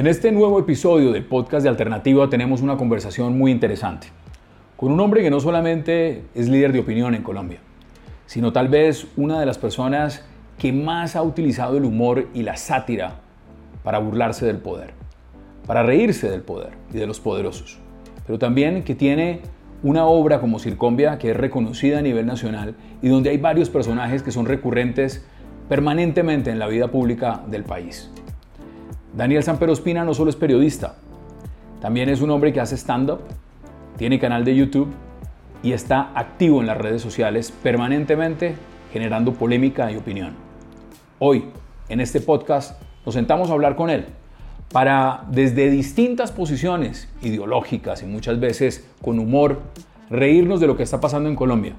[0.00, 4.06] En este nuevo episodio del podcast de Alternativa tenemos una conversación muy interesante
[4.78, 7.58] con un hombre que no solamente es líder de opinión en Colombia,
[8.24, 10.24] sino tal vez una de las personas
[10.56, 13.16] que más ha utilizado el humor y la sátira
[13.84, 14.94] para burlarse del poder,
[15.66, 17.78] para reírse del poder y de los poderosos,
[18.26, 19.42] pero también que tiene
[19.82, 24.22] una obra como Circombia que es reconocida a nivel nacional y donde hay varios personajes
[24.22, 25.26] que son recurrentes
[25.68, 28.10] permanentemente en la vida pública del país.
[29.14, 30.94] Daniel Samperospina no solo es periodista,
[31.80, 33.20] también es un hombre que hace stand-up,
[33.96, 34.92] tiene canal de YouTube
[35.62, 38.54] y está activo en las redes sociales permanentemente
[38.92, 40.34] generando polémica y opinión.
[41.18, 41.46] Hoy,
[41.88, 44.06] en este podcast, nos sentamos a hablar con él
[44.72, 49.60] para, desde distintas posiciones ideológicas y muchas veces con humor,
[50.08, 51.74] reírnos de lo que está pasando en Colombia,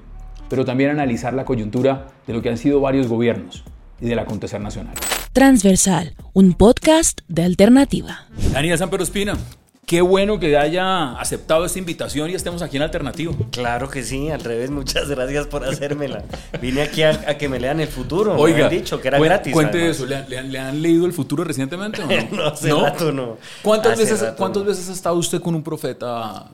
[0.50, 3.64] pero también analizar la coyuntura de lo que han sido varios gobiernos
[4.00, 4.94] y del acontecer nacional.
[5.32, 8.26] Transversal, un podcast de alternativa.
[8.52, 9.38] Daniel Samperospina,
[9.86, 13.34] Qué bueno que haya aceptado esta invitación y estemos aquí en Alternativo.
[13.50, 16.22] Claro que sí, al revés, muchas gracias por hacérmela.
[16.60, 18.36] Vine aquí a, que me lean el futuro.
[18.36, 19.52] Oiga, me han dicho que era gratis.
[19.52, 22.28] Cuente eso, ¿Le, han leído el futuro recientemente o no?
[22.36, 23.12] no, hace ¿No?
[23.12, 23.38] no.
[23.62, 26.46] ¿Cuántas, veces, ¿Cuántas veces ha estado usted con un profeta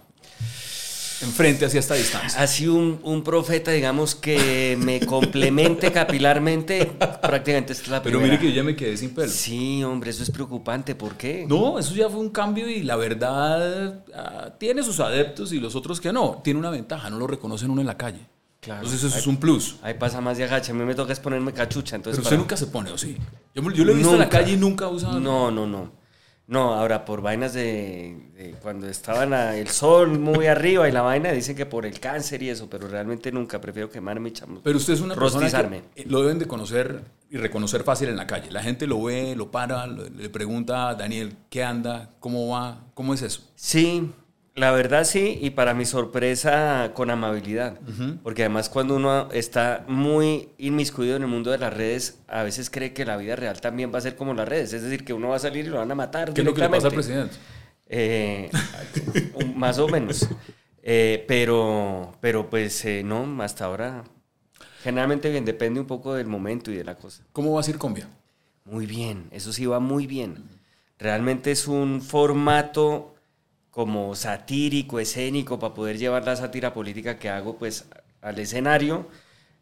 [1.22, 2.41] enfrente hacia esta distancia.
[2.41, 8.20] Así un, un profeta, digamos, que me complemente capilarmente, prácticamente es la primera.
[8.20, 9.28] Pero mire que yo ya me quedé sin pelo.
[9.28, 10.94] Sí, hombre, eso es preocupante.
[10.94, 11.46] ¿Por qué?
[11.48, 15.74] No, eso ya fue un cambio y la verdad ah, tiene sus adeptos y los
[15.74, 16.41] otros que no.
[16.42, 18.20] Tiene una ventaja, no lo reconocen uno en la calle.
[18.61, 18.83] Claro.
[18.83, 19.77] Entonces eso es un plus.
[19.83, 20.72] Ahí pasa más de agacha.
[20.72, 21.96] A mí me toca es ponerme cachucha.
[21.96, 23.16] Entonces Pero usted nunca se pone, ¿o sí?
[23.55, 25.12] Yo, yo lo he visto en la calle y nunca usa...
[25.12, 25.97] No, no, no.
[26.48, 31.55] No, ahora por vainas de, cuando estaban el sol muy arriba y la vaina dicen
[31.55, 34.62] que por el cáncer y eso, pero realmente nunca prefiero quemarme y chamo.
[34.64, 35.50] Pero usted es una persona
[35.94, 38.50] que lo deben de conocer y reconocer fácil en la calle.
[38.50, 43.12] La gente lo ve, lo para, le pregunta a Daniel qué anda, cómo va, cómo
[43.12, 43.42] es eso.
[43.55, 44.10] Sí,
[44.59, 47.79] la verdad sí, y para mi sorpresa con amabilidad,
[48.23, 52.68] porque además cuando uno está muy inmiscuido en el mundo de las redes, a veces
[52.68, 55.13] cree que la vida real también va a ser como las redes, es decir, que
[55.13, 56.33] uno va a salir y lo van a matar.
[56.35, 57.36] ¿Qué es lo que le pasa al presidente?
[57.86, 58.51] Eh,
[59.55, 60.29] más o menos,
[60.83, 64.05] eh, pero, pero pues eh, no, hasta ahora
[64.83, 67.23] generalmente bien, depende un poco del momento y de la cosa.
[67.33, 68.08] ¿Cómo va a ser Combia?
[68.64, 70.45] Muy bien, eso sí va muy bien.
[70.98, 73.14] Realmente es un formato
[73.70, 77.86] como satírico, escénico, para poder llevar la sátira política que hago pues
[78.20, 79.06] al escenario.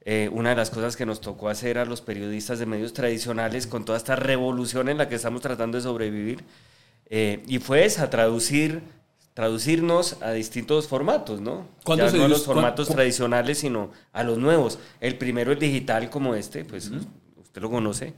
[0.08, 3.66] Eh, una de las cosas que nos tocó hacer a los periodistas de medios tradicionales
[3.66, 6.44] con toda esta revolución en la que estamos tratando de sobrevivir,
[7.10, 8.82] eh, y fue esa, traducir,
[9.34, 11.66] traducirnos a distintos formatos, ¿no?
[11.84, 14.78] Ya no a los formatos tradicionales, sino a los nuevos.
[15.00, 16.90] El primero es digital como este, pues
[17.36, 18.14] usted lo conoce.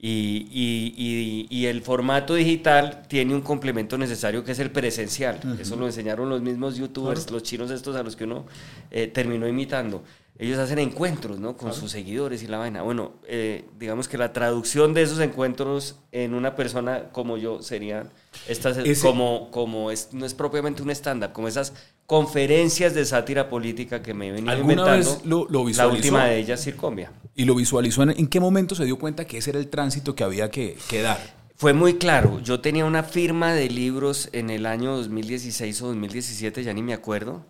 [0.00, 5.40] Y, y, y, el formato digital tiene un complemento necesario que es el presencial.
[5.60, 8.46] Eso lo enseñaron los mismos youtubers, los chinos estos a los que uno
[8.92, 10.04] eh, terminó imitando.
[10.38, 11.56] Ellos hacen encuentros ¿no?
[11.56, 12.82] con sus seguidores y la vaina.
[12.82, 18.08] Bueno, eh, digamos que la traducción de esos encuentros en una persona como yo sería
[18.46, 21.72] estas, como, como es, no es propiamente un stand-up, como esas
[22.06, 24.96] conferencias de sátira política que me he venido inventando.
[24.96, 25.82] Vez lo, lo visualizó?
[25.82, 27.12] La última de ellas, Circombia.
[27.34, 28.02] ¿Y lo visualizó?
[28.02, 31.18] En, qué momento se dio cuenta que ese era el tránsito que había que, dar?
[31.54, 32.40] Fue muy claro.
[32.40, 36.94] Yo tenía una firma de libros en el año 2016 o 2017, ya ni me
[36.94, 37.44] acuerdo.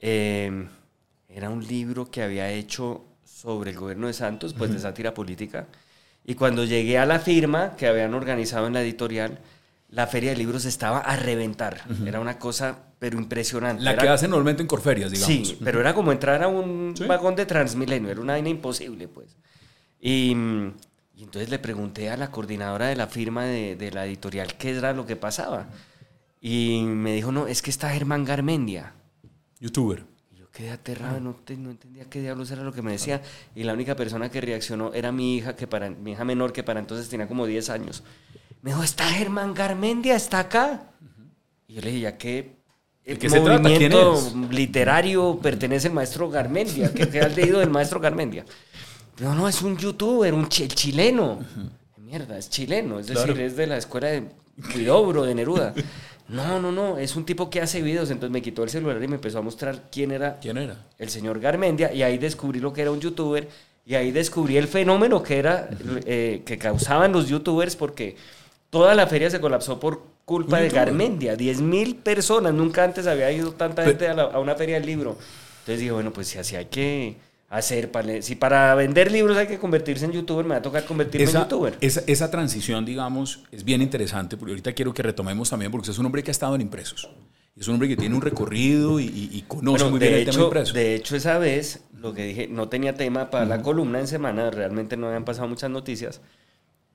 [0.00, 0.68] Em,
[1.28, 5.68] era un libro que había hecho sobre el gobierno de Santos, pues de sátira política.
[6.24, 9.38] Y cuando llegué a la firma que habían organizado en la editorial,
[9.92, 11.82] la feria de libros estaba a reventar.
[12.06, 13.84] Era una cosa, pero impresionante.
[13.84, 15.48] La que hacen normalmente en Corferias, digamos.
[15.48, 19.36] Sí, pero era como entrar a un vagón de Transmilenio, era una vaina imposible, pues.
[20.00, 20.34] Y,
[21.14, 24.70] y, entonces le pregunté a la coordinadora de la firma de, de, la editorial qué
[24.70, 25.68] era lo que pasaba.
[26.40, 28.94] Y me dijo, no, es que está Germán Garmendia.
[29.60, 30.04] Youtuber.
[30.32, 33.20] Y yo quedé aterrado, no, no entendía qué diablos era lo que me decía.
[33.54, 36.62] Y la única persona que reaccionó era mi hija, que para, mi hija menor, que
[36.62, 38.02] para entonces tenía como 10 años.
[38.62, 40.84] Me dijo, está Germán Garmendia, está acá.
[41.66, 42.62] Y yo le dije, ya que
[43.04, 48.44] el ¿Qué movimiento literario pertenece al maestro Garmendia, que, ha leído del maestro Garmendia.
[49.18, 51.40] No, no, es un youtuber, un chileno.
[51.98, 54.28] Mierda, es chileno, es decir, es de la escuela de
[54.72, 55.74] Cuidobro, de Neruda.
[56.28, 58.10] No, no, no, es un tipo que hace videos.
[58.10, 60.86] Entonces me quitó el celular y me empezó a mostrar quién era, ¿Quién era?
[60.98, 61.92] el señor Garmendia.
[61.92, 63.48] Y ahí descubrí lo que era un youtuber.
[63.84, 65.68] Y ahí descubrí el fenómeno que era,
[66.06, 68.16] eh, que causaban los youtubers porque
[68.72, 71.36] Toda la feria se colapsó por culpa de Garmendia.
[71.36, 72.54] 10.000 personas.
[72.54, 75.18] Nunca antes había ido tanta gente a, una feria del libro.
[75.58, 77.16] Entonces dije, bueno, pues si así hay que,
[77.50, 77.90] hacer.
[77.90, 81.28] Para, si para vender libros hay que convertirse en youtuber, me va a tocar convertirme
[81.28, 81.76] esa, en youtuber.
[81.82, 85.92] Esa, esa, transición, digamos, es bien interesante, porque ahorita quiero que retomemos también, porque usted
[85.92, 87.10] es un hombre que ha estado en impresos.
[87.54, 90.20] Es un hombre que tiene un recorrido y, y, y conoce bueno, muy de bien
[90.20, 90.72] hecho, el tema impreso.
[90.72, 94.50] De hecho, esa vez, lo que dije, no tenía tema para la columna en semana,
[94.50, 96.22] realmente no habían pasado muchas noticias.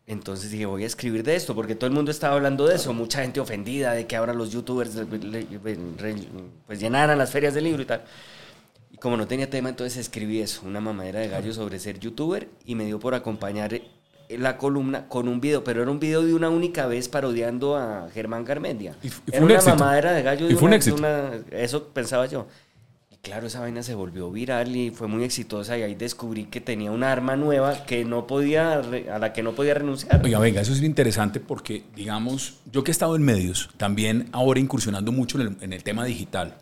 [0.08, 2.94] Entonces dije, voy a escribir de esto, porque todo el mundo estaba hablando de eso,
[2.94, 4.98] mucha gente ofendida de que ahora los youtubers
[6.66, 8.04] pues llenaran las ferias del libro y tal.
[8.90, 12.48] Y como no tenía tema, entonces escribí eso, una mamadera de gallo sobre ser youtuber
[12.66, 13.80] y me dio por acompañar
[14.30, 18.08] la columna con un video, pero era un video de una única vez parodiando a
[18.14, 18.96] Germán Garmendia.
[19.04, 19.76] Y fue era un una éxito.
[19.76, 20.48] mamadera de gallo.
[20.48, 20.96] de Y fue un una- de éxito.
[20.96, 22.48] una- eso pensaba yo.
[23.28, 26.92] Claro, esa vaina se volvió viral y fue muy exitosa y ahí descubrí que tenía
[26.92, 30.24] un arma nueva que no podía, a la que no podía renunciar.
[30.24, 34.62] Oiga, venga, eso es interesante porque, digamos, yo que he estado en medios, también ahora
[34.62, 36.56] incursionando mucho en el, en el tema digital,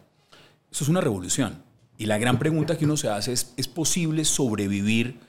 [0.72, 1.62] eso es una revolución.
[2.00, 5.20] Y la gran pregunta que uno se hace es, ¿es posible sobrevivir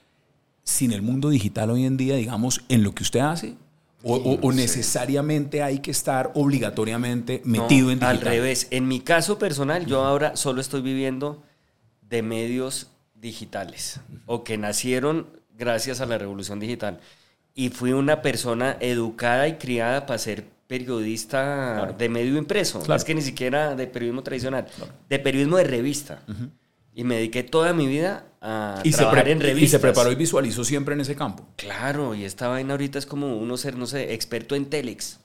[0.64, 3.56] sin el mundo digital hoy en día, digamos, en lo que usted hace?
[4.02, 8.16] ¿O, o- o necesariamente hay que estar obligatoriamente metido No, en digital?
[8.16, 8.68] Al revés.
[8.70, 11.42] En mi caso personal, yo ahora solo estoy viviendo
[12.02, 15.26] de medios digitales o que nacieron
[15.58, 17.00] gracias a la revolución digital.
[17.54, 22.80] Y fui una persona educada y criada para ser periodista de medio impreso.
[22.80, 22.96] Claro.
[22.98, 24.66] Es que ni siquiera de periodismo tradicional,
[25.08, 26.22] de periodismo de revista.
[26.94, 29.70] Y me dediqué toda mi vida a Y se, trabajar pre- en y revistas.
[29.72, 31.44] se preparó y visualizó siempre en ese campo.
[31.56, 35.18] Claro, y esta vaina ahorita es como uno ser, no sé, experto en Telex.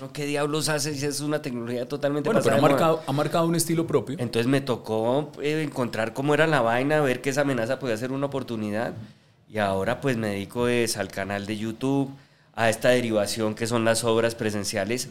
[0.00, 0.12] ¿No?
[0.12, 3.54] ¿Qué diablos hace si es una tecnología totalmente Bueno, pero ha marcado, ha marcado un
[3.54, 4.16] estilo propio.
[4.18, 8.10] Entonces me tocó eh, encontrar cómo era la vaina, ver que esa amenaza podía ser
[8.12, 8.92] una oportunidad.
[9.48, 12.10] Y ahora pues me dedico es al canal de YouTube,
[12.56, 15.08] a esta derivación que son las obras presenciales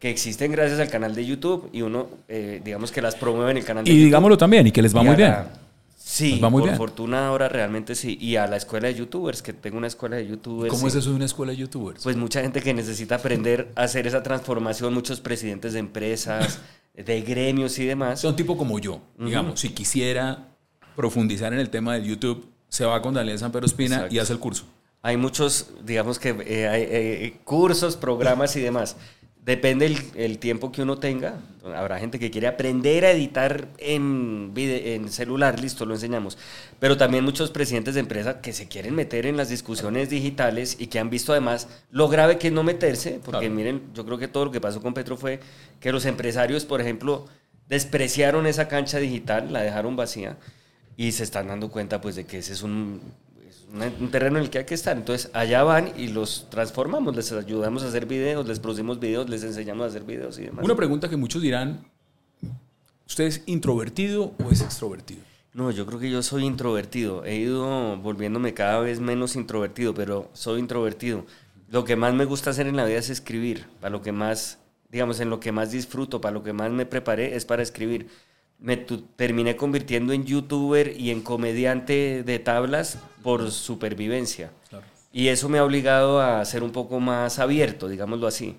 [0.00, 3.56] que existen gracias al canal de YouTube y uno, eh, digamos que las promueve en
[3.58, 4.04] el canal de Y YouTube.
[4.06, 5.30] digámoslo también, y que les va Y muy bien.
[5.30, 5.48] la-
[6.06, 6.76] Sí, va muy por bien.
[6.76, 8.18] fortuna ahora realmente sí.
[8.20, 10.70] Y a la escuela de youtubers, que tengo una escuela de youtubers.
[10.70, 10.88] ¿Cómo sí.
[10.88, 12.02] es eso de una escuela de youtubers?
[12.02, 16.58] Pues mucha gente que necesita aprender a hacer esa transformación, muchos presidentes de empresas,
[16.94, 18.20] de gremios y demás.
[18.20, 20.50] Son tipo como yo, digamos, si quisiera
[20.94, 24.14] profundizar en el tema del YouTube, se va con Daniel San Pedro Espina Exacto.
[24.14, 24.66] y hace el curso.
[25.00, 28.96] Hay muchos, digamos que eh, hay, eh, cursos, programas y demás.
[29.44, 31.34] Depende el, el tiempo que uno tenga.
[31.76, 36.38] Habrá gente que quiere aprender a editar en, en celular, listo, lo enseñamos.
[36.80, 40.86] Pero también muchos presidentes de empresa que se quieren meter en las discusiones digitales y
[40.86, 43.20] que han visto además lo grave que es no meterse.
[43.22, 43.54] Porque Claro.
[43.54, 45.40] miren, yo creo que todo lo que pasó con Petro fue
[45.78, 47.26] que los empresarios, por ejemplo,
[47.68, 50.38] despreciaron esa cancha digital, la dejaron vacía
[50.96, 53.00] y se están dando cuenta pues de que ese es un,
[53.74, 54.96] un terreno en el que hay que estar.
[54.96, 59.42] Entonces allá van y los transformamos, les ayudamos a hacer videos, les producimos videos, les
[59.42, 60.64] enseñamos a hacer videos y demás.
[60.64, 61.84] Una pregunta que muchos dirán,
[63.06, 65.22] ¿usted es introvertido o es extrovertido?
[65.54, 67.24] No, yo creo que yo soy introvertido.
[67.24, 71.26] He ido volviéndome cada vez menos introvertido, pero soy introvertido.
[71.70, 73.66] Lo que más me gusta hacer en la vida es escribir.
[73.80, 74.58] Para lo que más,
[74.90, 78.08] digamos, en lo que más disfruto, para lo que más me preparé es para escribir.
[78.58, 84.50] Me terminé convirtiendo en youtuber y en comediante de tablas por supervivencia.
[84.70, 84.84] Claro.
[85.12, 88.56] Y eso me ha obligado a ser un poco más abierto, digámoslo así.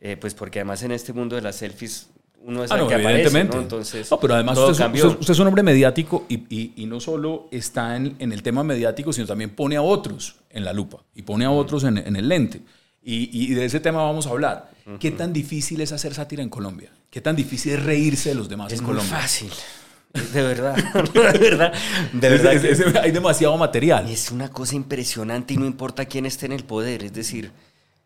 [0.00, 2.08] Eh, pues porque además en este mundo de las selfies
[2.40, 3.40] uno es Ah, el no, que aparece.
[3.40, 6.86] Entonces, No, pero además todo usted, usted- usted es un hombre mediático y, y- y
[6.86, 10.72] no solo está en, en el tema mediático, sino también pone a otros en la
[10.72, 12.60] lupa y pone a otros en, en el lente.
[13.02, 14.70] Y, y de ese tema vamos a hablar.
[15.00, 16.90] ¿Qué tan difícil es hacer sátira en Colombia?
[17.18, 19.18] ¿Qué tan difícil es reírse de los demás Es en muy Colombia?
[19.18, 19.50] fácil.
[20.32, 20.76] De verdad.
[20.76, 21.72] de verdad.
[22.12, 22.52] De verdad.
[22.52, 24.08] Es- es- es- hay demasiado material.
[24.08, 27.02] Es una cosa impresionante y no importa quién esté en el poder.
[27.02, 27.50] Es decir,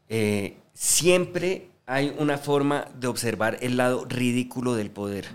[0.09, 5.26] eh, siempre hay una forma de observar el lado ridículo del poder.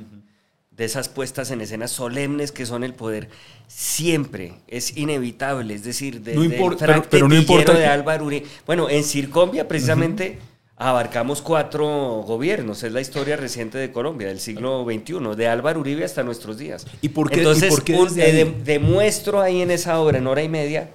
[0.72, 3.30] De esas puestas en escenas solemnes que son el poder.
[3.68, 5.76] Siempre es inevitable.
[5.76, 8.48] Es decir, desde No el impor- Frank pero- pero no importa de Álvaro Uribe.
[8.66, 10.40] Bueno, en Circombia precisamente
[10.78, 12.84] abarcamos cuatro gobiernos.
[12.84, 16.86] Es la historia reciente de Colombia, del siglo XXI, de Álvaro Uribe hasta nuestros días.
[17.02, 18.30] ¿Y por qué- y Entonces, por qué un- desde ahí?
[18.30, 20.90] eh, de- demuestro ahí en esa obra, en hora y media,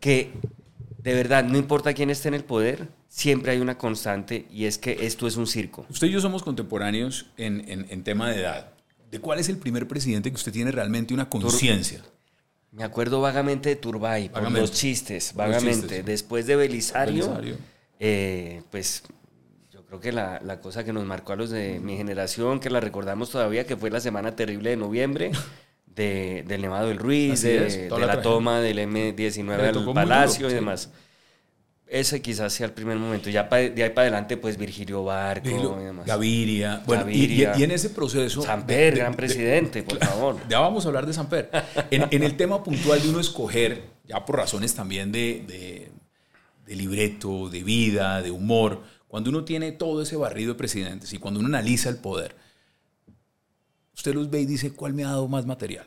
[0.00, 0.30] que
[1.02, 4.78] de verdad, no importa quién esté en el poder, siempre hay una constante y es
[4.78, 5.86] que esto es un circo.
[5.88, 8.70] Usted y yo somos contemporáneos en, en- en tema de edad.
[9.10, 12.00] ¿De cuál es el primer presidente que usted tiene realmente una conciencia?
[12.72, 14.60] Me acuerdo vagamente de Turbay, por Vagamente.
[14.62, 15.80] los chistes, Por los vagamente.
[15.86, 16.04] chistes.
[16.04, 17.56] Después de Belisario, Belisario.
[18.00, 19.04] eh, pues
[19.88, 22.80] creo que la, la cosa que nos marcó a los de mi generación, que la
[22.80, 25.30] recordamos todavía, que fue la semana terrible de noviembre,
[25.86, 29.68] de, del Nevado del Ruiz, Así de, es, toda de la toma del M19 Le
[29.68, 30.54] al Palacio duro, y sí.
[30.56, 30.90] demás.
[31.86, 33.30] ese quizás sea el primer momento.
[33.30, 35.48] Ya pa- de ahí para adelante, pues Virgilio Barco
[35.80, 36.04] y demás.
[36.04, 36.82] Gaviria.
[36.84, 37.54] Bueno, Gaviria.
[37.56, 38.42] Y, y en ese proceso.
[38.42, 40.36] Samper, de- gran de- presidente, por favor.
[40.50, 41.48] Ya vamos a hablar de Samper.
[41.90, 45.88] En, en el tema puntual de uno escoger, ya por razones también de-
[46.66, 51.18] de libreto, de vida, de humor, cuando uno tiene todo ese barrido de presidentes y
[51.18, 52.36] cuando uno analiza el poder,
[53.94, 55.86] usted los ve y dice, ¿cuál me ha dado más material?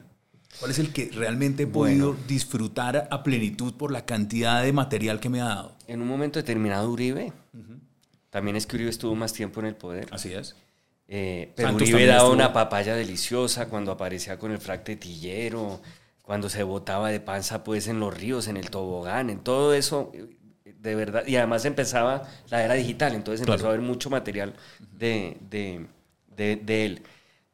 [0.59, 5.19] ¿Cuál es el que realmente he podido disfrutar a plenitud por la cantidad de material
[5.19, 5.75] que me ha dado?
[5.87, 7.31] En un momento determinado, Uribe.
[8.29, 10.07] También es que Uribe estuvo más tiempo en el poder.
[10.11, 10.55] Así es.
[11.07, 12.33] Eh, pero Santos Uribe daba estuvo.
[12.33, 15.81] una papaya deliciosa cuando aparecía con el fracte tillero,
[16.21, 20.11] cuando se botaba de panza pues en los ríos, en el tobogán, en todo eso,
[20.81, 21.25] de verdad.
[21.27, 23.53] Y además empezaba la era digital, entonces Claro.
[23.53, 24.53] empezó a haber mucho material
[24.97, 25.85] de, de,
[26.35, 27.03] de- de él.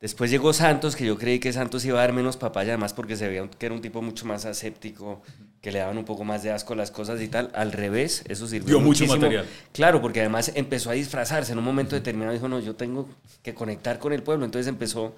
[0.02, 3.16] Después llegó Santos, que yo creí que Santos iba a dar menos papaya, además porque
[3.16, 5.24] se veía que era un tipo mucho más aséptico,
[5.62, 7.50] que le daban un poco más de asco las cosas y tal.
[7.56, 9.48] Al revés, eso sirvió Dio mucho material.
[9.72, 11.54] Claro, porque además empezó a disfrazarse.
[11.54, 13.10] En un momento determinado dijo, no, yo tengo
[13.42, 14.46] que conectar con el pueblo.
[14.46, 15.16] Entonces empezó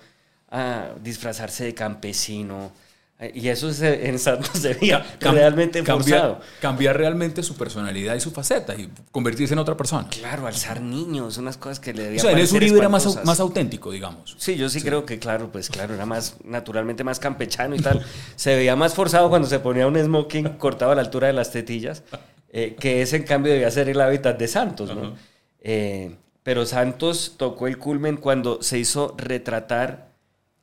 [0.49, 2.71] a disfrazarse de campesino.
[3.19, 6.39] Eh, Y eso se- en Santos se veía Cam- realmente forzado.
[6.61, 10.07] cambiar realmente su personalidad y su faceta y convertirse en otra persona.
[10.09, 13.25] Claro, alzar niños, unas cosas que le O debían sea, en parecer Uribe era más,
[13.25, 14.35] más auténtico, digamos.
[14.37, 18.05] Sí, yo sí, creo que, claro, pues claro, era más naturalmente más campechano y tal.
[18.35, 21.51] Se veía más forzado cuando se ponía un smoking cortado a la altura de las
[21.51, 22.03] tetillas,
[22.49, 25.15] eh, que ese en cambio debía ser el hábitat de Santos, ¿no?
[25.61, 30.11] Eh, pero Santos tocó el culmen cuando se hizo retratar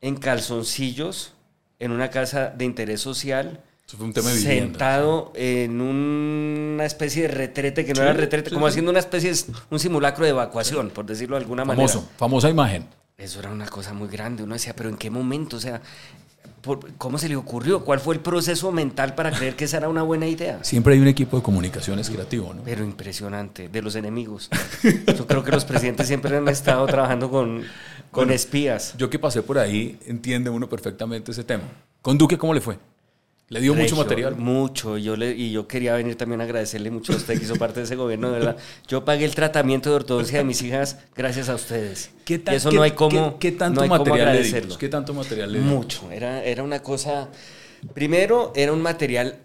[0.01, 1.33] en calzoncillos
[1.85, 3.61] en una casa de interés social.
[3.87, 4.65] Eso fue un tema de vivienda.
[4.65, 8.71] Sentado en una especie de retrete, que no Sí, era retrete, sí, como sí.
[8.71, 9.39] haciendo una especie de
[9.71, 11.87] un simulacro de evacuación, por decirlo de alguna manera.
[11.87, 12.87] Famoso, famosa imagen.
[13.19, 14.43] Eso era una cosa muy grande.
[14.43, 15.57] Uno decía, pero ¿en qué momento?
[15.59, 15.83] O sea,
[16.99, 17.85] ¿cómo se le ocurrió?
[17.85, 20.59] ¿Cuál fue el proceso mental para creer que esa era una buena idea?
[20.65, 22.63] Siempre hay un equipo de comunicaciones creativo, ¿no?
[22.65, 24.49] Pero impresionante, de los enemigos.
[25.07, 27.63] Yo creo que los presidentes siempre han estado trabajando con,
[28.15, 28.95] con Bueno, espías.
[28.97, 31.65] Yo que pasé por ahí, entiende uno perfectamente ese tema.
[32.01, 32.79] ¿Con Duque cómo le fue?
[33.49, 34.37] ¿Le dio mucho material?
[34.37, 34.97] Mucho.
[34.97, 37.81] Yo le, y yo quería venir también a agradecerle mucho a usted que hizo parte
[37.81, 38.57] de ese gobierno, de verdad.
[38.89, 42.11] Yo pagué el tratamiento de ortodoncia de mis hijas gracias a ustedes.
[42.25, 44.23] ¿Qué, ta- y eso qué- no hay cómo, qué- qué tanto no hay material le
[44.23, 44.61] agradecerlo.
[44.63, 44.79] dimos?
[44.79, 45.75] ¿Qué tanto material le dimos?
[45.75, 46.11] Mucho.
[46.11, 47.29] Era, era una cosa.
[47.93, 49.39] Primero, era un material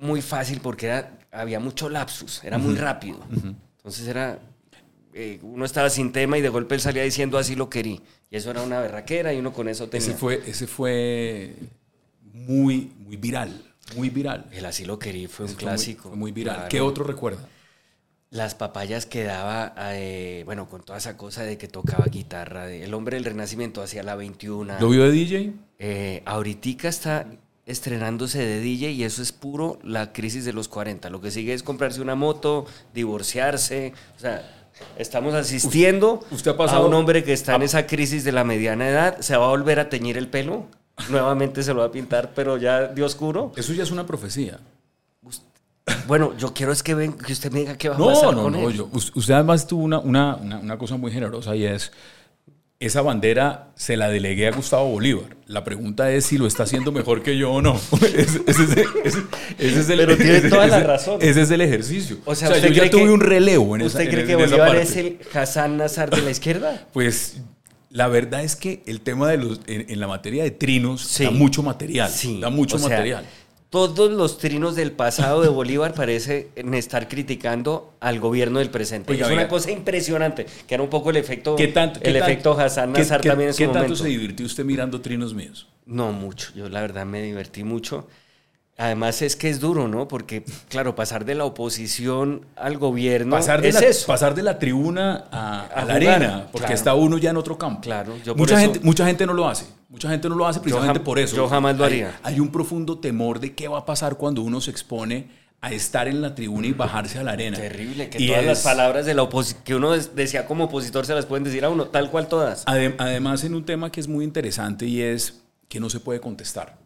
[0.00, 3.18] muy fácil porque era, había mucho lapsus, era muy rápido.
[3.78, 4.38] Entonces era.
[5.14, 8.00] Eh, uno estaba sin tema y de golpe él salía diciendo así lo quería.
[8.30, 10.06] Y eso era una berraquera y uno con eso tenía.
[10.08, 11.54] Ese fue, ese fue
[12.32, 13.62] muy, muy viral.
[13.96, 14.46] Muy viral.
[14.52, 16.08] El así lo quería fue un muy- clásico.
[16.08, 16.54] fue muy viral.
[16.56, 16.68] Claro.
[16.70, 17.46] ¿Qué otro recuerda?
[18.30, 22.84] Las papayas que daba, eh, bueno, con toda esa cosa de que tocaba guitarra, de
[22.84, 24.80] el hombre del renacimiento hacía la 21.
[24.80, 25.52] ¿Lo vio de DJ?
[25.78, 27.26] Eh, ahoritica está
[27.66, 31.10] estrenándose de DJ y eso es puro la crisis de los 40.
[31.10, 32.64] Lo que sigue es comprarse una moto,
[32.94, 33.92] divorciarse.
[34.16, 34.61] O sea,
[34.96, 38.44] estamos asistiendo usted ha pasado- a un hombre que está en esa crisis de la
[38.44, 39.20] mediana edad.
[39.20, 40.66] Se va a volver a teñir el pelo.
[41.08, 43.52] Nuevamente se lo va a pintar, pero ya de oscuro.
[43.56, 44.58] Eso ya es una profecía.
[46.06, 48.34] Bueno, yo quiero es que, ven, que usted me diga qué va a No, pasar
[48.36, 48.88] no, con no.
[48.92, 51.90] us- usted además tuvo una, una, una, una cosa muy generosa y es,
[52.86, 55.36] esa bandera se la delegué a Gustavo Bolívar.
[55.46, 57.74] La pregunta es si lo está haciendo mejor que yo o no.
[58.16, 58.70] ese, ese es,
[59.04, 59.22] ese-
[59.58, 61.18] ese es el, Pero tiene toda la razón.
[61.20, 62.18] Ese es el ejercicio.
[62.24, 64.24] O sea, yo ¿usted ya cree tuve que- un relevo en esa ¿Usted en- cree
[64.26, 66.86] que en Bolívar es el Hassan Nazar de la izquierda?
[66.92, 67.36] Pues
[67.90, 71.24] la verdad es que el tema de los, en, en la materia de trinos Sí.
[71.24, 72.10] da mucho material.
[72.10, 72.40] Sí.
[72.40, 73.24] Da mucho o sea, material.
[73.72, 79.10] Todos los trinos del pasado de Bolívar parecen estar criticando al gobierno del presente.
[79.10, 79.48] Oiga, es una oiga.
[79.48, 82.92] cosa impresionante, que era un poco el efecto, ¿Qué tanto, el qué tanto- efecto Hassan
[82.92, 83.96] qué- Nazar qué- también en su ¿Qué tanto momento.
[83.96, 85.68] se divirtió usted mirando trinos míos?
[85.86, 88.06] No mucho, yo la verdad me divertí mucho.
[88.76, 90.06] Además es que es duro, ¿no?
[90.06, 94.06] Porque, claro, pasar de la oposición al gobierno pasar, de es la, eso.
[94.06, 96.74] pasar de la tribuna a, a A la jugar, arena, porque claro.
[96.74, 97.80] está uno ya en otro campo.
[97.80, 99.64] Claro, yo mucha, gente, mucha gente no lo hace.
[99.92, 101.36] Mucha gente no lo hace precisamente por eso.
[101.36, 102.20] yo jamás lo Hay- haría.
[102.22, 105.28] Hay, un profundo temor de qué va a pasar cuando uno se expone
[105.60, 107.56] a estar en la tribuna y bajarse a la arena.
[107.58, 109.28] Terrible, que Y todas las es- palabras de la
[109.62, 112.64] que uno decía como opositor se las pueden decir a uno, tal cual todas.
[112.66, 116.20] Adem- además, en un tema que es muy interesante y es que no se puede
[116.20, 116.78] contestar.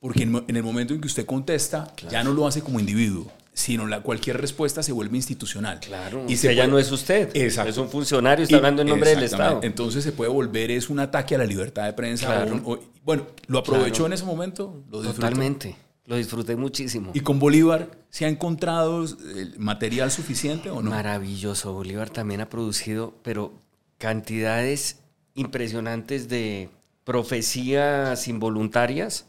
[0.00, 3.30] Porque en, en el momento en que usted contesta, ya no lo hace como individuo,
[3.52, 5.80] sino la, cualquier respuesta se vuelve institucional.
[5.80, 7.70] Claro, y se ya puede- no es usted, Exacto.
[7.70, 9.24] es un funcionario, está hablando en nombre del.
[9.24, 9.60] Estado.
[9.62, 12.26] Entonces se puede volver, es un ataque a la libertad de prensa.
[12.26, 12.52] Claro.
[12.52, 14.06] o un- o- bueno, ¿lo aprovechó Claro.
[14.06, 14.82] en ese momento?
[14.90, 15.14] ¿Lo disfrutó?
[15.14, 15.76] Totalmente,
[16.06, 17.10] lo disfruté muchísimo.
[17.14, 20.90] ¿Y con Bolívar se ha encontrado el material suficiente o no?
[20.90, 23.54] Maravilloso, Bolívar también ha producido, pero
[23.98, 25.00] cantidades
[25.34, 26.70] impresionantes de
[27.04, 29.26] profecías involuntarias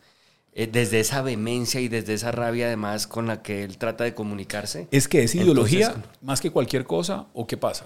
[0.54, 4.14] eh, desde esa vehemencia y desde esa rabia además con la que él trata de
[4.14, 4.88] comunicarse.
[4.92, 7.86] ¿Es que es ideología más que cualquier cosa o qué pasa?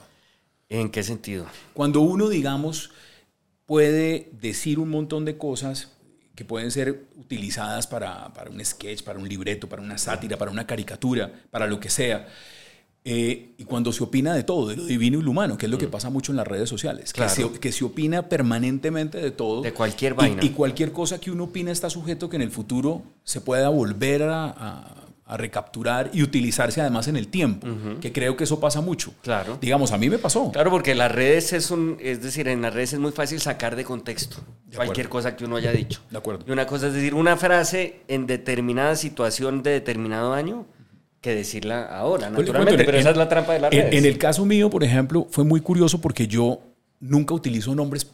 [0.70, 1.46] ¿En qué sentido?
[1.74, 2.92] Cuando uno, digamos,
[3.66, 5.92] puede decir un montón de cosas
[6.36, 10.52] que pueden ser utilizadas para, para un sketch, para un libreto, para una sátira, para
[10.52, 12.28] una caricatura, para lo que sea,
[13.08, 15.72] eh, y cuando se opina de todo, de lo divino y lo humano, que es
[15.72, 15.92] lo que mm.
[15.92, 19.62] pasa mucho en las redes sociales, que, se, que, se, opina permanentemente de todo.
[19.62, 20.44] De cualquier vaina.
[20.44, 24.24] Y, cualquier cosa que uno opina está sujeto que en el futuro se pueda volver
[24.24, 27.68] a, recapturar y utilizarse además en el tiempo,
[28.00, 29.12] que creo que eso pasa mucho.
[29.24, 29.58] Claro.
[29.60, 30.52] Digamos, a mí me pasó.
[30.52, 33.76] Claro, porque las redes es un, es decir, en las redes es muy fácil sacar
[33.76, 34.38] de contexto
[34.76, 36.02] cualquier cosa que uno haya dicho.
[36.12, 36.46] De acuerdo.
[36.48, 40.68] Y una cosa es decir una frase en determinada situación de determinado año
[41.26, 43.94] que decirla ahora, pues, naturalmente, pero esa es la trampa de la redes.
[43.96, 46.62] En el caso mío, por ejemplo, fue muy curioso porque yo
[47.00, 48.06] nunca utilizo nombres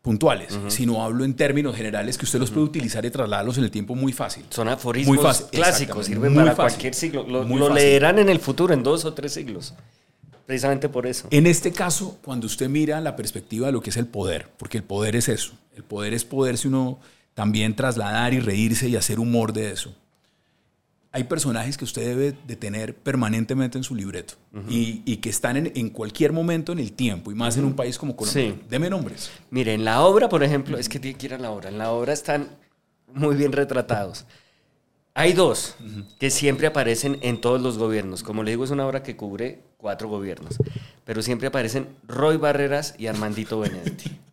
[0.00, 3.70] puntuales, sino hablo en términos generales que usted los puede utilizar y trasladarlos en el
[3.70, 4.46] tiempo muy fácil.
[4.48, 7.22] Son aforismos muy fácil, clásicos, sirven para cualquier siglo.
[7.28, 9.74] Lo, leerán en el futuro, en dos o tres siglos.
[10.46, 11.28] Precisamente por eso.
[11.30, 14.78] En este caso, cuando usted mira la perspectiva de lo que es el poder, porque
[14.78, 16.98] el poder es eso, el poder es poderse uno
[17.34, 19.94] también trasladar y reírse y hacer humor de eso
[21.12, 24.34] hay personajes que usted debe de tener permanentemente en su libreto
[24.68, 28.16] y, que están en, cualquier momento en el tiempo y más en un país como
[28.16, 28.56] Colombia.
[28.68, 29.30] Deme nombres.
[29.50, 31.68] Mire, en la obra, por ejemplo, es que tiene que ir a la obra.
[31.68, 32.48] En la obra están
[33.12, 34.24] muy bien retratados.
[35.12, 35.76] Hay dos
[36.18, 38.22] que siempre aparecen en todos los gobiernos.
[38.22, 40.56] Como le digo, es una obra que cubre cuatro gobiernos.
[41.04, 44.18] Pero siempre aparecen Roy Barreras y Armandito Benedetti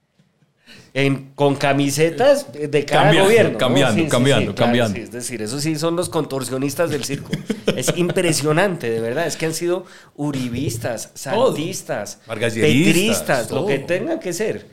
[1.36, 3.58] con camisetas de cada gobierno.
[3.58, 5.00] Cambiando, cambiando, cambiando.
[5.00, 7.32] es decir, eso sí son los contorsionistas del circo.
[7.76, 9.28] es impresionante, de verdad.
[9.28, 9.86] Es que han sido
[10.16, 14.68] uribistas, santistas, petristas, lo que tengan que ser.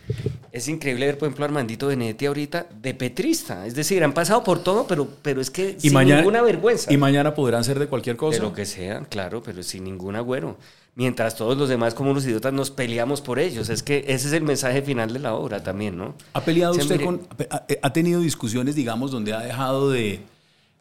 [0.52, 3.66] Es increíble ver, por ejemplo, a Armandito Benedetti ahorita de petrista.
[3.66, 6.90] Es decir, han pasado por todo, pero, pero es que sin ninguna vergüenza.
[6.90, 8.38] Y mañana podrán ser de cualquier cosa.
[8.38, 10.56] De lo que sea, claro, pero sin ningún agüero
[10.96, 13.68] mientras todos los demás como unos idiotas nos peleamos por ellos.
[13.68, 16.14] Es que ese es el mensaje final de la obra también, ¿no?
[16.32, 17.20] ¿Ha peleado usted con,
[17.82, 20.22] ha, tenido discusiones, digamos, donde ha dejado de,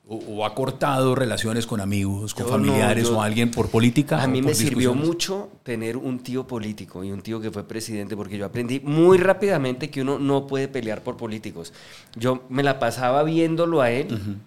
[0.08, 4.24] o, ha cortado relaciones con amigos, con familiares o alguien por política?
[4.24, 8.16] A mí me sirvió mucho tener un tío político y un tío que fue presidente,
[8.16, 11.74] porque yo aprendí muy rápidamente que uno no puede pelear por políticos.
[12.16, 14.40] Yo me la pasaba viéndolo a él.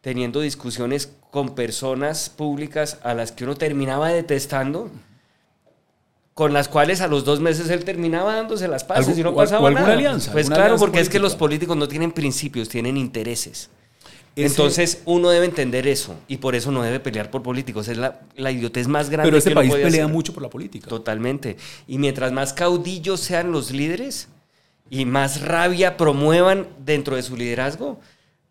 [0.00, 4.90] teniendo discusiones con personas públicas a las que uno terminaba detestando,
[6.34, 9.70] con las cuales a los dos meses él terminaba dándose las paces y no pasaba
[9.70, 9.92] nada.
[9.92, 10.32] alianza?
[10.32, 13.70] Pues claro, porque es que los políticos no tienen principios, tienen intereses.
[14.34, 17.88] Entonces uno debe entender eso y por eso no debe pelear por políticos.
[17.88, 19.28] Es la, la idiotez más grande.
[19.28, 20.88] Pero este país pelea mucho por la política.
[20.88, 21.56] Totalmente.
[21.86, 24.28] Y mientras más caudillos sean los líderes
[24.88, 28.00] y más rabia promuevan dentro de su liderazgo,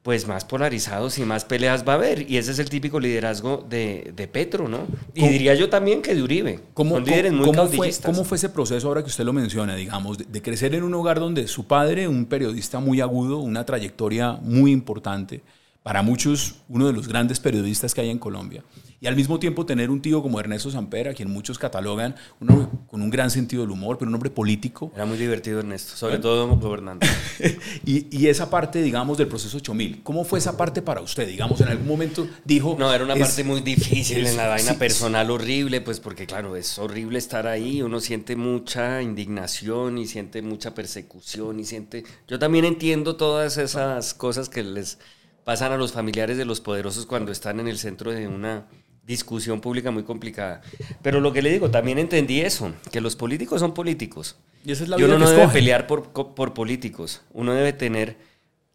[0.04, 2.30] pues más polarizados y más peleas va a haber.
[2.30, 4.88] Y ese es el típico liderazgo de, Petro, ¿no?
[5.14, 6.60] Y diría yo también que de Uribe.
[6.74, 10.18] ¿Cómo, líderes muy ¿cómo fue, ¿Cómo fue ese proceso ahora que usted lo menciona, digamos,
[10.18, 14.72] de, crecer en un hogar donde su padre, un periodista muy agudo, una trayectoria muy
[14.72, 15.42] importante,
[15.84, 18.64] para muchos uno de los grandes periodistas que hay en Colombia,
[19.04, 22.70] y al mismo tiempo tener un tío como Ernesto Samper, a quien muchos catalogan uno
[22.86, 24.92] con un gran sentido del humor, pero un hombre político.
[24.94, 27.08] Era muy divertido Ernesto, sobre todo gobernante.
[27.86, 31.28] y, y, esa parte, digamos, del proceso 8000, ¿cómo fue esa parte para usted?
[31.28, 32.76] Digamos, en algún momento dijo...
[32.78, 36.78] No, era una parte muy difícil en la vaina personal horrible, pues porque claro, es
[36.78, 42.04] horrible estar ahí, uno siente mucha indignación y siente mucha persecución y siente...
[42.28, 45.00] Yo también entiendo todas esas cosas que les
[45.44, 48.68] pasan a los familiares de los poderosos cuando están en el centro de una
[49.06, 50.62] discusión pública muy complicada.
[51.02, 54.38] Pero lo que le digo, también entendí eso, que los políticos son políticos.
[54.64, 58.18] Y, esa es la uno no debe pelear por, por políticos, uno debe tener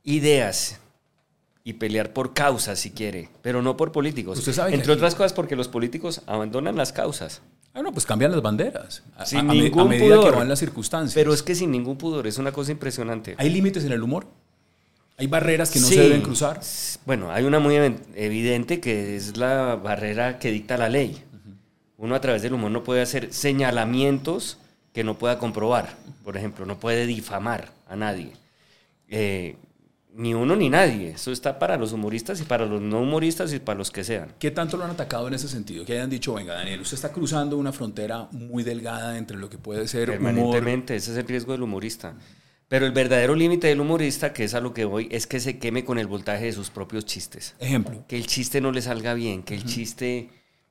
[0.02, 0.81] ideas
[1.62, 4.46] y pelear por causas si quiere, pero no por políticos.
[4.68, 7.42] Entre otras cosas porque los políticos abandonan las causas.
[7.74, 9.02] Ah, no, pues cambian las banderas.
[9.24, 11.14] Sin ningún medida que van las circunstancias.
[11.14, 13.35] Pero es que sin ningún pudor, es una cosa impresionante.
[13.37, 14.29] ¿Hay límites en el humor?
[15.18, 16.61] ¿Hay barreras que no se deben cruzar?
[17.07, 17.76] Bueno, hay una muy
[18.14, 21.22] evidente que es la barrera que dicta la ley.
[21.96, 24.59] Uno a través del humor no puede hacer señalamientos
[24.92, 25.96] que no pueda comprobar.
[26.22, 28.33] Por ejemplo, no puede difamar a nadie.
[29.09, 29.57] Eh,
[30.16, 31.11] ni uno ni nadie.
[31.11, 34.33] Eso está para los humoristas y para los no humoristas y para los que sean.
[34.38, 35.85] ¿Qué tanto lo han atacado en ese sentido?
[35.85, 39.59] Que hayan dicho, venga, Daniel, usted está cruzando una frontera muy delgada entre lo que
[39.59, 42.14] puede ser Permanentemente, ese es el riesgo del humorista.
[42.68, 45.59] Pero el verdadero límite del humorista, que es a lo que voy, es que se
[45.59, 47.55] queme con el voltaje de sus propios chistes.
[47.61, 48.05] Ejemplo.
[48.09, 50.31] Que el chiste no le salga bien, que el chiste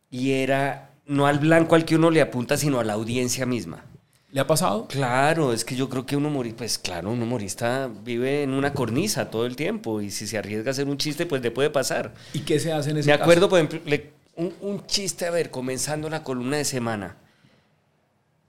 [0.09, 3.85] hiera no al blanco al que uno le apunta, sino a la audiencia misma.
[4.31, 4.87] ¿Le ha pasado?
[4.87, 8.73] Claro, es que yo creo que un humorista, pues claro, un humorista vive en una
[8.73, 11.69] cornisa todo el tiempo y si se arriesga a hacer un chiste, pues le puede
[11.69, 12.13] pasar.
[12.33, 13.23] ¿Y qué se hace en ese Me caso?
[13.23, 13.79] acuerdo, por ejemplo,
[14.35, 17.15] un, un chiste, a ver, comenzando la columna de semana.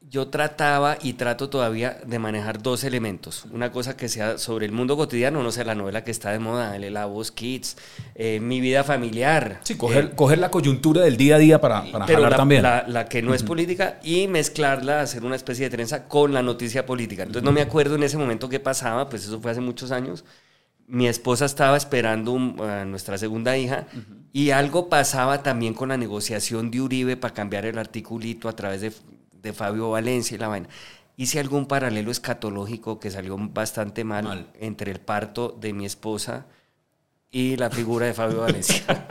[0.08, 3.44] Yo trataba y trato todavía de manejar dos elementos.
[3.50, 6.38] Una cosa que sea sobre el mundo cotidiano, no sé, la novela que está de
[6.38, 7.76] moda, el La Voz Kids,
[8.14, 9.60] eh, mi vida familiar.
[9.64, 12.36] Sí, coger, eh, coger la coyuntura del día a día para, para pero jalar la,
[12.36, 12.62] también.
[12.62, 16.42] La, la que no es política y mezclarla, hacer una especie de trenza con la
[16.42, 17.24] noticia política.
[17.24, 20.24] Entonces no me acuerdo en ese momento qué pasaba, pues eso fue hace muchos años.
[20.86, 23.88] Mi esposa estaba esperando a nuestra segunda hija
[24.32, 28.82] y algo pasaba también con la negociación de Uribe para cambiar el articulito a través
[28.82, 28.92] de,
[29.46, 30.68] de Fabio Valencia y la vaina.
[31.16, 34.46] Hice algún paralelo escatológico que salió bastante mal, Mal.
[34.60, 36.46] entre el parto de mi esposa
[37.30, 38.82] y la figura de Fabio Valencia.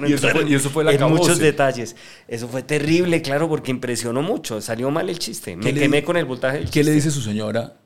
[0.00, 1.96] No Y eso fue- y eso fue la en muchos detalles.
[2.28, 4.60] Eso fue terrible, claro, porque impresionó mucho.
[4.60, 5.56] Salió mal el chiste.
[5.56, 7.76] Me ¿Qué le quemé con el voltaje del ¿Qué le dice su señora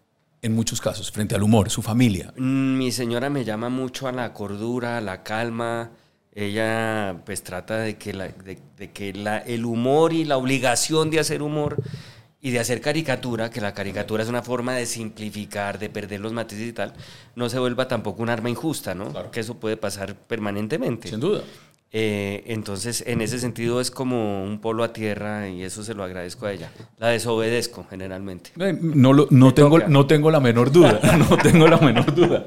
[0.43, 2.33] en muchos casos frente al humor, su familia?
[2.37, 5.91] Mm, Mi señora me llama mucho a la cordura, a la calma.
[6.35, 11.11] Ella pues trata de que, la- de, de que la- el humor y la obligación
[11.11, 11.77] de hacer humor
[12.41, 16.33] y de hacer caricatura, que la caricatura es una forma de simplificar, de perder los
[16.33, 16.93] matices y tal,
[17.37, 19.11] no se vuelva tampoco un arma injusta, ¿no?
[19.11, 19.31] Claro.
[19.31, 21.09] Que eso puede pasar permanentemente.
[21.09, 21.43] Sin duda.
[21.97, 26.03] Eh, entonces, en ese sentido es como un polo a tierra y eso se lo
[26.03, 26.71] agradezco a ella.
[26.99, 28.51] La desobedezco generalmente.
[28.59, 29.89] Eh, No, lo- no, tengo, toca.
[29.89, 32.45] no tengo la menor duda, no tengo la menor duda.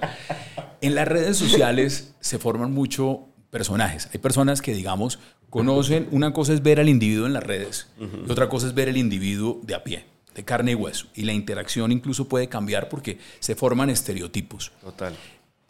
[0.81, 4.07] En las redes sociales se forman mucho personajes.
[4.13, 5.17] Hay personas que, digamos,
[5.49, 8.87] conocen, una cosa es ver al individuo en las redes y otra cosa es ver
[8.89, 11.07] el individuo de a pie, de carne y hueso.
[11.15, 14.71] Y la interacción incluso puede cambiar porque se forman estereotipos.
[14.81, 15.13] Total.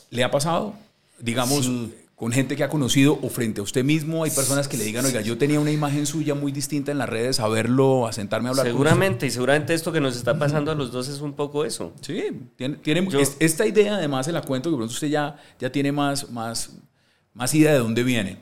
[0.10, 0.74] ¿Le ha pasado?
[1.20, 1.70] Digamos,
[2.16, 5.06] con gente que ha conocido o frente a usted mismo, hay personas que le digan,
[5.06, 8.48] oiga, yo tenía una imagen suya muy distinta en las redes, a verlo, a sentarme
[8.48, 8.84] a hablar con usted".
[8.90, 11.94] Seguramente, y seguramente esto que nos está pasando a los dos es un poco eso.
[12.02, 12.24] Sí,
[12.56, 15.72] tiene, tiene- Yo- es- esta idea además se la cuento que pronto usted ya, ya
[15.72, 16.72] tiene más, más,
[17.38, 18.40] más idea de dónde viene.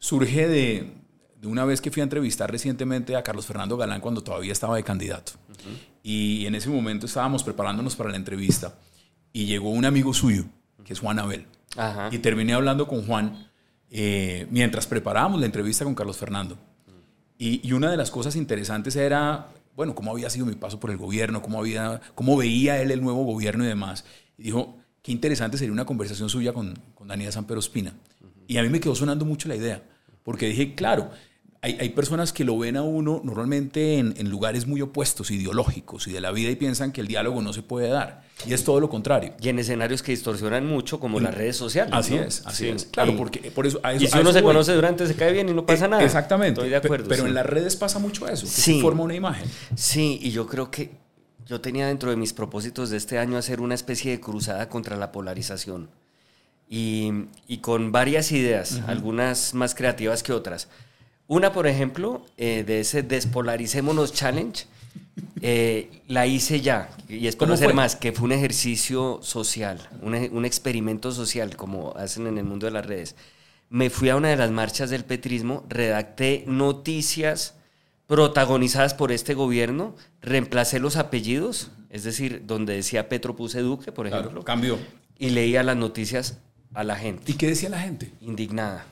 [0.00, 0.92] Surge de,
[1.40, 4.76] de una vez que fui a entrevistar recientemente a Carlos Fernando Galán cuando todavía estaba
[4.76, 5.32] de candidato.
[6.02, 8.74] Y en ese momento estábamos preparándonos para la entrevista
[9.32, 10.44] y llegó un amigo suyo,
[10.84, 11.46] que es Juan Abel.
[11.76, 12.08] Ajá.
[12.10, 13.48] Y terminé hablando con Juan
[13.90, 16.58] eh, mientras preparábamos la entrevista con Carlos Fernando.
[17.38, 20.90] Y, y una de las cosas interesantes era, bueno, cómo había sido mi paso por
[20.90, 24.04] el gobierno, cómo, había, cómo veía él el nuevo gobierno y demás.
[24.36, 27.94] Y dijo, qué interesante sería una conversación suya con, con Daniela Sanpero Espina.
[28.46, 29.82] Y a mí me quedó sonando mucho la idea,
[30.22, 31.10] porque dije, claro,
[31.64, 36.08] hay, hay personas que lo ven a uno normalmente en, en lugares muy opuestos, ideológicos
[36.08, 38.22] y de la vida y piensan que el diálogo no se puede dar.
[38.44, 39.34] Y es todo lo contrario.
[39.40, 41.94] Y en escenarios que distorsionan mucho, como las redes sociales.
[41.94, 42.22] Así ¿no?
[42.22, 42.70] es, así Sí.
[42.70, 42.86] es.
[42.86, 43.78] Claro, Y- porque por eso...
[43.84, 44.52] a eso- Y si a uno eso se voy.
[44.52, 46.02] conoce durante, se cae bien y no pasa Eh, nada.
[46.02, 46.60] Exactamente.
[46.60, 47.06] Estoy de acuerdo.
[47.08, 47.28] Pero sí.
[47.28, 48.74] en las redes pasa mucho eso, que Sí.
[48.76, 49.48] se forma una imagen.
[49.76, 50.90] Sí, y yo creo que
[51.46, 54.96] yo tenía dentro de mis propósitos de este año hacer una especie de cruzada contra
[54.96, 55.90] la polarización.
[56.74, 57.12] Y,
[57.48, 60.68] y con varias ideas, algunas más creativas que otras.
[61.26, 64.64] Una, por ejemplo, eh, de ese Despolaricémonos Challenge,
[65.42, 67.74] eh, la hice ya, y espero ¿Cómo hacer fue?
[67.74, 72.64] más, que fue un ejercicio social, un, un experimento social, como hacen en el mundo
[72.64, 73.16] de las redes.
[73.68, 77.54] Me fui a una de las marchas del petrismo, redacté noticias
[78.06, 84.06] protagonizadas por este gobierno, reemplacé los apellidos, es decir, donde decía Petro puse Duque, por
[84.06, 84.78] ejemplo, Claro, cambió.
[85.18, 86.38] y leía las noticias
[86.74, 88.10] a la gente ¿Y qué decía la gente?
[88.20, 88.86] indignada.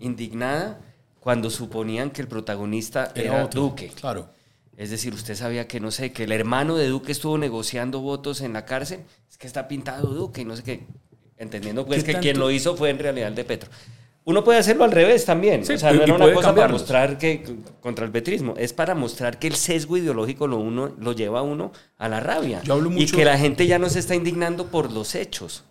[0.00, 0.80] Indignada
[1.20, 3.60] cuando suponían que el protagonista era, Era otro.
[3.62, 3.88] Duque.
[3.88, 4.28] Claro.
[4.76, 8.42] Es decir, usted sabía que, no sé, que el hermano de Duque estuvo negociando votos
[8.42, 9.00] en la cárcel.
[9.30, 10.86] Es que está pintado Duque y no sé qué.
[11.38, 13.70] Entendiendo pues ¿Qué que quien lo hizo fue en realidad el de Petro.
[14.24, 15.64] Uno puede hacerlo al revés también.
[15.64, 17.44] Sí, o sea, y- no era y una cosa para mostrar que
[17.80, 18.54] contra el petrismo.
[18.56, 22.20] Es para mostrar que el sesgo ideológico lo, uno, lo lleva a uno a la
[22.20, 22.60] rabia.
[22.64, 25.64] Yo hablo Y mucho- que la gente ya no se está indignando por los hechos.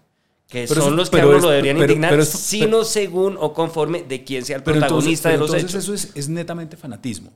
[0.48, 2.26] Que Pero son eso- los que a pero uno es- lo deberían pero- indignar, pero
[2.26, 5.84] sino según o conforme de quién sea el entonces, protagonista de los entonces hechos.
[5.84, 7.32] eso es, es netamente fanatismo.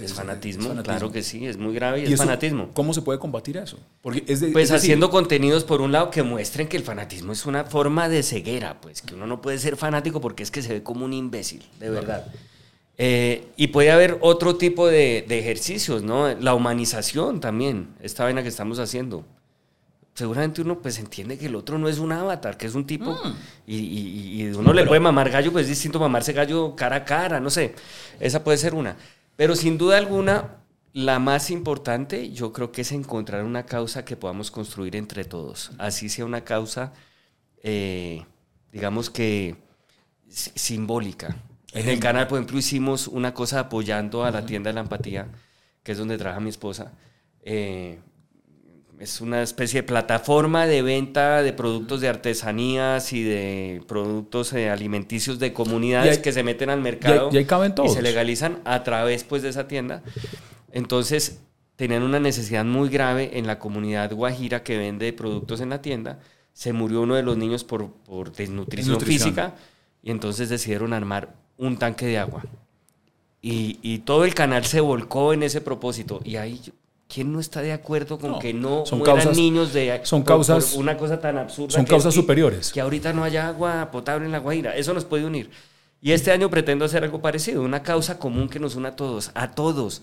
[0.00, 2.70] Es fanatismo, claro que sí, es muy grave y, ¿Y es eso, fanatismo.
[2.74, 3.78] ¿Cómo se puede combatir eso?
[4.00, 7.32] Porque es de- Pues decir, haciendo contenidos por un lado que muestren que el fanatismo
[7.32, 10.62] es una forma de ceguera, pues que uno no puede ser fanático porque es que
[10.62, 12.26] se ve como un imbécil, de verdad.
[12.98, 16.32] Eh, y puede haber otro tipo de, de ejercicios, ¿no?
[16.40, 19.24] La humanización también, esta vaina que estamos haciendo.
[20.14, 23.12] Seguramente uno pues entiende que el otro no es un avatar, que es un tipo
[23.12, 23.34] Mm.
[23.66, 27.04] y, y- y uno le puede mamar gallo, pues es distinto mamarse gallo cara a
[27.04, 27.74] cara, no sé.
[28.20, 28.96] Esa puede ser una.
[29.36, 30.58] Pero sin duda alguna,
[30.92, 35.72] la más importante yo creo que es encontrar una causa que podamos construir entre todos.
[35.78, 36.92] Así sea una causa,
[37.64, 38.24] eh,
[38.70, 39.56] digamos que
[40.28, 41.36] simbólica.
[41.72, 45.26] En el canal, por ejemplo, hicimos una cosa apoyando a la tienda de la empatía,
[45.82, 46.92] que es donde trabaja mi esposa.
[47.46, 47.98] eh,
[49.00, 54.70] es una especie de plataforma de venta de productos de artesanías y de productos eh,
[54.70, 59.24] alimenticios de comunidades hay- que se meten al mercado y caben se legalizan a través
[59.24, 60.02] pues, de esa tienda.
[60.72, 61.40] Entonces
[61.76, 66.20] tenían una necesidad muy grave en la comunidad guajira que vende productos en la tienda.
[66.52, 69.28] Se murió uno de los niños por, por desnutrición Desnutrición.
[69.34, 69.54] física
[70.02, 72.44] y entonces decidieron armar un tanque de agua.
[73.42, 76.20] Y, y todo el canal se volcó en ese propósito.
[76.24, 76.60] Y ahí,
[77.08, 80.22] ¿quién no está de acuerdo con No, que no son mueran causas- niños de son
[80.22, 81.72] por- por causas- una cosa tan absurda?
[81.74, 82.72] son que- causas que- superiores.
[82.72, 84.76] Que ahorita no haya agua potable en la Guaira.
[84.76, 85.50] Eso nos puede unir.
[86.00, 89.30] Y este año pretendo hacer algo parecido, una causa común que nos una a todos,
[89.34, 90.02] a todos.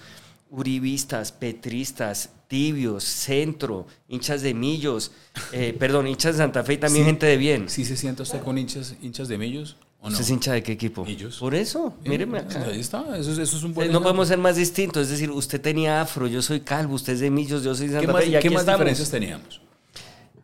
[0.50, 5.12] Uribistas, petristas, tibios, centro, hinchas de millos,
[5.54, 7.10] eh, perdón, hinchas de Santa Fe y también Sí.
[7.10, 7.70] gente de bien.
[7.70, 10.10] ¿Sí se sienta usted con hinchas, hinchas de millos o no?
[10.10, 11.06] ¿Usted es hincha de qué equipo?
[11.06, 11.38] Millos.
[11.38, 12.66] Por eso, Eh, míreme acá.
[12.66, 14.02] Ahí está, eso, es- eso es un buen no ejemplo.
[14.10, 17.30] podemos ser más distintos, es decir, usted tenía afro, yo soy calvo, usted es de
[17.32, 19.62] millos, yo soy de ¿Qué Santa más, Fe y qué más diferencias teníamos?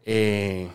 [0.05, 0.69] Eh,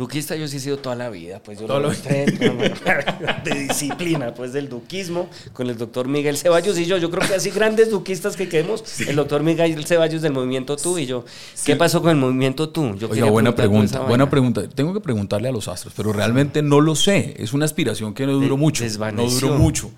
[0.00, 2.24] duquista yo sí he sido toda la vida, pues yo lo mostré
[3.44, 6.96] de disciplina, pues del duquismo, con el doctor Miguel Ceballos y yo.
[6.96, 10.98] Yo creo que así grandes duquistas que quedemos, el doctor Miguel Ceballos del movimiento Tú
[10.98, 11.24] y yo.
[11.64, 12.96] ¿Qué pasó con el movimiento Tú?
[12.96, 14.66] Yo Oiga, buena pregunta, buena pregunta.
[14.68, 17.34] Tengo que preguntarle a los astros, pero realmente no lo sé.
[17.36, 18.82] Es una aspiración que no duró mucho.
[18.82, 19.48] No desvaneció.
[19.48, 19.90] duró mucho.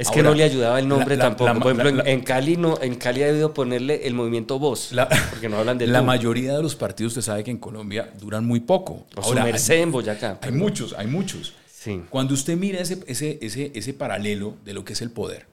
[0.00, 1.44] Es que no le ayudaba el nombre la- tampoco.
[1.52, 4.92] la- Por ejemplo, en- en Cali no, en Cali ha debido ponerle el movimiento Voz,
[5.30, 6.04] porque no hablan de la tú.
[6.06, 9.06] mayoría de los partidos, usted sabe que en Colombia duran muy poco.
[9.16, 10.38] O su Ahora, merced hay, en Boyacá.
[10.40, 11.52] hay muchos, hay muchos.
[11.72, 12.02] Sí.
[12.10, 15.46] Cuando usted mira ese, ese, ese, ese paralelo de lo que es el poder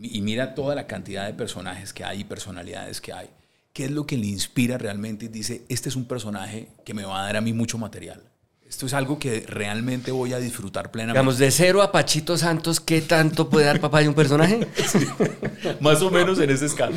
[0.00, 3.28] y, y mira toda la cantidad de personajes que hay y personalidades que hay,
[3.72, 7.04] ¿qué es lo que le inspira realmente y dice, este es un personaje que me
[7.04, 8.20] va a dar a mí mucho material?
[8.72, 11.18] Esto es algo que realmente voy a disfrutar plenamente.
[11.18, 14.66] Digamos, de cero a Pachito Santos, ¿qué tanto puede dar papá de un personaje?
[15.80, 16.96] Más o menos en ese escala.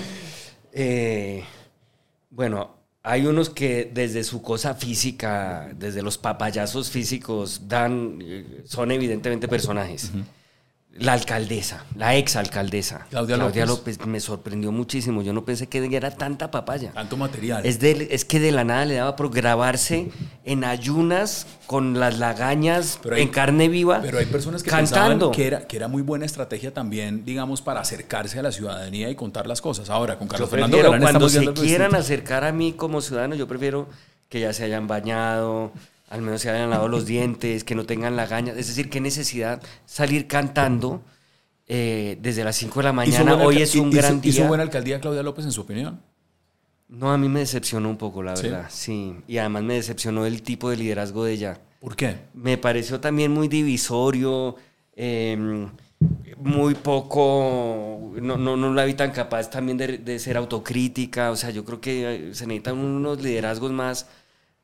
[0.72, 1.44] Eh,
[2.30, 8.92] bueno, hay unos que desde su cosa física, desde los papayazos físicos, dan, eh, son
[8.92, 10.12] evidentemente personajes.
[10.98, 14.00] La alcaldesa, la ex alcaldesa, Claudia López.
[14.06, 15.22] me sorprendió muchísimo.
[15.22, 16.92] Yo no pensé que era tanta papaya.
[16.94, 17.66] Tanto material.
[17.66, 20.10] Es, de- es que de la nada le daba por grabarse
[20.46, 25.32] en ayunas con las lagañas hay- en carne viva, Pero hay personas que cantando.
[25.32, 29.10] pensaban que era, que era muy buena estrategia también, digamos, para acercarse a la ciudadanía
[29.10, 29.90] y contar las cosas.
[29.90, 31.56] Ahora, con Yo Carlos Fernando prefiero Galán cuando se quieran
[31.90, 31.98] distinto.
[31.98, 33.88] acercar a mí como ciudadano, yo prefiero
[34.30, 35.74] que ya se hayan bañado,
[36.10, 38.58] al menos se hayan lavado los dientes, que no tengan lagañas.
[38.58, 41.02] Es decir, qué necesidad salir cantando
[41.68, 43.44] eh, desde las 5 de la ¿Hizo mañana.
[43.44, 44.48] Hoy es un hizo- gran ¿Hizo día.
[44.48, 46.00] buena alcaldía Claudia López en su opinión?
[46.88, 48.68] No, a mí me decepcionó un poco, la verdad.
[48.70, 49.16] Sí.
[49.28, 51.60] Y además me decepcionó el tipo de liderazgo de ella.
[51.82, 52.18] ¿Por qué?
[52.36, 54.56] Me pareció también muy divisorio,
[54.96, 55.68] eh,
[56.38, 61.36] muy poco, no, no, no la vi tan capaz también de, de ser autocrítica, o
[61.36, 64.08] sea, yo creo que eh, se necesitan unos liderazgos más,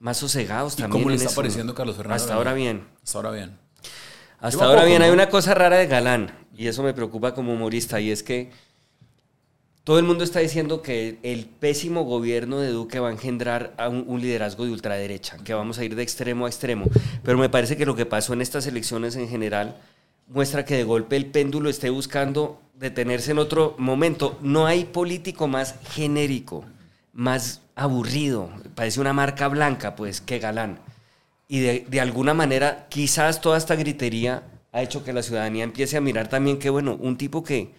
[0.01, 1.03] más sosegados ¿Y también.
[1.03, 1.35] cómo le está eso.
[1.35, 2.83] pareciendo Carlos Fernando Hasta ahora bien.
[3.03, 3.57] Hasta ahora bien.
[4.39, 7.53] Hasta ahora poco, bien, hay una cosa rara de Galán, y eso me preocupa como
[7.53, 8.49] humorista, y es que
[9.83, 13.87] todo el mundo está diciendo que el pésimo gobierno de Duque va a engendrar a
[13.87, 16.87] un, un liderazgo de ultraderecha, que vamos a ir de extremo a extremo.
[17.23, 19.77] Pero me parece que lo que pasó en estas elecciones en general
[20.27, 24.39] muestra que de golpe el péndulo esté buscando detenerse en otro momento.
[24.41, 26.65] No hay político más genérico,
[27.13, 30.79] más aburrido, parece una marca blanca, pues, que Galán.
[31.47, 35.97] Y de, de alguna manera, quizás toda esta gritería ha hecho que la ciudadanía empiece
[35.97, 37.73] a mirar también que, bueno, un tipo que,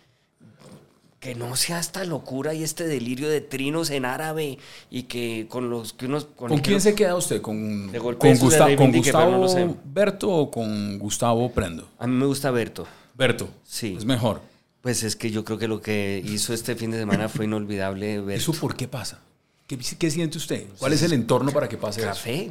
[1.21, 4.59] que no sea esta locura y este delirio de trinos en árabe
[4.91, 6.25] y que con los que unos...
[6.25, 7.41] ¿Con, quién los- se queda usted?
[7.41, 9.69] ¿Con, De golpe con, no Gustavo lo sé.
[9.85, 11.89] Berto o con Gustavo Prendo?
[11.99, 12.87] A mí me gusta Berto.
[13.15, 13.49] Berto.
[13.63, 13.95] Sí.
[13.97, 14.43] Es mejor.
[14.83, 18.21] Pues es que yo creo que lo que hizo este fin de semana fue inolvidable
[18.21, 18.33] Berto.
[18.51, 19.21] ¿Eso por qué pasa?
[19.67, 20.67] ¿Qué, qué siente usted?
[20.79, 22.09] ¿Cuál es el entorno para que pase eso?
[22.09, 22.51] Café.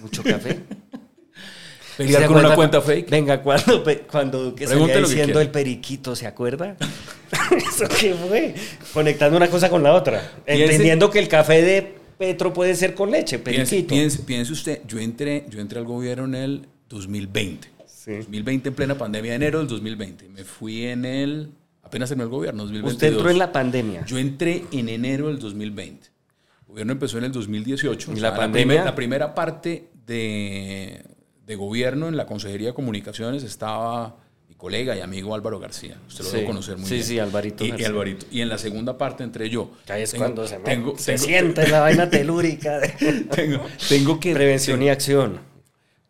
[0.00, 0.60] Mucho café.
[1.96, 3.08] ¿Pelear ¿Se con una cuenta fake?
[3.10, 6.76] Venga, cuando, cuando Duque salía diciendo el periquito, ¿se acuerda?
[7.56, 8.54] ¿Eso qué fue?
[8.92, 10.20] Conectando una cosa con la otra.
[10.46, 13.94] Piense- Entendiendo que el café de Petro puede ser con leche, Piense, periquito.
[13.94, 17.68] piense- piense usted, yo entré, yo entré al gobierno en el 2020.
[18.04, 18.16] Sí.
[18.16, 20.28] 2020 en plena pandemia, enero del 2020.
[20.28, 21.50] Me fui en el...
[21.82, 22.92] Apenas terminó el gobierno, 2022.
[22.94, 24.04] Usted entró en la pandemia.
[24.06, 26.06] Yo entré en enero del 2020.
[26.06, 28.12] El gobierno empezó en el 2018.
[28.12, 28.66] ¿Y O la pandemia?
[28.66, 31.02] primer- la primera parte de,
[31.46, 34.16] de gobierno en la Consejería de Comunicaciones estaba
[34.48, 35.96] mi colega y amigo Álvaro García.
[36.08, 36.36] Usted lo Sí.
[36.36, 37.06] debe conocer muy Sí, bien.
[37.06, 37.84] sí, Alvarito Y, y.
[37.84, 38.26] Alvarito.
[38.30, 39.70] Y en la segunda parte entré yo.
[39.88, 42.78] Ahí es Tengo- cuando se, me- tengo, se tengo- siente la vaina telúrica.
[42.80, 42.88] de-
[43.30, 44.34] tengo, tengo que...
[44.34, 45.38] Prevención y acción.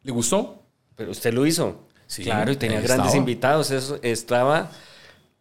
[0.03, 0.64] ¿Le gustó?
[0.97, 1.87] Pero usted lo hizo.
[2.07, 3.17] Sí, claro, y tenía grandes estaba.
[3.17, 3.71] invitados.
[3.71, 4.71] Eso estaba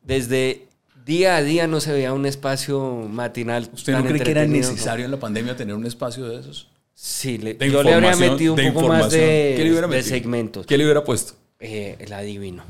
[0.02, 0.68] desde
[1.06, 3.70] Día a día no se veía un espacio matinal.
[3.74, 6.70] ¿Usted no cree que era necesario en la pandemia tener un espacio de esos?
[6.94, 10.66] Sí, le, yo le habría metido un poco más de, de segmentos.
[10.66, 11.34] ¿Qué le hubiera puesto?
[11.60, 12.64] Eh, el adivino.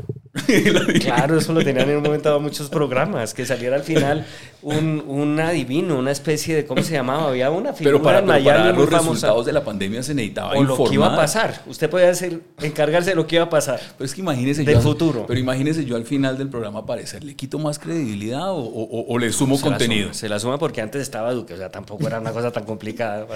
[1.01, 4.25] Claro, eso lo tenían en un momento dado muchos programas, que saliera al final
[4.63, 7.29] un, un, adivino, una especie de, ¿cómo se llamaba?
[7.29, 10.63] Había una figura pero para, en para los resultados de la pandemia se necesitaba o
[10.63, 11.61] lo que iba a pasar.
[11.67, 13.79] Usted podía hacer, encargarse de lo que iba a pasar.
[13.95, 15.25] Pero es que imagínese del futuro.
[15.27, 19.31] Pero imagínese yo al final del programa aparecer, ¿le quito más credibilidad o, o, le
[19.31, 20.13] sumo contenido?
[20.13, 23.27] se la suma porque antes estaba Duque, o sea, tampoco era una cosa tan complicada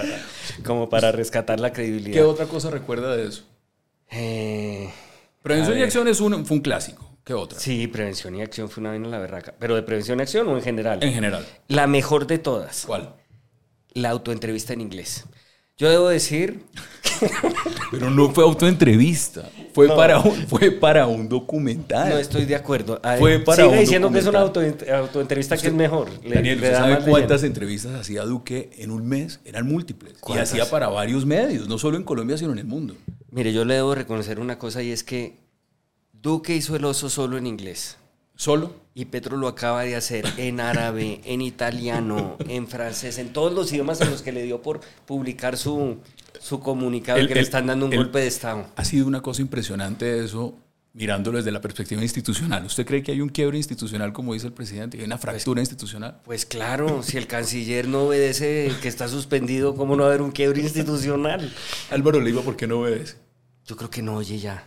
[0.64, 2.14] como para rescatar la credibilidad.
[2.14, 3.44] ¿Qué otra cosa recuerda de eso?
[4.10, 4.90] Eh...
[5.48, 7.10] Prevención y acción es un, fue un clásico.
[7.24, 7.58] ¿Qué otra?
[7.58, 9.54] Sí, prevención y acción fue una vaina la berraca.
[9.58, 11.02] ¿Pero de prevención y acción o en general?
[11.02, 11.46] En general.
[11.68, 12.84] La mejor de todas.
[12.86, 13.14] ¿Cuál?
[13.94, 15.24] La autoentrevista en inglés.
[15.78, 16.64] Yo debo decir.
[17.92, 19.48] Pero no fue autoentrevista.
[19.72, 22.10] Fue, para, un, fue para un documental.
[22.10, 23.00] No estoy de acuerdo.
[23.18, 26.10] fue para sigue diciendo que es una autoentrevista que es mejor.
[26.28, 29.38] Daniel, sabe cuántas entrevistas hacía Duque en un mes?
[29.44, 30.14] Eran múltiples.
[30.28, 32.96] Y hacía para varios medios, no solo en Colombia, sino en el mundo.
[33.30, 35.38] Mire, yo le debo reconocer una cosa y es que
[36.12, 37.98] Duque hizo el oso solo en inglés.
[38.34, 38.72] ¿Solo?
[38.98, 43.72] Y Petro lo acaba de hacer en árabe, en italiano, en francés, en todos los
[43.72, 45.98] idiomas en los que le dio por publicar su,
[46.40, 48.66] su comunicado que le están dando un golpe de Estado.
[48.74, 50.56] Ha sido una cosa impresionante eso,
[50.94, 52.64] mirándolo desde la perspectiva institucional.
[52.64, 54.98] ¿Usted cree que hay un quiebre institucional, como dice el presidente?
[54.98, 56.20] ¿Hay una fractura institucional?
[56.24, 60.22] Pues claro, si el canciller no obedece que está suspendido, ¿cómo no va a haber
[60.22, 61.54] un quiebre institucional?
[61.90, 63.14] Álvaro Leiva, ¿por qué no obedece?
[63.64, 64.64] Yo creo que no oye ya.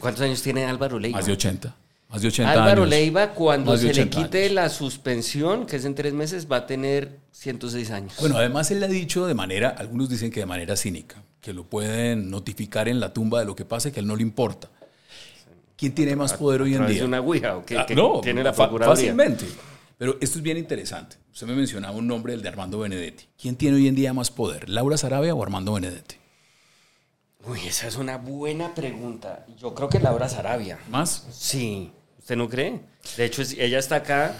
[0.00, 1.18] ¿Cuántos años tiene Álvaro Leiva?
[1.18, 1.83] Más de 80.
[2.14, 6.12] Más de 80 Álvaro Leiva, cuando se le quite la suspensión, que es en tres
[6.12, 8.14] meses, va a tener 106 años.
[8.20, 11.52] Bueno, además él le ha dicho de manera, algunos dicen que de manera cínica, que
[11.52, 14.22] lo pueden notificar en la tumba de lo que pase, que a él no le
[14.22, 14.70] importa.
[15.76, 16.98] ¿Quién tiene más poder hoy en día?
[16.98, 17.78] ¿Es una ouija o qué?
[17.78, 19.46] Ah, no, tiene la Fácilmente.
[19.98, 21.16] Pero esto es bien interesante.
[21.32, 23.24] Usted me mencionaba un nombre, el de Armando Benedetti.
[23.36, 26.14] ¿Quién tiene hoy en día más poder, Laura Sarabia o Armando Benedetti?
[27.44, 29.44] Uy, esa es una buena pregunta.
[29.58, 30.78] Yo creo que Laura Sarabia.
[30.88, 31.26] ¿Más?
[31.32, 31.90] Sí.
[32.24, 32.80] ¿Usted no cree?
[33.18, 34.34] De hecho, ella está acá,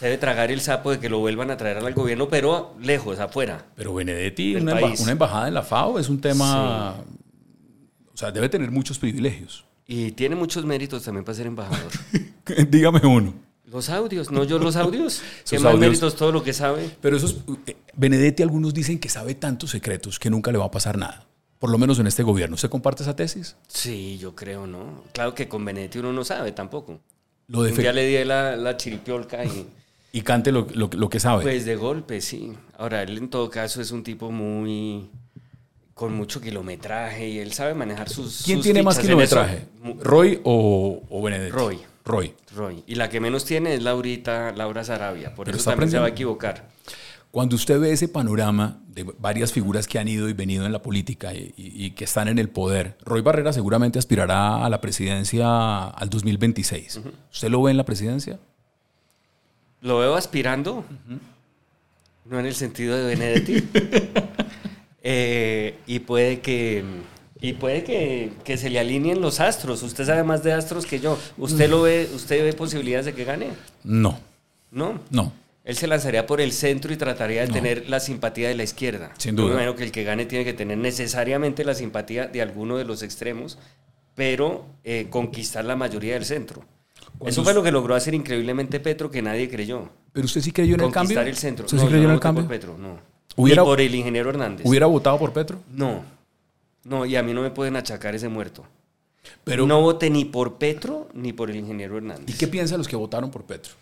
[0.00, 3.20] se debe tragar el sapo de que lo vuelvan a traer al gobierno, pero lejos,
[3.20, 3.66] afuera.
[3.76, 6.96] Pero Benedetti, una, una, embajada en la FAO es un tema...
[8.12, 9.64] O sea, debe tener muchos privilegios.
[9.86, 11.92] Y tiene muchos méritos también para ser embajador.
[12.68, 13.32] Dígame uno.
[13.64, 15.22] Los audios, no yo los audios.
[15.48, 16.90] ¿Qué más méritos todo lo que sabe?
[17.00, 20.70] Pero esos, eh, Benedetti algunos dicen que sabe tantos secretos que nunca le va a
[20.72, 22.56] pasar nada por lo menos en este gobierno.
[22.56, 23.54] ¿Se comparte esa tesis?
[23.68, 25.04] Sí, yo creo, ¿no?
[25.12, 27.00] Claro que con Benedetti uno no sabe tampoco.
[27.50, 29.66] Lo ya le di la, la chiripiolca y...
[30.12, 30.66] y cante lo,
[31.10, 31.42] que sabe.
[31.42, 32.52] Pues de golpe, sí.
[32.78, 35.10] Ahora, él en todo caso es un tipo muy...
[35.94, 38.42] con mucho kilometraje y él sabe manejar sus...
[38.44, 39.64] ¿Quién tiene más kilometraje?
[40.00, 41.50] ¿Roy o, o Benedetti?
[41.50, 41.78] Roy.
[42.04, 42.34] Roy.
[42.54, 42.84] Roy.
[42.86, 45.34] Y la que menos tiene es Laurita, Laura Sarabia.
[45.34, 46.68] Por eso también se va a equivocar.
[47.30, 50.82] Cuando usted ve ese panorama de varias figuras que han ido y venido en la
[50.82, 56.10] política y, que están en el poder, Roy Barrera seguramente aspirará a la presidencia al
[56.10, 57.00] 2026.
[57.32, 58.40] ¿Usted lo ve en la presidencia?
[59.80, 60.84] Lo veo aspirando,
[62.24, 63.68] no en el sentido de Benedetti.
[65.02, 66.84] Eh, y puede que
[67.40, 69.82] y puede que, que, se le alineen los astros.
[69.82, 71.18] Usted sabe más de astros que yo.
[71.38, 73.48] ¿Usted lo ve, usted ve posibilidades de que gane?
[73.82, 74.20] No.
[74.70, 75.00] ¿No?
[75.08, 75.32] No.
[75.64, 79.12] Él se lanzaría por el centro y trataría de tener la simpatía de la izquierda.
[79.18, 79.62] Sin duda.
[79.64, 83.02] Yo que el que gane tiene que tener necesariamente la simpatía de alguno de los
[83.02, 83.58] extremos,
[84.14, 86.64] pero eh, conquistar la mayoría del centro.
[87.24, 89.90] Eso fue lo que logró hacer increíblemente Petro, que nadie creyó.
[90.12, 91.16] ¿Pero usted sí creyó en el cambio?
[91.16, 91.66] Conquistar el centro.
[91.66, 92.44] ¿Usted sí creyó en el cambio?
[92.44, 92.98] por Petro, no.
[93.36, 94.66] Ni por el ingeniero Hernández.
[94.66, 95.60] ¿Hubiera votado por Petro?
[95.70, 96.02] No.
[96.84, 98.64] No, y a mí no me pueden achacar ese muerto.
[99.44, 102.34] Pero, no voté ni por Petro ni por el ingeniero Hernández.
[102.34, 103.74] ¿Y qué piensan los que votaron por Petro?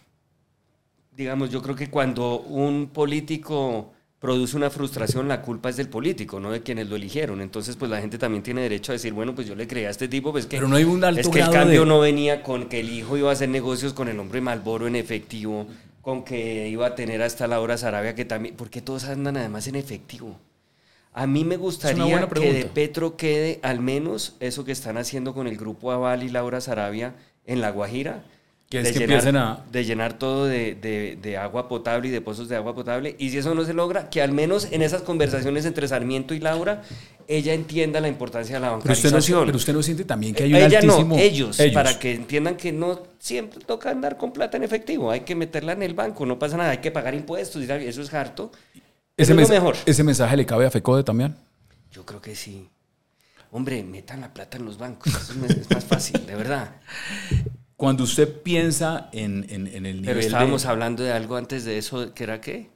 [1.18, 6.38] Digamos, yo creo que cuando un político produce una frustración, la culpa es del político,
[6.38, 7.40] no de quienes lo eligieron.
[7.40, 9.90] Entonces, pues la gente también tiene derecho a decir, bueno, pues yo le creé a
[9.90, 12.44] este tipo, pues que, Pero no hay un alto es que el cambio no venía
[12.44, 15.66] con que el hijo iba a hacer negocios con el hombre Malboro en efectivo,
[16.02, 19.66] con que iba a tener hasta la hora Sarabia que también, porque todos andan además
[19.66, 20.38] en efectivo.
[21.12, 25.48] A mí me gustaría que de Petro quede al menos eso que están haciendo con
[25.48, 28.22] el grupo Aval y Laura Sarabia en La Guajira,
[28.68, 29.64] que es de, que llenar, a...
[29.70, 33.16] de llenar todo de, agua potable y de pozos de agua potable.
[33.18, 36.40] Y si eso no se logra, que al menos en esas conversaciones entre Sarmiento y
[36.40, 36.82] Laura,
[37.26, 39.46] ella entienda la importancia de la bancarización.
[39.46, 42.70] Pero usted no, siente también que hay un ella No, ellos, para que entiendan que
[42.72, 45.10] no siempre toca andar con plata en efectivo.
[45.10, 48.02] Hay que meterla en el banco, no pasa nada, hay que pagar impuestos y eso
[48.02, 48.52] es harto.
[49.16, 49.76] Ese, es mejor.
[49.86, 51.34] ¿Ese mensaje le cabe a FECODE también?
[51.90, 52.68] Yo creo que sí.
[53.50, 56.76] Hombre, metan la plata en los bancos, eso es más fácil, de verdad.
[57.78, 60.68] cuando usted piensa en, en- en el nivel Pero estábamos de...
[60.68, 62.68] hablando de algo antes de eso, ¿que era qué?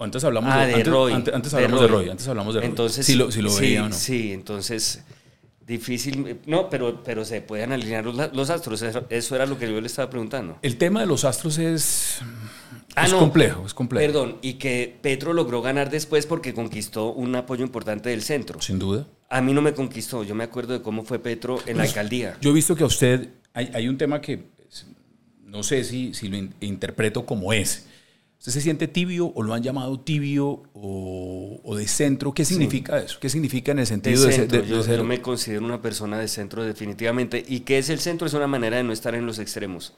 [0.00, 1.12] Antes hablamos Ah, de, antes, Roy.
[1.12, 2.08] antes- antes de hablamos de Roy.
[2.10, 2.68] Antes hablamos de Roy.
[2.68, 3.94] Entonces, si lo, si lo sí, veía o no.
[3.94, 5.04] Sí, entonces,
[5.66, 6.38] difícil.
[6.46, 8.82] No, pero, pero se pueden alinear los, los astros.
[8.82, 10.58] Eso, eso era lo que yo le estaba preguntando.
[10.62, 12.18] El tema de los astros es,
[12.96, 13.18] Ah, es no.
[13.20, 14.04] complejo, es complejo.
[14.04, 18.60] Perdón, y que Petro logró ganar después porque conquistó un apoyo importante del centro.
[18.60, 19.06] Sin duda.
[19.30, 21.90] A mí no me conquistó, yo me acuerdo de cómo fue Petro en la Pues,
[21.90, 22.36] alcaldía.
[22.40, 24.86] Yo he visto que a usted hay, hay un tema que pues,
[25.44, 27.86] no sé si, si lo in- interpreto como es.
[28.38, 32.32] ¿Usted se siente tibio o lo han llamado tibio o, o de centro?
[32.32, 33.18] ¿Qué significa eso?
[33.20, 35.82] ¿Qué significa en el sentido de, centro, de- de yo, ser- yo me considero una
[35.82, 37.44] persona de centro definitivamente.
[37.48, 38.28] ¿Y qué es el centro?
[38.28, 39.94] Es una manera de no estar en los extremos.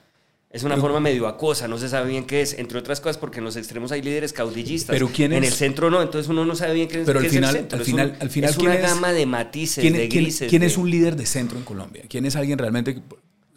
[0.52, 3.38] Es una forma medio acuosa, no se sabe bien qué es, entre otras cosas porque
[3.38, 4.92] en los extremos hay líderes caudillistas.
[4.94, 5.50] Pero ¿quién En es?
[5.52, 7.54] el centro no, entonces uno no sabe bien qué, es- Pero qué al es final-
[7.54, 7.76] el centro.
[7.76, 10.08] al Es un- final- al final, es ¿quién una es- gama de matices, ¿Quién, de
[10.08, 10.48] quién- grises.
[10.50, 12.02] quién de- es un líder de centro en Colombia?
[12.08, 13.00] ¿Quién es alguien realmente?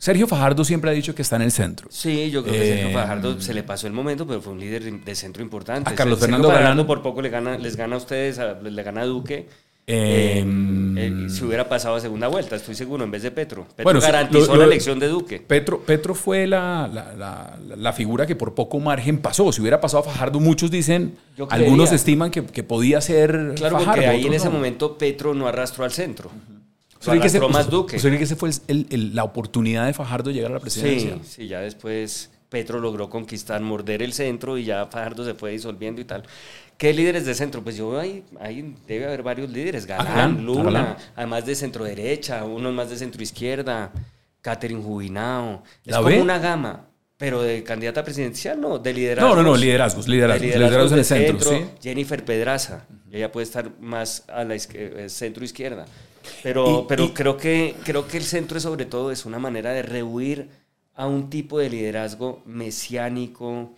[0.04, 1.88] Sergio Fajardo siempre ha dicho que está en el centro.
[1.90, 4.60] Sí, yo creo que Sergio Eh, Fajardo se le pasó el momento, pero fue un
[4.60, 5.90] líder de centro importante.
[5.90, 8.84] A Carlos Sergio Fernando Fajardo por poco le gana, les gana a ustedes, a- le
[8.84, 9.48] gana a Duque.
[9.88, 10.44] Eh,
[10.98, 13.64] Eh, si hubiera pasado a segunda vuelta, estoy seguro, en vez de Petro.
[13.64, 15.40] Petro Bueno, garantizó lo- la elección de Duque.
[15.40, 19.54] Petro, Petro fue la, la- la- la figura que por poco margen pasó.
[19.54, 23.78] Si hubiera pasado a Fajardo, muchos dicen, Yo algunos estiman que, que podía ser Claro,
[23.80, 23.94] Fajardo.
[24.02, 24.52] porque ahí en ese no.
[24.52, 26.30] momento Petro no arrastró al centro.
[26.30, 26.63] ¿Usted
[27.06, 27.98] Lo que ese- más usted- Duque.
[27.98, 31.16] cree que ese fue el- el- la oportunidad de Fajardo de llegar a la presidencia?
[31.24, 35.52] Sí, sí, ya después Petro logró conquistar, morder el centro y ya Fajardo se fue
[35.52, 36.24] disolviendo y tal.
[36.78, 37.64] ¿Qué líderes de centro?
[37.64, 39.86] Pues yo veo ahí, ahí debe haber varios líderes.
[39.86, 40.98] Galán, Galán, Luna, Galán.
[41.16, 43.92] además de centro derecha, unos más de centro izquierda,
[44.42, 45.64] Catherine Jubinao.
[45.86, 46.88] Es ¿La como una gama,
[47.18, 49.30] pero de candidata presidencial no, de liderazgo.
[49.30, 51.66] No, no, no, liderazgos, liderazgos, liderazgos en el centro, sí.
[51.82, 55.86] Jennifer Pedraza, ella puede estar más a la centro izquierda.
[56.42, 59.72] Pero, Y- pero y- creo, que, creo que el centro sobre todo es una manera
[59.72, 60.50] de rehuir
[60.96, 63.74] a un tipo de liderazgo mesiánico,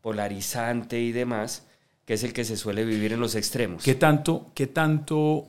[0.00, 1.64] polarizante y demás,
[2.04, 3.82] que es el que se suele vivir en los extremos.
[3.84, 5.46] ¿Qué tanto, ¿Qué tanto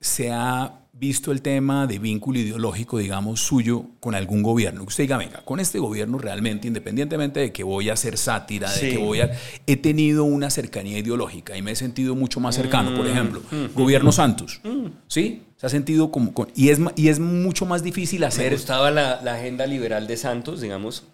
[0.00, 4.82] se ha visto el tema de vínculo ideológico, digamos, suyo con algún gobierno?
[4.82, 8.70] Que usted diga, venga, con este gobierno realmente, independientemente de que voy a hacer sátira,
[8.70, 9.30] de que voy a...
[9.66, 12.90] He tenido una cercanía ideológica y me he sentido mucho más cercano.
[12.90, 13.42] Mm, Por ejemplo,
[13.74, 14.60] gobierno Santos,
[15.08, 15.42] ¿sí?
[15.56, 16.32] Se ha sentido como...
[16.34, 18.52] con- y, es, y es mucho más difícil Me hacer...
[18.52, 21.04] gustaba la, la agenda liberal de Santos, digamos.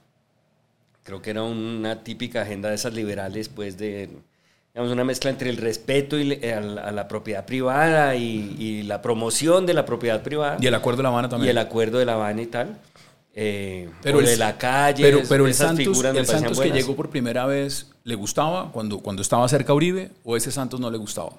[1.05, 4.09] Creo que era una típica agenda de esas liberales, pues de,
[4.77, 8.55] digamos, una mezcla entre el respeto y le- a, la, a la propiedad privada y,
[8.59, 10.59] y la promoción de la propiedad privada.
[10.61, 11.51] Y el acuerdo de La Habana y también.
[11.51, 12.77] el acuerdo de La Habana y tal.
[13.35, 16.61] Eh, Pero el- de la calle, Pero, pero el esas Santos, figuras me el Santos
[16.61, 20.79] que llegó por primera vez, ¿le gustaba cuando, cuando estaba cerca Uribe o ese Santos
[20.79, 21.31] no le gustaba?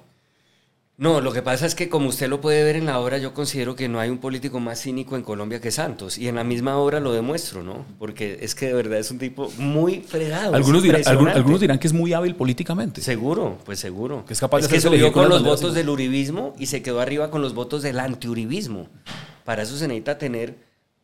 [1.00, 3.32] No, lo que pasa es que como usted lo puede ver en la obra, yo
[3.32, 6.18] considero que no hay un político más cínico en Colombia que Santos.
[6.18, 7.86] Y en la misma obra lo demuestro, ¿no?
[8.00, 10.56] Porque es que de verdad es un tipo muy fregado.
[10.56, 13.00] Algunos es dirán, algunos dirán que es muy hábil políticamente.
[13.00, 14.24] Seguro, pues seguro.
[14.26, 17.30] Que es capaz de que subió con los votos del uribismo y se quedó arriba
[17.30, 18.88] con los votos del antiuribismo.
[19.44, 20.56] Para eso se necesita tener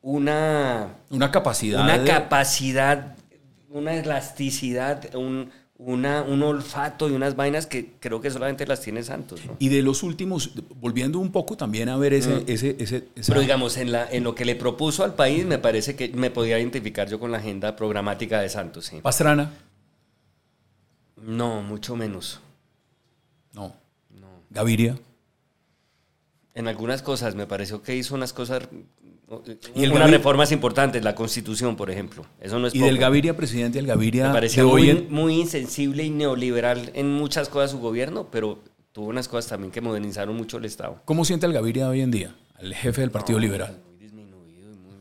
[0.02, 1.80] una, Una capacidad.
[1.84, 3.14] una de- capacidad,
[3.70, 9.02] una elasticidad, un, una, un olfato y unas vainas que creo que solamente las tiene
[9.02, 9.44] Santos.
[9.44, 9.56] ¿no?
[9.58, 12.44] Y de los últimos, volviendo un poco también a ver ese...
[12.46, 13.34] ese, ese esa- Mm.
[13.34, 16.30] Pero digamos, en, la, en lo que le propuso al país, me parece que me
[16.30, 18.86] podía identificar yo con la agenda programática de Santos.
[18.86, 19.00] sí.
[19.02, 19.52] Pastrana,
[21.22, 22.40] No, mucho menos.
[23.52, 23.74] no.
[24.10, 24.28] No.
[24.50, 24.96] Gaviria.
[26.54, 28.68] En algunas cosas me pareció que hizo unas cosas,
[29.74, 32.24] Y el unas Gavi- reformas importantes, la constitución, por ejemplo.
[32.40, 32.86] Eso no es Y poco.
[32.86, 37.48] del Gaviria presidente al Gaviria Me parecía muy, en- muy insensible y neoliberal en muchas
[37.48, 38.62] cosas su gobierno, pero
[38.92, 41.00] tuvo unas cosas también que modernizaron mucho el Estado.
[41.04, 42.34] ¿Cómo siente al Gaviria hoy en día?
[42.56, 43.80] Al jefe del Partido Liberal.
[43.88, 44.94] Muy disminuido y muy...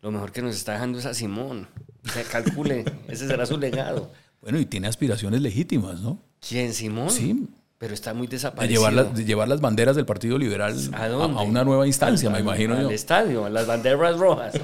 [0.00, 1.68] Lo mejor que nos está dejando es a Simón.
[2.04, 4.10] O sea, calcule, ese será su legado.
[4.40, 6.18] Bueno, y tiene aspiraciones legítimas, ¿no?
[6.46, 7.10] ¿Quién, Simón?
[7.10, 7.46] Sí.
[7.82, 8.78] Pero está muy De desaparecido.
[8.80, 12.36] llevar, las, de llevar las banderas del Partido Liberal ¿A a, una nueva instancia, me
[12.36, 12.90] Al- imagino al yo.
[12.92, 14.54] estadio, a las banderas rojas.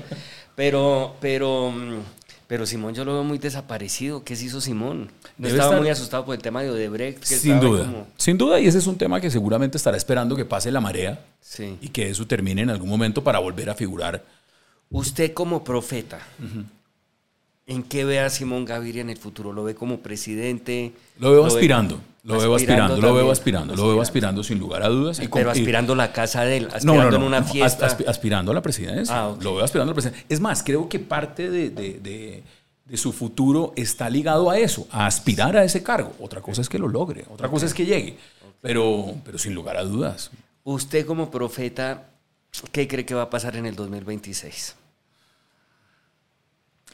[0.55, 1.73] Pero, pero,
[2.47, 4.23] pero Simón yo lo veo muy desaparecido.
[4.23, 5.11] ¿Qué se hizo Simón?
[5.37, 7.19] No Debe estaba estar- muy asustado por el tema de Odebrecht.
[7.19, 7.87] que Sin duda.
[7.87, 10.81] como- Sin duda, y ese es un tema que seguramente estará esperando que pase la
[10.81, 11.77] marea Sí.
[11.81, 14.25] y que eso termine en algún momento para volver a figurar.
[14.91, 16.21] Usted como profeta,
[17.69, 19.53] ¿en qué ve a Simón Gaviria en el futuro?
[19.53, 20.93] ¿Lo ve como presidente?
[21.21, 24.83] Lo veo ve- aspirando, lo veo aspirando, lo veo aspirando, lo veo aspirando sin lugar
[24.83, 25.21] a dudas.
[25.21, 27.87] y Pero aspirando la casa de él, No, aspirando no, no, en una no, fiesta.
[27.87, 29.15] as- aspi- aspirando a la presidencia.
[29.27, 29.37] Ah.
[29.41, 30.27] Lo veo aspirando a la presidencia.
[30.29, 32.43] Es más, creo que parte de, de- de-
[32.85, 36.15] de su futuro está ligado a eso, a aspirar a ese cargo.
[36.21, 38.17] Otra cosa es que lo logre, otra cosa es que llegue.
[38.63, 40.31] Pero, pero sin lugar a dudas.
[40.65, 42.09] Usted como profeta,
[42.73, 44.75] ¿qué cree que va a pasar en el 2026?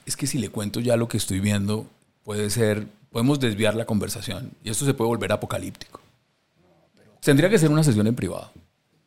[0.07, 1.87] Es que si le cuento ya lo que estoy viendo,
[2.25, 6.01] puede ser, podemos desviar la conversación y esto se puede volver apocalíptico.
[7.21, 8.51] Tendría que ser una sesión en privado.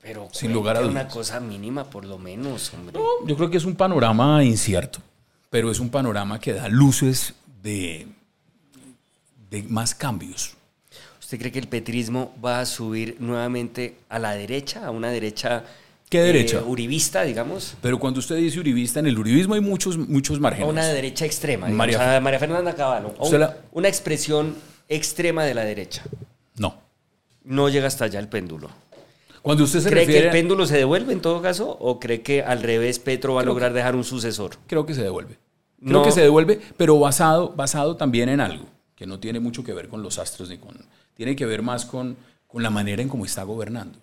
[0.02, 1.14] Pero Sin lugar a cuente una dudas.
[1.14, 2.98] cosa mínima por lo menos, hombre.
[3.26, 5.00] Yo creo que es un panorama incierto,
[5.50, 8.08] pero es un panorama que da luces de,
[9.52, 10.56] de más cambios.
[11.20, 15.64] ¿Usted cree que el petrismo va a subir nuevamente a la derecha, a una derecha...
[16.10, 16.60] ¿Qué derecha?
[16.60, 17.76] eh, uribista, digamos.
[17.82, 20.70] Pero cuando usted dice uribista, en el uribismo hay muchos, muchos márgenes.
[20.70, 21.68] una derecha extrema.
[21.68, 21.78] digamos,
[22.22, 23.14] María- Fernanda Caballo.
[23.20, 24.55] un- la- Una expresión
[24.88, 26.03] extrema de la derecha.
[26.55, 26.76] No.
[27.43, 28.70] No llega hasta allá el péndulo.
[29.41, 31.70] Cuando usted se ¿Cree que el péndulo se devuelve en todo caso?
[31.80, 34.58] ¿O cree que al revés Petro va a lograr dejar un sucesor?
[34.68, 35.38] Creo que se devuelve.
[35.80, 36.03] Creo No.
[36.03, 39.88] que se devuelve, pero basado, basado también en algo que no tiene mucho que ver
[39.89, 40.76] con los astros ni con.
[41.16, 43.99] Tiene que ver más con, con la manera en cómo está gobernando.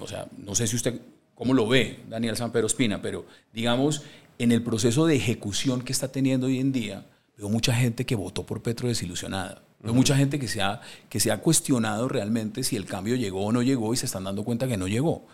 [0.00, 1.00] O sea, no sé si usted
[1.36, 4.02] cómo lo ve, Daniel Sanpero Espina, pero digamos,
[4.38, 7.06] en el proceso de ejecución que está teniendo hoy en día,
[7.38, 9.62] veo mucha gente que votó por Petro desilusionada.
[9.80, 13.44] Veo mucha gente que se, ha, que se ha cuestionado realmente si el cambio llegó
[13.44, 15.26] o no llegó y se están dando cuenta que no llegó.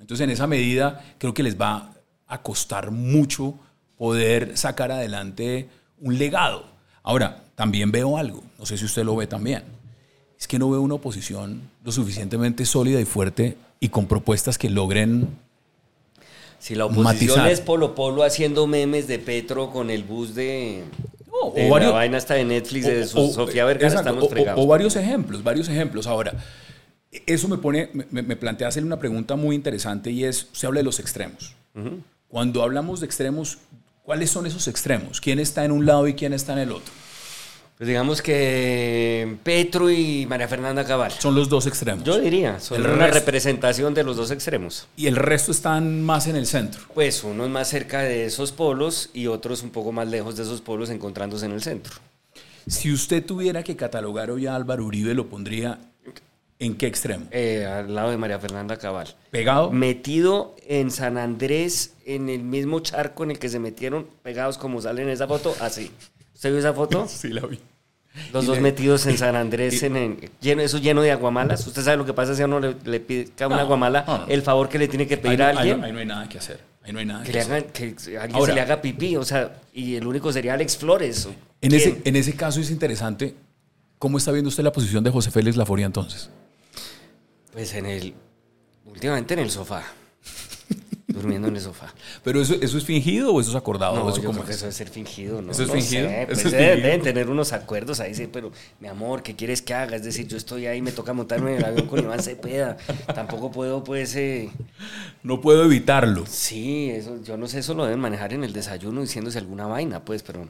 [0.00, 1.92] Entonces, en esa medida, creo que les va
[2.26, 3.54] a costar mucho
[3.96, 5.68] poder sacar adelante
[6.00, 6.64] un legado.
[7.02, 9.64] Ahora, también veo algo, no sé si usted lo ve también,
[10.38, 14.70] es que no veo una oposición lo suficientemente sólida y fuerte y con propuestas que
[14.70, 15.47] logren...
[16.58, 17.50] Si la oposición Matizar.
[17.50, 20.82] es Polo Polo haciendo memes de Petro con el bus de,
[21.26, 23.88] No, de o varios- la vaina hasta de Netflix de o- su- o- Sofía Vergara,
[23.88, 24.64] exacto, estamos o- fregados.
[24.64, 26.06] O, varios ejemplos, varios ejemplos.
[26.06, 26.34] Ahora,
[27.26, 30.80] eso me pone, me, me plantea hacerle una pregunta muy interesante y es, se habla
[30.80, 31.54] de los extremos.
[32.28, 33.58] Cuando hablamos de extremos,
[34.02, 35.20] ¿cuáles son esos extremos?
[35.20, 36.92] ¿Quién está en un lado y quién está en el otro?
[37.78, 41.12] Pues digamos que Petro y María Fernanda Cabal.
[41.12, 42.02] Son los dos extremos.
[42.02, 44.88] Yo diría, son El una resto- representación de los dos extremos.
[44.96, 46.80] y el resto están más en el centro.
[46.92, 50.60] Pues unos más cerca de esos polos y otros un poco más lejos de esos
[50.60, 51.94] polos encontrándose en el centro.
[52.66, 55.78] Si usted tuviera que catalogar hoy a Álvaro Uribe, ¿lo pondría
[56.58, 57.26] en qué extremo?
[57.30, 59.14] Eh, al lado de María Fernanda Cabal.
[59.30, 59.70] ¿Pegado?
[59.70, 64.82] Metido en San Andrés, en el mismo charco en el que se metieron, pegados como
[64.82, 65.92] salen en esa foto, así.
[66.38, 67.04] ¿Usted vio esa foto?
[67.08, 67.58] Sí, la vi.
[68.32, 71.66] Los Y dos le- metidos en San Andrés, en, en- lleno, eso lleno de aguamalas.
[71.66, 74.04] Usted sabe lo que pasa si a uno le, le pide a una No, aguamala,
[74.06, 74.26] no, no.
[74.28, 75.82] el favor que le tiene que Ahí, pedir a ahí alguien.
[75.84, 76.60] ahí no hay nada que hacer.
[76.84, 77.52] Ahí no hay nada Que, que, le hacer.
[77.56, 77.84] hagan, que
[78.18, 81.26] alguien Ahora- se le haga pipí, o sea, y el único sería Alex Flores.
[81.26, 81.30] ¿o
[81.60, 81.74] En quién?
[81.74, 83.34] ese, en ese caso es interesante.
[83.98, 86.30] ¿Cómo está viendo usted la posición de José Félix Laforia entonces?
[87.52, 88.14] Pues en el.
[88.86, 89.82] Últimamente en el sofá.
[91.08, 91.92] Durmiendo en el sofá.
[92.22, 93.96] ¿Pero eso, eso es fingido o eso es acordado?
[93.96, 95.52] No, ¿O eso yo que eso ser fingido, ¿no?
[95.52, 96.06] ¿Eso es No fingido?
[96.08, 96.86] sé, ¿Eso pues es deben, fingido?
[96.86, 99.96] deben tener unos acuerdos ahí, sí, pero mi amor, ¿qué quieres que haga?
[99.96, 102.76] Es decir, yo estoy ahí, me toca montarme en el avión con Iván Cepeda.
[103.14, 104.50] Tampoco puedo, pues, eh,
[105.22, 106.24] No puedo evitarlo.
[106.26, 110.04] sí, eso, yo no sé, eso lo deben manejar en el desayuno diciéndose alguna vaina,
[110.04, 110.46] pues, pero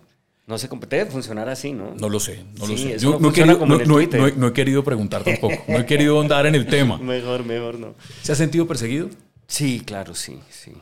[0.49, 1.95] no sé, cómo- debe funcionar así, ¿no?
[1.95, 2.95] No lo sé, no lo sé.
[2.95, 5.55] eso Yo no no, querido, como no- no he querido preguntar tampoco.
[5.69, 6.99] No he querido andar en el tema.
[6.99, 7.95] Mejor, mejor no.
[8.23, 9.09] ¿Se ha sentido perseguido?
[9.49, 10.73] Sí, claro, sí, sí.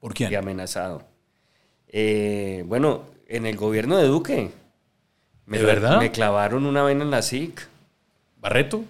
[0.00, 0.34] ¿Por Y quién?
[0.34, 1.04] amenazado.
[1.88, 4.50] Eh, bueno, en el gobierno de Duque.
[5.46, 5.98] Me, ¿De verdad?
[5.98, 7.68] Me clavaron una vaina en la SIC.
[8.40, 8.84] ¿Barreto?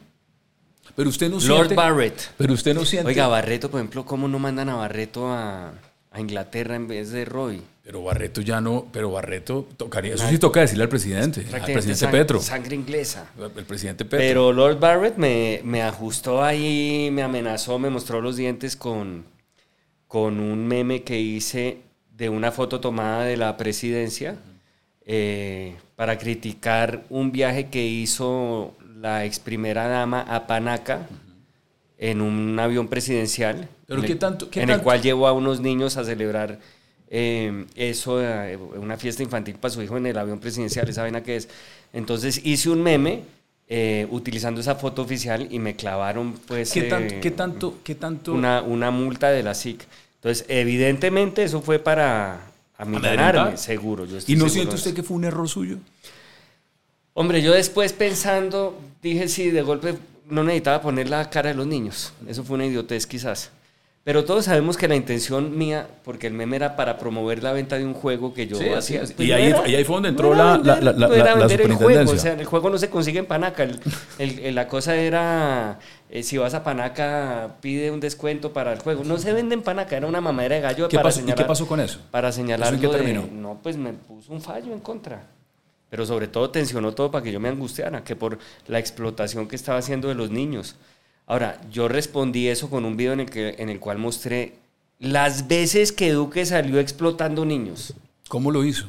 [0.95, 1.75] Pero usted no Lord siente...
[1.75, 2.33] Barrett.
[2.37, 3.09] Pero usted no siente...
[3.09, 5.73] Oiga, Barreto, por ejemplo, ¿cómo no mandan a Barreto a,
[6.11, 7.63] a Inglaterra en vez de Roy?
[7.83, 8.87] Pero Barreto ya no...
[8.93, 10.15] Pero Barreto tocaría...
[10.15, 11.45] Eso sí toca decirle al presidente.
[11.53, 12.41] Al presidente sang- Petro.
[12.41, 13.31] Sangre inglesa.
[13.57, 14.19] El presidente Petro.
[14.19, 19.25] Pero Lord Barrett me, me ajustó ahí, me amenazó, me mostró los dientes con,
[20.07, 21.79] con un meme que hice
[22.17, 24.37] de una foto tomada de la presidencia
[25.07, 31.09] eh, para criticar un viaje que hizo la ex primera dama a Panaca
[31.99, 33.69] en un avión presidencial.
[33.91, 34.85] Pero en ¿qué el- tanto- qué en el tanto?
[34.85, 36.59] cual llevó a unos niños a celebrar
[37.11, 41.23] eh, eso, eh, una fiesta infantil para su hijo en el avión presidencial, esa vaina
[41.25, 41.49] que es.
[41.93, 43.25] Entonces hice un meme
[43.69, 47.95] eh, utilizando esa foto oficial y me clavaron pues ¿Qué tanto, eh, qué tanto, qué
[47.97, 49.83] tanto una, una multa de la SIC.
[50.17, 52.41] Entonces, evidentemente eso fue para
[52.79, 53.59] ¿Amedrentar?
[53.59, 54.05] seguro.
[54.07, 55.79] Yo ¿Y no siente usted que fue un error suyo?
[57.15, 59.95] Hombre, yo después pensando, dije sí, de golpe
[60.29, 62.13] no necesitaba poner la cara de los niños.
[62.29, 63.51] Eso fue una idiotez quizás.
[64.11, 67.79] Pero todos sabemos que la intención mía, porque el meme era para promover la venta
[67.79, 68.79] de un juego que yo Sí, hacía.
[68.79, 69.13] así es.
[69.13, 71.15] pues, Y no ahí- y ahí fue donde no entró la- vender- la- la- no
[71.15, 72.11] era la- la vender el juego.
[72.11, 73.63] O sea, el juego no se consigue en Panaca.
[73.63, 73.79] El-
[74.41, 75.79] el- la cosa era,
[76.11, 79.05] eh, si vas a Panaca, pide un descuento para el juego.
[79.05, 81.27] No se vende en Panaca, era una mamadera de gallo ¿Qué para pasó, ¿Y qué
[81.31, 82.01] señalar- pasó con eso?
[82.11, 83.29] para señalar ¿Eso en qué lo de- terminó?
[83.33, 85.23] no, pues me puso un fallo en contra.
[85.89, 89.55] Pero sobre todo tensionó todo para que yo me angustiara, que por la explotación que
[89.55, 90.75] estaba haciendo de los niños.
[91.31, 94.55] Ahora, yo respondí eso con un video en el, que, en el cual mostré
[94.99, 97.95] las veces que Duque salió explotando niños.
[98.29, 98.87] ¿Cómo lo hizo?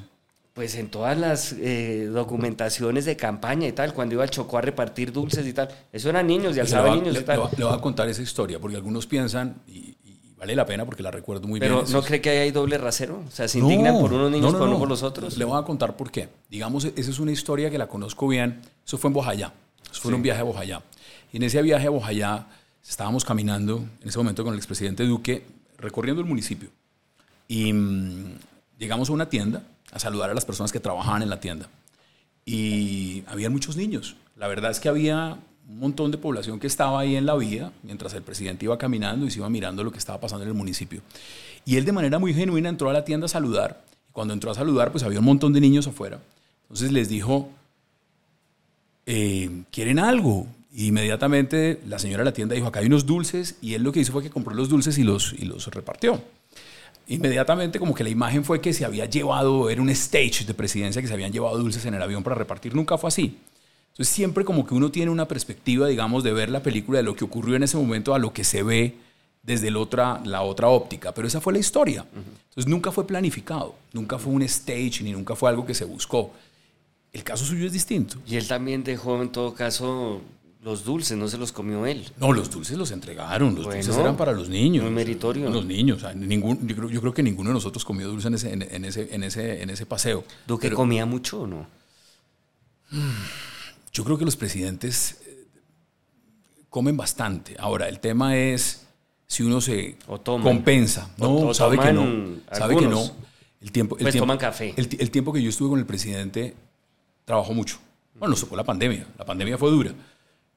[0.53, 4.61] pues en todas las eh, documentaciones de campaña y tal, cuando iba al Chocó a
[4.61, 5.69] repartir dulces y tal.
[5.93, 7.39] Eso eran niños y Le alzaba voy a- niños le- y tal.
[7.57, 11.03] le voy a- contar esa historia, porque algunos piensan, y, y vale la pena porque
[11.03, 11.91] la recuerdo muy Pero bien.
[11.93, 13.23] ¿no eso- cree que ahí hay doble rasero?
[13.25, 14.79] O sea, se indignan por unos niños, no, no, pero no no.
[14.79, 15.37] por los otros.
[15.37, 16.27] Le voy a contar por qué.
[16.49, 18.59] Digamos, esa es una historia que la conozco bien.
[18.85, 19.53] Eso fue en Bojayá.
[19.89, 20.82] Eso fue un viaje a Bojayá.
[21.32, 22.47] Y en ese viaje a Bojayá
[22.88, 25.45] estábamos caminando en ese momento con el expresidente Duque,
[25.77, 26.69] recorriendo el municipio.
[27.47, 28.38] Y mm,
[28.79, 31.67] llegamos a una tienda a saludar a las personas que trabajaban en la tienda.
[32.45, 34.15] Y había muchos niños.
[34.36, 37.71] La verdad es que había un montón de población que estaba ahí en la vía
[37.84, 40.55] mientras el presidente iba caminando y se iba mirando lo que estaba pasando en el
[40.55, 41.01] municipio.
[41.65, 43.84] Y él de manera muy genuina entró a la tienda a saludar.
[44.09, 46.19] Y cuando entró a saludar, pues había un montón de niños afuera.
[46.63, 47.49] Entonces les dijo,
[49.14, 50.47] eh, ¿quieren algo?
[50.74, 53.57] Y inmediatamente la señora de la tienda dijo, acá hay unos dulces.
[53.62, 56.24] Y él lo que hizo fue que compró los dulces y los, y los repartió.
[57.07, 61.01] Inmediatamente como que la imagen fue que se había llevado, era un stage de presidencia
[61.01, 62.74] que se habían llevado dulces en el avión para repartir.
[62.74, 63.38] Nunca fue así.
[63.89, 67.14] Entonces siempre como que uno tiene una perspectiva, digamos, de ver la película de lo
[67.14, 68.95] que ocurrió en ese momento a lo que se ve
[69.43, 71.14] desde el otra, la otra óptica.
[71.14, 72.05] Pero esa fue la historia.
[72.16, 76.32] Entonces nunca fue planificado, nunca fue un stage ni nunca fue algo que se buscó.
[77.14, 78.18] El caso suyo es distinto.
[78.26, 80.22] Y él también dejó en todo caso
[80.64, 82.07] los dulces, no se los comió él.
[82.18, 84.84] No, los dulces los entregaron, los Bueno, dulces eran para los niños.
[84.86, 85.49] muy meritorio.
[85.49, 88.28] Los niños, o sea, ningún, yo, creo, yo creo que ninguno de nosotros comió dulce
[88.28, 90.24] en ese, en, en ese, en ese, en ese paseo.
[90.47, 91.68] ¿Duque Pero comía mucho o no?
[93.93, 95.45] Yo creo que los presidentes eh,
[96.70, 97.55] comen bastante.
[97.59, 98.86] Ahora, el tema es
[99.28, 101.09] si uno se compensa.
[101.18, 102.38] No, o sabe que no.
[102.51, 103.01] Sabe que no.
[103.62, 104.74] El tiempo, el Pues tiempo- toman café.
[104.78, 106.55] El tiempo que yo estuve con el presidente,
[107.26, 107.78] trabajó mucho.
[108.15, 109.07] Bueno, nos tocó la pandemia.
[109.17, 109.91] La pandemia fue dura.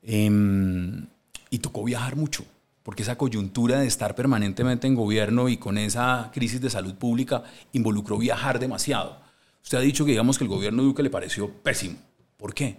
[0.03, 1.07] Em,
[1.51, 2.45] y tocó viajar mucho.
[2.83, 7.43] Porque esa coyuntura de estar permanentemente en gobierno y con esa crisis de salud pública
[7.73, 9.19] involucró viajar demasiado.
[9.63, 11.97] Usted ha dicho que digamos que el gobierno de Duque le pareció pésimo.
[12.37, 12.77] ¿Por qué?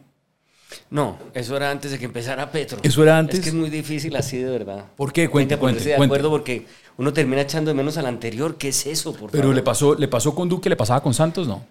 [0.92, 2.80] No, eso era antes de que empezara Petro.
[2.84, 3.36] ¿Eso era antes?
[3.40, 4.86] Es que es muy difícil así de verdad.
[4.96, 5.28] ¿Por qué?
[5.30, 6.06] Cuente, cuente, de cuente.
[6.06, 6.68] acuerdo porque
[6.98, 8.58] uno termina echando de menos al anterior.
[8.58, 9.56] ¿Qué es eso, por Pero favor?
[9.56, 11.66] le pasó, le pasó con Duque, le pasaba con Santos, ¿no?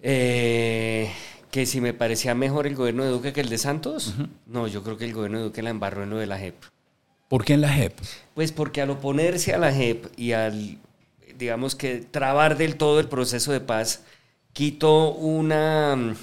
[0.00, 1.10] Eh,
[1.50, 4.14] que si me parecía mejor el gobierno de Duque que el de Santos.
[4.46, 6.54] No, yo creo que el gobierno de Duque la embarró en lo de la JEP.
[7.28, 7.92] ¿Por qué en la JEP?
[8.34, 10.78] Pues porque al oponerse a la JEP y al,
[11.38, 14.02] digamos que trabar del todo el proceso de paz,
[14.52, 15.96] quitó una...
[15.96, 16.14] mm,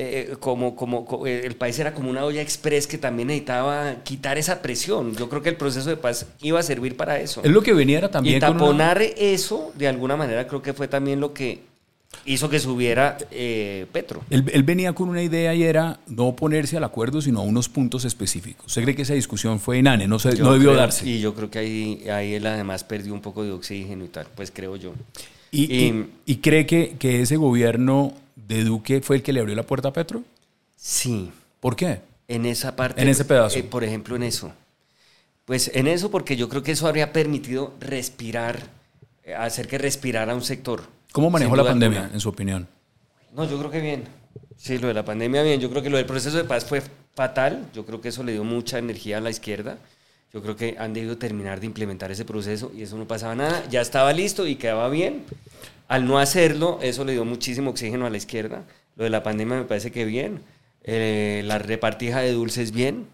[0.00, 3.96] eh, como, como, co- eh, el país era como una olla express que también necesitaba
[4.04, 5.16] quitar esa presión.
[5.16, 7.40] Yo creo que el proceso de paz iba a servir para eso.
[7.42, 10.72] Es lo que venía era también y una- taponar eso, de alguna manera, creo que
[10.72, 11.62] fue también lo que
[12.24, 14.22] hizo que subiera eh, Petro.
[14.30, 17.68] Él, él venía con una idea y era no oponerse al acuerdo, sino a unos
[17.68, 18.66] puntos específicos.
[18.66, 20.06] ¿Usted cree que esa discusión fue inane?
[20.08, 21.08] No, se, Yo no debió creo- darse.
[21.08, 24.26] Y yo creo que ahí, ahí él además perdió un poco de oxígeno y tal,
[24.34, 24.92] pues creo yo.
[25.50, 29.40] ¿Y, y- y- y cree que, que ese gobierno de Duque fue el que le
[29.40, 30.22] abrió la puerta a Petro?
[30.76, 31.30] Sí,
[31.60, 32.00] ¿Por qué?
[32.28, 33.00] en esa parte.
[33.00, 33.58] En ese pedazo.
[33.58, 34.52] eh, por ejemplo, en eso.
[35.46, 38.60] Pues en eso, porque yo creo que eso habría permitido respirar,
[39.24, 40.82] eh, hacer que respirara un sector.
[41.18, 42.14] ¿Cómo manejó la pandemia, alguna.
[42.14, 42.68] en su opinión?
[43.34, 44.04] No, yo creo que bien.
[44.56, 45.60] Sí, lo de la pandemia bien.
[45.60, 46.82] Yo creo que lo del proceso de paz fue
[47.14, 47.66] fatal.
[47.74, 49.78] Yo creo que eso le dio mucha energía a la izquierda.
[50.32, 53.64] Yo creo que han debido terminar de implementar ese proceso y eso no pasaba nada.
[53.70, 55.22] Ya estaba listo y quedaba bien.
[55.88, 58.64] Al no hacerlo, eso le dio muchísimo oxígeno a la izquierda.
[58.96, 60.40] Lo de la pandemia me parece que bien.
[60.84, 63.06] Eh, la repartija de dulces bien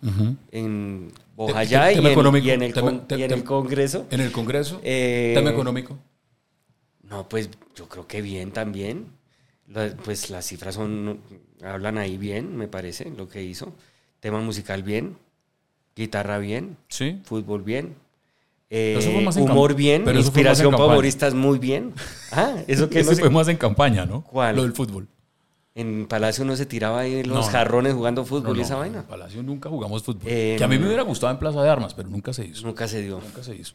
[0.53, 3.45] en Bojayá y, en, económico, y en el, tema- con- te- y en te- el
[3.45, 4.07] Congreso.
[4.11, 4.81] ¿En el Congreso?
[4.85, 5.99] Eh, ¿Tema económico?
[7.11, 9.07] No, pues yo creo que bien también.
[9.69, 11.21] La- pues las cifras son,
[11.63, 13.73] hablan ahí bien, me parece, lo que hizo.
[14.21, 15.17] Tema musical bien,
[15.97, 17.21] guitarra bien, Sí.
[17.25, 17.95] fútbol bien,
[18.71, 21.93] eh, Eso en humor bien, eso en inspiración para humoristas muy bien.
[22.33, 24.23] Ah, eso que no Ese sé- fue más en campaña, ¿no?
[24.25, 24.57] ¿Cuál?
[24.57, 25.07] Lo del fútbol.
[25.77, 27.49] en Palacio no se tiraba ahí los No, no.
[27.49, 29.03] jarrones jugando fútbol No, y no, esa En vaina.
[29.09, 30.23] Palacio nunca jugamos fútbol.
[30.27, 32.65] Eh, que a mí me hubiera gustado en Plaza de Armas, pero nunca se hizo.
[32.67, 33.21] Nunca se dio.
[33.21, 33.75] Nunca se hizo.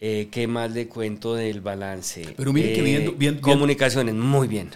[0.00, 2.34] Eh, ¿Qué más le cuento del balance?
[2.36, 4.70] Pero mire que Eh, viendo- viendo- Comunicaciones, muy bien.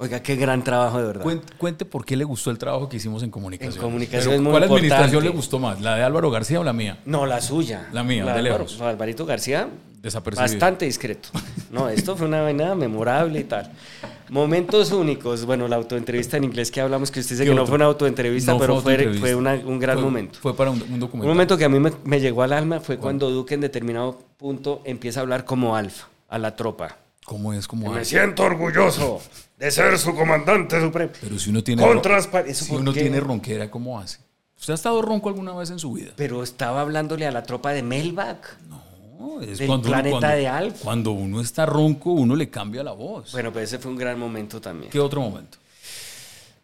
[0.00, 1.22] Oiga, qué gran trabajo de verdad.
[1.24, 3.74] Cuente, cuente por qué le gustó el trabajo que hicimos en comunicación.
[3.74, 5.80] En comunicación Pero es muy ¿Cuál administración le gustó más?
[5.80, 6.98] ¿La de Álvaro García o la mía?
[7.04, 7.88] No, la suya.
[7.92, 8.80] La mía, de Álvaro- lejos.
[8.80, 9.68] Alvarito García,
[10.00, 10.52] Desapercibido.
[10.52, 11.30] bastante discreto.
[11.72, 13.72] No, esto fue una vaina memorable y tal.
[14.30, 15.44] Momentos únicos.
[15.44, 17.86] Bueno, la autoentrevista en inglés que hablamos, que usted dice ¿Qué que no fue una
[17.86, 19.20] autoentrevista, No pero fue, autoentrevista.
[19.20, 20.38] fue una- un gran Fue- momento.
[20.40, 21.20] Fue para un, un documental.
[21.22, 24.18] Un momento que a mí me, me llegó al alma fue cuando Duque en determinado
[24.36, 26.96] punto empieza a hablar como alfa a la tropa.
[27.24, 27.66] ¿Cómo es?
[27.68, 29.20] como Me siento orgulloso
[29.58, 31.12] de ser su comandante supremo.
[31.20, 32.00] Pero si uno tiene, Con
[32.54, 33.02] si ¿por uno qué?
[33.02, 34.18] tiene ronquera, ¿cómo hace?
[34.58, 36.12] ¿Usted ha estado ronco alguna vez en su vida?
[36.16, 38.58] Pero estaba hablándole a la tropa de Melback.
[38.68, 38.82] No,
[39.18, 40.76] No, es del cuando uno- planeta cuando- de algo.
[40.82, 43.32] Cuando uno está ronco, uno le cambia la voz.
[43.32, 44.90] Bueno, pues ese fue un gran momento también.
[44.90, 45.58] ¿Qué otro momento?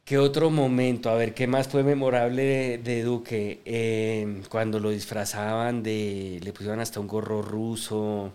[0.04, 1.08] ¿Qué otro momento?
[1.08, 3.62] A ver, ¿qué más fue memorable de, de Duque?
[3.64, 6.40] Eh, cuando lo disfrazaban de...
[6.42, 8.34] Le pusieron hasta un gorro ruso.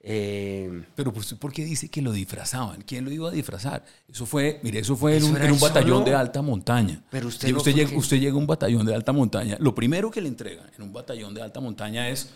[0.00, 2.82] eh, Pero ¿por, por qué dice que lo disfrazaban?
[2.82, 3.84] ¿Quién lo iba a disfrazar?
[4.10, 6.04] Eso fue, mire, eso fue en un, en batallón solo.
[6.10, 7.00] de alta montaña.
[7.10, 9.56] Pero usted no usted, llega, que- usted llega a un batallón de alta montaña.
[9.60, 12.30] Lo primero que le entregan en un batallón de alta montaña es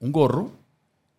[0.00, 0.50] un gorro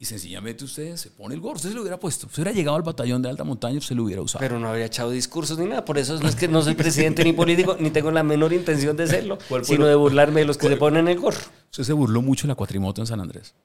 [0.06, 1.56] y sencillamente usted se pone el gorro.
[1.56, 2.28] Usted se lo hubiera puesto.
[2.28, 4.40] Usted hubiera llegado al batallón de alta montaña y usted lo hubiera usado.
[4.40, 5.84] pero no habría echado discursos ni nada.
[5.84, 8.96] Por eso no es que no soy presidente ni político, ni tengo la menor intención
[8.96, 11.20] de serlo, ¿Cuál fue sino lo- de burlarme de los que cuál- se ponen el
[11.20, 11.40] gorro.
[11.72, 13.56] usted se burló mucho de la cuatrimoto en San Andrés.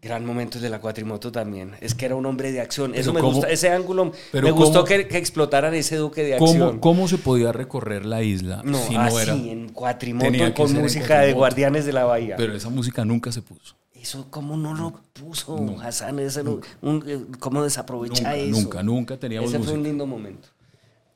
[0.00, 1.72] Gran momento de la cuatrimoto también.
[1.80, 2.92] Es que era un hombre de acción.
[2.92, 4.12] Pero Eso me ¿cómo- gusta, ese ángulo.
[4.30, 6.58] pero me gustó cómo- que, que explotaran ese duque de acción.
[6.58, 9.34] ¿Cómo, ¿Cómo se podía recorrer la isla No, si no así, era?
[9.34, 11.32] en cuatrimoto, con en música de.
[11.32, 12.36] Guardianes de la Bahía.
[12.36, 13.74] Pero esa música nunca se puso.
[14.00, 16.18] Eso, ¿cómo no lo puso Hassan?
[16.20, 18.60] Ese no- un- eh, ¿Cómo desaprovecha Nunca, eso?
[18.60, 20.48] nunca, nunca teníamos Ese fue un lindo momento.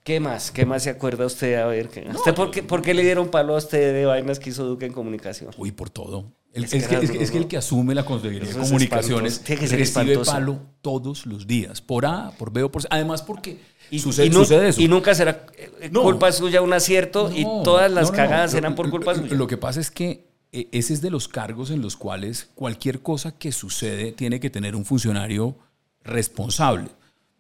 [0.05, 0.51] ¿Qué más?
[0.51, 1.55] ¿Qué más se acuerda usted?
[1.61, 4.41] A ver, ¿qué- ¿usted por, qué, por qué le dieron palo a usted de vainas
[4.41, 5.51] que hizo Duque en comunicación?
[5.57, 6.24] Uy, por todo.
[6.53, 8.51] El- Es es, que es que- es que duro, el que asume la Consejería de
[8.51, 9.41] es Comunicaciones.
[9.41, 10.33] Tiene que ser recibe espantoso.
[10.33, 11.80] palo todos los días.
[11.80, 12.89] Por A, por B o por C.
[12.91, 13.59] Además, porque
[13.91, 14.80] Y, sucede, y sucede eso.
[14.80, 16.03] y nunca será eh, No.
[16.03, 18.59] culpa suya un acierto y todas las cagadas no.
[18.59, 19.35] eran por culpa lo- suya.
[19.37, 23.39] Lo que pasa es que ese es de los cargos en los cuales cualquier cosa
[23.39, 25.57] que sucede tiene que tener un funcionario
[26.05, 26.89] responsable.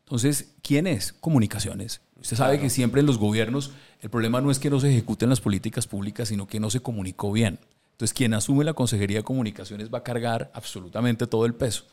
[0.04, 1.12] Entonces, ¿quién es?
[1.12, 2.00] Comunicaciones.
[2.20, 5.28] Usted sabe que siempre en los gobiernos el problema no es que no se ejecuten
[5.28, 7.58] las políticas públicas, sino que no se comunicó bien.
[7.92, 11.84] Entonces, quien asume la Consejería de Comunicaciones va a cargar absolutamente todo el peso.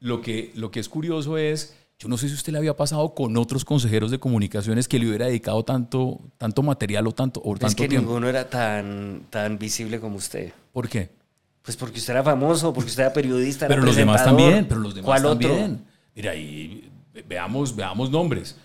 [0.00, 3.12] Lo que, lo que es curioso es, yo no sé si usted le había pasado
[3.14, 7.54] con otros consejeros de comunicaciones que le hubiera dedicado tanto, tanto material o tanto, o
[7.54, 8.06] es tanto que tiempo.
[8.08, 10.52] ninguno era tan, tan visible como usted.
[10.72, 11.10] ¿Por qué?
[11.62, 14.80] Pues porque usted era famoso, porque usted era periodista, era Pero los demás también, pero
[14.80, 15.50] los demás ¿Cuál también.
[15.72, 15.78] otro?
[16.14, 18.56] Mira, ve- veamos, veamos nombres.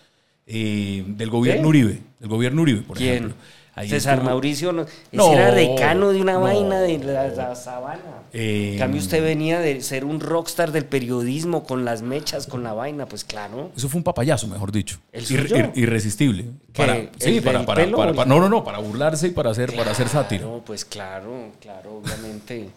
[0.45, 1.67] Eh, del gobierno.
[1.69, 3.13] Uribe, del gobierno Uribe, por ¿Quién?
[3.15, 3.35] ejemplo.
[3.75, 6.41] Ahí César estuvo- Mauricio, no, No, era decano de una no.
[6.41, 7.99] vaina de la, la sabana.
[8.31, 12.61] Eh, en cambio, usted venía de ser un rockstar del periodismo con las mechas, con
[12.63, 13.71] la vaina, pues claro.
[13.75, 14.99] Eso fue un papayazo, mejor dicho.
[15.11, 15.55] ¿El Ir- suyo?
[15.57, 16.43] ir- irresistible.
[16.71, 16.81] ¿Qué?
[16.83, 20.43] Para, ¿El sí, para, no, no, no, para burlarse y para hacer, para hacer sátira.
[20.45, 22.69] No, pues claro, claro, obviamente.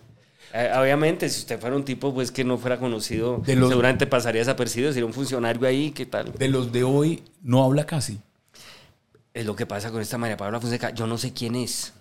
[0.54, 4.06] Eh, obviamente, si usted fuera un tipo pues que no fuera conocido, De los- seguramente
[4.06, 6.32] pasaría desapercibido, sería un funcionario ahí, ¿qué tal?
[6.32, 8.18] De los de hoy no habla casi.
[9.36, 11.92] Es lo que pasa con esta María Paula Fonseca, yo no sé quién es.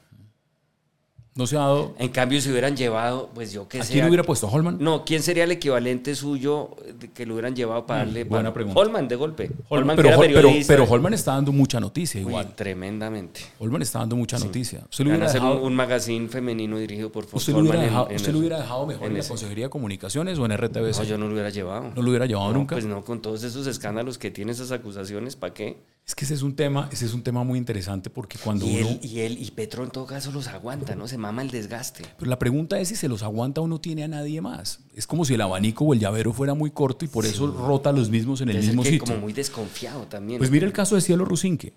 [1.38, 1.94] No se ha dado.
[2.00, 3.92] En cambio, si hubieran llevado, pues yo qué ¿A sé.
[3.92, 4.48] quién hubiera puesto?
[4.48, 4.78] ¿A Holman?
[4.80, 8.24] No, ¿quién sería el equivalente suyo de que lo hubieran llevado para darle...
[8.24, 8.54] Mm, buena palo?
[8.54, 8.80] pregunta.
[8.80, 9.52] Holman, de golpe.
[9.68, 12.56] Holman, pero, que era Hol- pero, pero Holman está dando mucha noticia Uy, igual.
[12.56, 13.42] tremendamente.
[13.60, 14.84] Holman está dando mucha noticia.
[14.90, 18.10] Usted lo hubiera dejado, un magazine femenino dirigido por usted lo hubiera Holman en- dejado,
[18.12, 19.28] en usted el- lo hubiera dejado mejor en, la.
[19.28, 21.00] Consejería de Comunicaciones o en RTBC.
[21.00, 21.92] No, yo no lo hubiera llevado.
[21.94, 22.76] No lo hubiera llevado No, nunca.
[22.76, 25.76] Pues no, con todos esos escándalos que tiene esas acusaciones, ¿para qué?
[26.08, 28.78] Es que ese es un tema, ese es un tema muy interesante porque cuando Y
[28.78, 28.90] uno.
[28.90, 31.08] él, y él y Petro en todo caso los aguanta, ¿no?
[31.08, 32.04] Se mama el desgaste.
[32.20, 34.82] Pero la pregunta es si se los aguanta o no tiene a nadie más.
[34.94, 37.92] Es como si el abanico o el llavero fuera muy corto y por eso rota
[37.92, 39.06] los mismos en el Debe mismo que sitio.
[39.08, 40.38] como muy desconfiado también.
[40.38, 41.74] Pues mira el caso de Cielo Rusinque,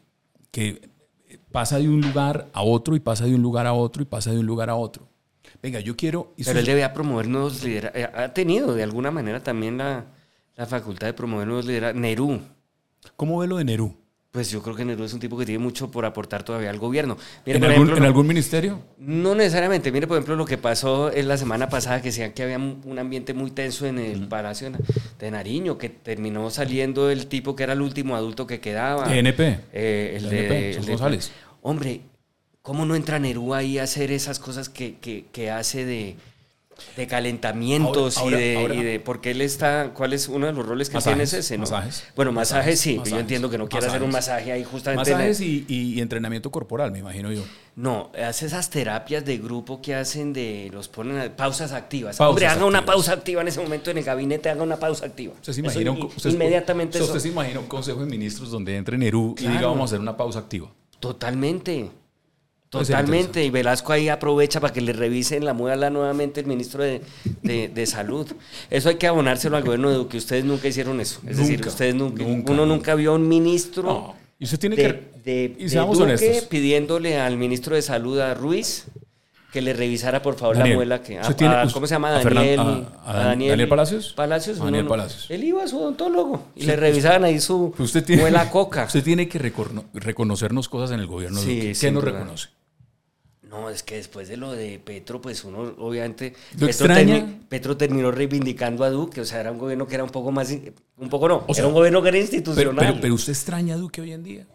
[0.51, 0.91] que
[1.51, 4.31] pasa de un lugar a otro y pasa de un lugar a otro y pasa
[4.31, 5.09] de un lugar a otro.
[5.63, 6.35] Venga, yo quiero...
[6.37, 8.03] Pero él debía promover nuevos liderazgos.
[8.15, 10.05] Ha tenido de alguna manera también la,
[10.55, 11.99] la facultad de promover nuevos liderazgos.
[12.03, 12.41] Nerú.
[13.17, 13.97] ¿Cómo ve lo de Nerú?
[14.31, 16.79] Pues yo creo que Nerú es un tipo que tiene mucho por aportar todavía al
[16.79, 17.17] gobierno.
[17.47, 18.79] ¿En algún, ejemplo, en lo- algún ministerio?
[18.99, 19.91] No necesariamente.
[19.91, 22.99] Mire, por ejemplo, lo que pasó en la semana pasada, que decían que había un
[22.99, 24.71] ambiente muy tenso en el Palacio
[25.19, 29.07] de Nariño, que terminó saliendo el tipo que era el último adulto que quedaba.
[29.73, 31.31] Eh, el de, Sos el de- González.
[31.63, 32.03] Hombre,
[32.61, 36.17] ¿cómo no entra Nerú ahí a hacer esas cosas que, que- que hace de,
[36.97, 40.53] de calentamientos Ahora- ahora- y, de, y de- porque él está, ¿cuál es uno de
[40.53, 41.63] los roles que Masajes, tiene es ese, no?
[41.63, 42.05] masajes.
[42.17, 45.11] Bueno, masajes, Masajes, sí, yo masajes, entiendo que no quiere hacer un masaje ahí justamente.
[45.13, 47.43] Masajes y, y entrenamiento corporal, me imagino yo.
[47.77, 52.17] no, hace esas terapias de grupo que hacen de los ponen a- pausas activas.
[52.17, 55.07] Pausas Hombre, haga una pausa activa en ese momento en el gabinete, haga una pausa
[55.07, 55.35] activa.
[55.35, 57.21] ¿Usted se Eso imagina, un, usted- inmediatamente usted, eso.
[57.21, 59.57] se imagina un consejo de ministros donde entre Nerú y Claro.
[59.57, 60.71] diga vamos a hacer una pausa activa?
[61.01, 61.91] Totalmente.
[62.71, 63.45] Totalmente.
[63.45, 67.01] Y Velasco ahí aprovecha para que le revisen la muela nuevamente el ministro de,
[67.43, 68.27] de- de Salud.
[68.71, 70.19] Eso hay que abonárselo al gobierno de Duque.
[70.19, 71.21] Ustedes nunca hicieron eso.
[71.27, 72.95] Es decir, ustedes nunca, nunca, uno nunca.
[72.95, 75.57] vio a un ministro No, y usted tiene de, que...
[75.59, 76.45] y seamos Duque honestos.
[76.45, 78.85] pidiéndole al ministro de Salud, a Ruiz,
[79.53, 81.19] que le revisara por favor Daniel, la muela que...
[81.19, 82.17] a- tiene- a- us- ¿Cómo se llama?
[82.19, 82.61] a Daniel,
[83.05, 84.13] a- Daniel Palacios.
[84.15, 84.59] Palacios.
[84.59, 84.97] Daniel no, no.
[84.97, 85.27] Palacios.
[85.31, 88.85] Él iba a su odontólogo y le revisaban ahí su Usted tiene, muela coca.
[88.85, 91.41] Usted tiene que recono- reconocernos cosas en el gobierno.
[91.41, 91.69] Sí, Duque.
[91.69, 92.49] ¿Qué sin nos reconoce?
[93.43, 96.35] No, es que después de lo de Petro, pues uno obviamente...
[96.53, 97.17] ¿Lo Petro, extraña?
[97.17, 100.31] termi- Petro terminó reivindicando a Duque, o sea, era un gobierno que era un poco
[100.31, 100.53] más...
[100.99, 102.87] Un poco no, O sea, era un gobierno que era Pero, institucional.
[102.87, 104.47] pero, pero usted extraña a Duque hoy en día.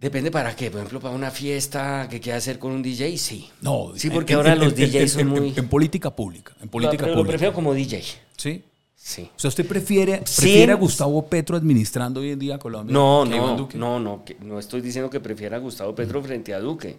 [0.00, 3.48] Depende para qué, por ejemplo, para una fiesta que quiera hacer con un DJ, sí.
[3.60, 3.92] No.
[3.96, 5.52] Sí, porque en- ahora en- los DJs en- son muy...
[5.56, 6.54] En, política pública.
[6.62, 7.32] En política Pero lo pública.
[7.32, 8.02] prefiero como DJ,
[8.36, 8.62] ¿Sí?
[8.94, 9.28] sí.
[9.36, 12.92] O sea, ¿usted prefiere, prefiere a Gustavo Petro administrando hoy en día Colombia?
[12.92, 13.76] No, no, Duque?
[13.76, 16.96] no, no, no estoy diciendo que prefiera a Gustavo Petro frente a Duque.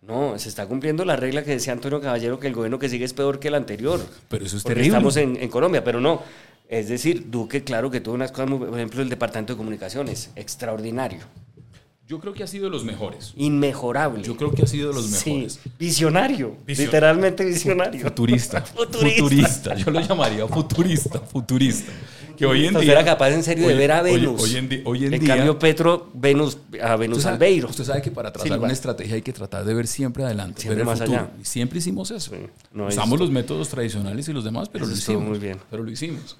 [0.00, 3.04] No, se está cumpliendo la regla que decía Antonio Caballero que el gobierno que sigue
[3.04, 4.00] es peor que el anterior.
[4.30, 4.88] Pero eso es terrible.
[4.88, 6.22] Estamos en, en Colombia, pero no.
[6.70, 8.58] Es decir, Duque, claro que tuvo unas cosas muy.
[8.58, 11.20] Por ejemplo, el Departamento de Comunicaciones, extraordinario,
[12.10, 13.32] Yo creo que ha sido de los mejores.
[13.36, 14.24] inmejorable.
[14.24, 15.60] Yo creo que ha sido de los Sí, mejores.
[15.78, 18.00] visionario, Visio- literalmente visionario.
[18.02, 18.62] Futurista.
[18.76, 19.22] Futurista.
[19.22, 19.74] futurista.
[19.76, 21.20] Yo lo llamaría futurista.
[21.20, 21.92] Futurista.
[22.36, 22.94] Que hoy en Entonces día.
[23.00, 24.42] era capaz en serio de ver a Venus.
[24.42, 25.36] Hoy, en, hoy en en día.
[25.36, 27.68] cambio, Petro, Venus, a Venus usted sabe, Albeiro.
[27.68, 28.64] usted sabe que para trazar Silva.
[28.64, 31.18] una estrategia hay que tratar de ver siempre adelante, Siempre ver el más futuro.
[31.20, 31.30] allá.
[31.40, 32.32] Y siempre hicimos eso.
[32.34, 32.40] Sí,
[32.72, 35.22] no, Usamos eso- los métodos tradicionales y los demás, pero Eso lo hicimos.
[35.28, 35.58] muy bien.
[35.70, 36.36] Pero lo hicimos.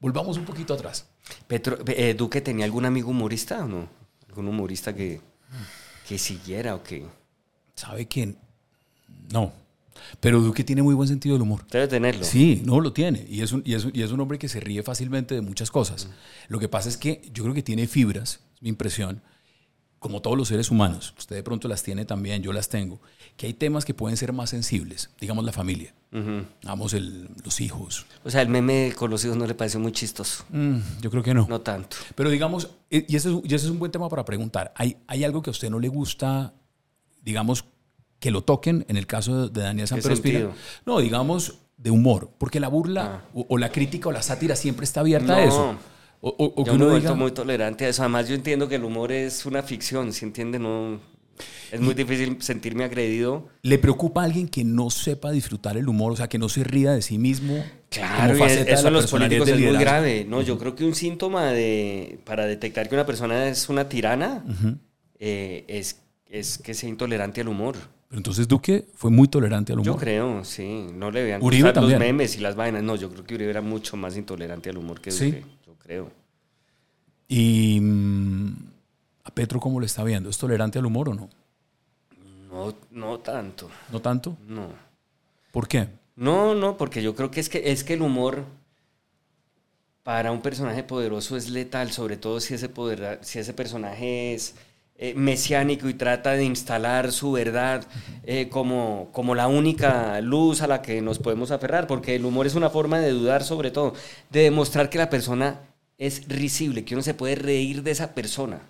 [0.00, 1.06] Volvamos un poquito atrás.
[1.46, 4.05] Petro, eh, ¿Duque tenía algún amigo humorista o no?
[4.36, 5.18] ¿Algún humorista que,
[6.06, 7.06] que siguiera o que...?
[7.74, 8.36] ¿Sabe quién?
[9.32, 9.50] No.
[10.20, 11.64] Pero Duque tiene muy buen sentido del humor.
[11.70, 12.22] Debe tenerlo.
[12.22, 13.24] Sí, no lo tiene.
[13.30, 15.40] Y es, un, y, es, un- y es un hombre que se ríe fácilmente de
[15.40, 16.10] muchas cosas.
[16.48, 19.22] Lo que pasa es que yo creo que tiene fibras, es mi impresión,
[19.98, 21.14] como todos los seres humanos.
[21.18, 23.00] Usted de pronto las tiene también, yo las tengo.
[23.36, 25.94] Que hay temas que pueden ser más sensibles, digamos la familia,
[26.62, 28.06] digamos el- los hijos.
[28.24, 30.44] O sea, el meme con los hijos no le pareció muy chistoso.
[30.50, 31.46] Mm, yo creo que no.
[31.48, 31.96] No tanto.
[32.14, 34.72] Pero digamos, eh, y ese, es, y ese es un buen tema para preguntar.
[34.76, 36.54] ¿Hay, ¿Hay algo que a usted no le gusta,
[37.22, 37.64] digamos,
[38.20, 40.52] que lo toquen en el caso de Daniel sentido?
[40.86, 42.30] No, digamos, de humor.
[42.38, 43.28] Porque la burla Ah.
[43.34, 45.48] o, o la crítica o la sátira siempre está abierta a No.
[45.48, 45.76] eso.
[46.28, 48.02] O, o- o que Yo me he uno vuelto diga, muy tolerante a eso.
[48.02, 50.58] Además, yo entiendo que el humor es una ficción, ¿sí entiende?
[50.58, 50.98] No,
[51.70, 53.46] es muy difícil sentirme agredido.
[53.62, 56.10] ¿le preocupa a alguien que no sepa disfrutar el humor?
[56.12, 57.64] O sea, que no se ría de sí mismo.
[57.90, 60.26] Claro, como faceta eso en los políticos es muy grave.
[60.28, 64.44] No, yo creo que un síntoma de para detectar que una persona es una tirana
[65.20, 67.76] eh, es, es que sea intolerante al humor.
[68.08, 69.94] Pero entonces Duque fue muy tolerante al humor.
[69.94, 70.86] Yo creo, sí.
[70.94, 72.82] No le vean Uribe los memes y las vainas.
[72.82, 75.10] No, yo creo que Uribe era mucho más intolerante al humor que.
[75.10, 75.44] Duque.
[75.86, 76.10] Creo.
[77.28, 78.54] Y mm,
[79.24, 80.28] a Petro, ¿cómo le está viendo?
[80.28, 81.30] ¿Es tolerante al humor o no?
[82.50, 83.70] No, no tanto.
[83.92, 84.36] ¿No tanto?
[84.46, 84.68] No.
[85.52, 85.88] ¿Por qué?
[86.16, 88.44] No, no, porque yo creo que es que es que el humor
[90.02, 94.54] para un personaje poderoso es letal, sobre todo si ese poder, si ese personaje es
[94.98, 97.84] eh, mesiánico y trata de instalar su verdad
[98.22, 102.46] eh, como, como la única luz a la que nos podemos aferrar, porque el humor
[102.46, 103.92] es una forma de dudar sobre todo,
[104.30, 105.60] de demostrar que la persona
[105.98, 108.60] es risible, que uno se puede reír de esa persona.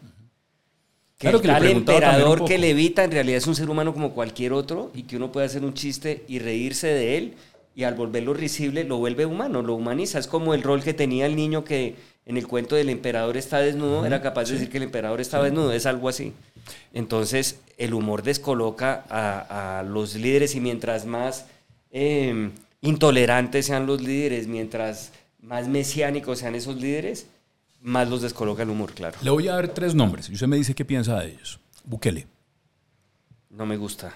[1.18, 4.12] Que Claro el que tal emperador que levita en realidad es un ser humano como
[4.12, 7.34] cualquier otro y que uno puede hacer un chiste y reírse de él
[7.74, 10.18] y al volverlo risible lo vuelve humano, lo humaniza.
[10.18, 11.96] Es como el rol que tenía el niño que
[12.26, 15.44] en el cuento del emperador está desnudo, era capaz de decir que el emperador estaba
[15.44, 16.32] desnudo, es algo así.
[16.92, 21.46] Entonces el humor descoloca a, a los líderes y mientras más
[21.90, 22.50] eh,
[22.82, 25.12] intolerantes sean los líderes, mientras
[25.46, 27.28] más mesiánicos sean esos líderes,
[27.80, 29.16] más los descoloca el humor, claro.
[29.22, 31.60] Le voy a dar tres nombres y usted me dice qué piensa de ellos.
[31.84, 32.26] Bukele.
[33.50, 34.12] No me gusta.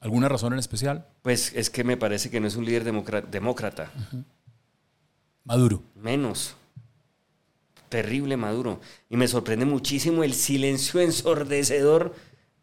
[0.00, 1.06] ¿Alguna razón en especial?
[1.22, 2.82] Pues es que me parece que no es un líder
[3.30, 3.92] demócrata.
[5.44, 5.80] Maduro.
[5.94, 6.56] Menos.
[7.88, 8.80] Terrible Maduro.
[9.08, 12.16] Y me sorprende muchísimo el silencio ensordecedor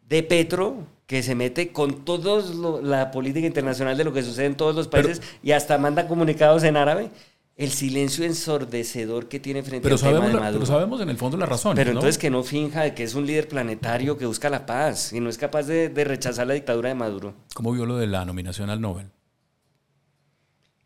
[0.06, 2.42] de Petro, que se mete con toda
[2.82, 6.06] la política internacional de lo que sucede en todos los Pero- países y hasta manda
[6.08, 7.10] comunicados en árabe.
[7.56, 10.60] El silencio ensordecedor que tiene frente Pero al tema sabemos, de la- Maduro.
[10.60, 11.74] pero sabemos en el fondo la razón.
[11.76, 11.98] Pero ¿no?
[12.00, 15.20] entonces que no finja de que es un líder planetario que busca la paz y
[15.20, 17.34] no es capaz de, de rechazar la dictadura de Maduro.
[17.54, 19.10] ¿Cómo vio lo de la nominación al Nobel?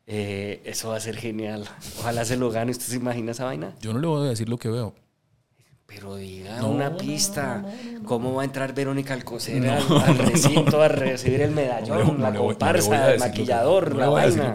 [0.07, 1.65] Eh, eso va a ser genial.
[2.01, 2.73] Ojalá se lo gane.
[2.73, 3.75] ¿Usted se imagina esa vaina?
[3.81, 4.95] Yo no le voy a decir lo que veo.
[5.87, 7.65] Pero diga No, una no, pista.
[8.05, 13.13] ¿Cómo va a entrar Verónica Alcocer al, al recinto a recibir el medallón, la comparsa,
[13.15, 14.53] el maquillador, la vaina?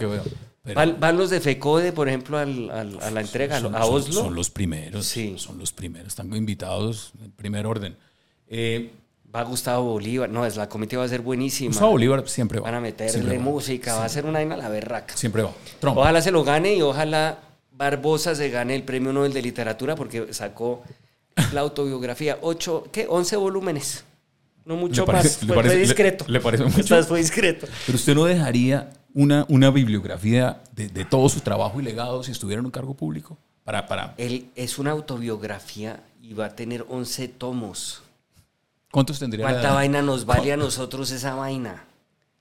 [0.74, 4.14] Van, van los de FECODE, por ejemplo, al- al- a la entrega, Son- a Oslo.
[4.14, 5.06] Son los primeros.
[5.06, 5.36] Sí.
[5.38, 6.10] Son los primeros.
[6.10, 7.96] Están invitados en primer orden.
[8.48, 8.92] Eh,
[9.36, 10.28] Va Gustavo Bolívar.
[10.28, 11.70] No, es la comitiva va a ser buenísima.
[11.70, 12.66] Gustavo Bolívar siempre va.
[12.66, 13.44] Van a meterle va.
[13.44, 15.16] música, va a ser una vaina la berraca.
[15.16, 15.52] Siempre va.
[15.80, 15.98] Trump.
[16.00, 17.38] Ojalá se lo gane y ojalá
[17.72, 20.82] Barbosa se gane el premio Nobel de Literatura porque sacó
[21.54, 22.40] la autobiografía.
[22.42, 23.06] Ocho, ¿qué?
[23.08, 24.04] Once volúmenes.
[24.66, 25.42] No mucho ¿Le parece- más.
[25.42, 26.26] le Fue, parece- fue le- discreto.
[26.28, 26.96] le parece mucho?
[26.96, 27.68] Vez fue discreto.
[27.86, 32.32] Pero usted no dejaría una, una bibliografía de, de todo su trabajo y legado si
[32.32, 33.38] estuviera en un cargo público.
[33.64, 34.14] Para, para.
[34.18, 38.02] Él es una autobiografía y va a tener 11 tomos.
[38.92, 41.84] ¿Cuántos tendría ¿Cuánta vaina nos vale a nosotros esa vaina?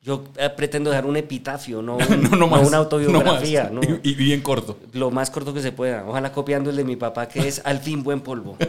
[0.00, 2.66] Yo eh, pretendo dejar un epitafio, no, un- No, no no más.
[2.66, 3.68] una autobiografía.
[3.70, 3.82] no.
[3.82, 4.78] Y, y bien corto.
[4.92, 6.04] Lo más corto que se pueda.
[6.06, 8.56] Ojalá copiando el de mi papá, que es al fin buen polvo.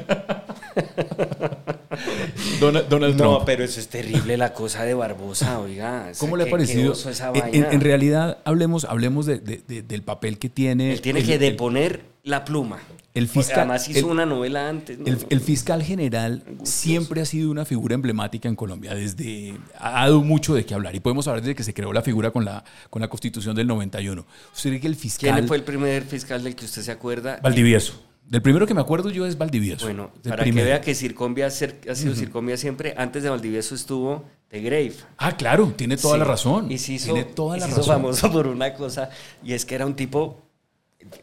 [2.60, 3.39] Donald, Donald Trump.
[3.39, 6.12] No, pero eso es terrible la cosa de Barbosa, oiga.
[6.18, 6.93] ¿Cómo le ha parecido?
[6.93, 7.70] esa En- vaina.
[7.72, 10.93] en realidad, hablemos, hablemos de- de- de- del papel que tiene.
[10.93, 12.80] Él tiene el- que el- deponer la pluma.
[13.16, 14.97] el fiscal- Además hizo el- una novela antes.
[15.00, 15.06] ¿no?
[15.08, 20.22] El, el fiscal general siempre ha sido una figura emblemática en Colombia, desde ha dado
[20.22, 22.64] mucho de qué hablar y podemos hablar desde que se creó la figura con la,
[22.89, 24.26] con la constitución del 91.
[24.54, 25.34] ¿Usted cree que el fiscal...
[25.34, 27.39] ¿Quién fue el primer fiscal del que usted se acuerda?
[27.41, 28.00] Valdivieso.
[28.30, 29.86] Del primero que me acuerdo yo es Valdivieso.
[29.86, 30.65] Bueno, para primero.
[30.65, 34.93] que vea que Circonvia ha sido Circonvia siempre, antes de Valdivieso estuvo The Grave.
[35.17, 36.19] Ah, claro, tiene toda Sí.
[36.19, 36.71] la razón.
[36.71, 37.95] Y se hizo, tiene toda la se hizo razón.
[37.95, 39.09] famoso por una cosa,
[39.43, 40.43] y es que era un tipo,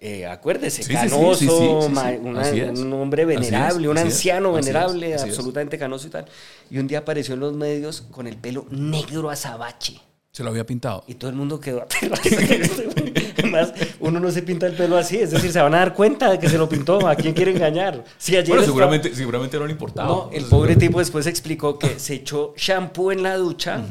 [0.00, 6.11] eh, acuérdese, Sí, canoso, sí, una- un hombre venerable, un anciano venerable, absolutamente canoso y
[6.11, 6.26] tal.
[6.70, 10.00] Y un día apareció en los medios con el pelo negro azabache.
[10.37, 11.03] Se lo había pintado.
[11.07, 12.20] Y todo el mundo quedó aterrado.
[13.39, 16.30] Además, uno no se pinta el pelo así, es decir, se van a dar cuenta
[16.30, 17.09] de que se lo pintó.
[17.09, 18.05] ¿A quién quiere engañar?
[18.18, 20.07] Si ayer Bueno, estaba- seguramente, seguramente no le importaba.
[20.07, 23.82] no, el pobre tipo después explicó que se echó shampoo en la ducha.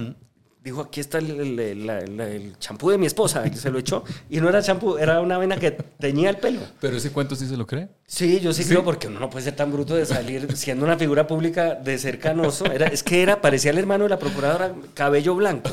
[0.65, 3.45] Dijo, aquí está el, champú de mi esposa.
[3.45, 4.03] Y se lo echó.
[4.31, 6.59] Y no era champú, era una vena que teñía el pelo.
[6.81, 7.87] Pero ese cuento sí se lo cree.
[8.07, 10.97] Sí, yo sí, creo porque uno no puede ser tan bruto de salir siendo una
[10.97, 12.65] figura pública de ser canoso.
[12.65, 15.69] Era, es que era, parecía el hermano de la procuradora, cabello blanco.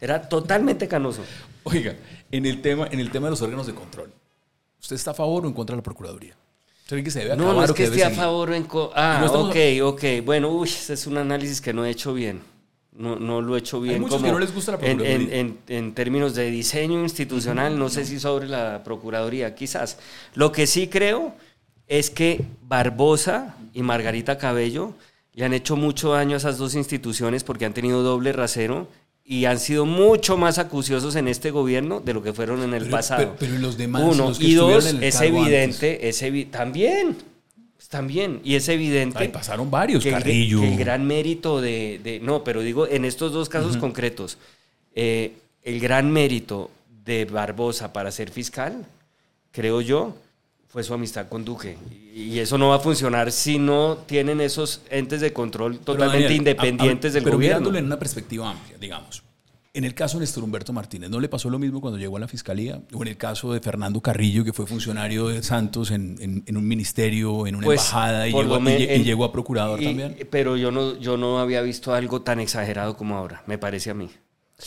[0.00, 1.22] Era totalmente canoso.
[1.64, 1.96] Oiga,
[2.30, 4.12] en el tema, en el tema de los órganos de control,
[4.80, 6.36] ¿usted está a favor o en contra de la Procuraduría?
[6.82, 8.62] ¿Usted cree que se debe No, no es que debe esté a favor o en
[8.62, 10.04] co- Ah, No ok, ok.
[10.24, 12.40] Bueno, uy, ese es un análisis que no he hecho bien.
[12.98, 14.00] No, no lo he hecho bien.
[14.00, 15.38] muchos que no les gusta la en, en, Procuraduría.
[15.40, 19.98] en- en términos de diseño institucional, no sé si sobre la Procuraduría, quizás.
[20.34, 21.34] Lo que sí creo
[21.88, 24.94] es que Barbosa y Margarita Cabello
[25.34, 28.88] le han hecho mucho daño a esas dos instituciones porque han tenido doble rasero
[29.24, 32.84] y han sido mucho más acuciosos en este gobierno de lo que fueron en el
[32.84, 33.18] Pero- pasado.
[33.22, 34.28] pero- pero ¿y los demás, Uno.
[34.28, 37.16] los que y dos, estuvieron en el es evidente, es evi- también,
[37.88, 40.60] también, y es evidente Ay, pasaron varios, que el, Carrillo.
[40.60, 44.38] que el gran mérito de, de- no, pero digo en estos dos casos concretos,
[44.94, 46.70] eh, el gran mérito
[47.04, 48.84] de Barbosa para ser fiscal,
[49.52, 50.14] creo yo,
[50.68, 51.76] fue su amistad con Duque.
[52.14, 56.32] Y eso no va a funcionar si no tienen esos entes de control totalmente Daniel,
[56.38, 57.58] independientes a- a- del pero gobierno.
[57.60, 59.22] mirándolo en una perspectiva amplia, digamos.
[59.76, 62.20] En el caso de Néstor Humberto Martínez, ¿no le pasó lo mismo cuando llegó a
[62.20, 62.80] la fiscalía?
[62.94, 66.56] O en el caso de Fernando Carrillo, que fue funcionario de Santos en, en- en
[66.56, 70.16] un ministerio, en una Pues, embajada, y llegó, y y a procurador y- también.
[70.30, 73.94] Pero yo no, yo no había visto algo tan exagerado como ahora, me parece a
[73.94, 74.08] mí.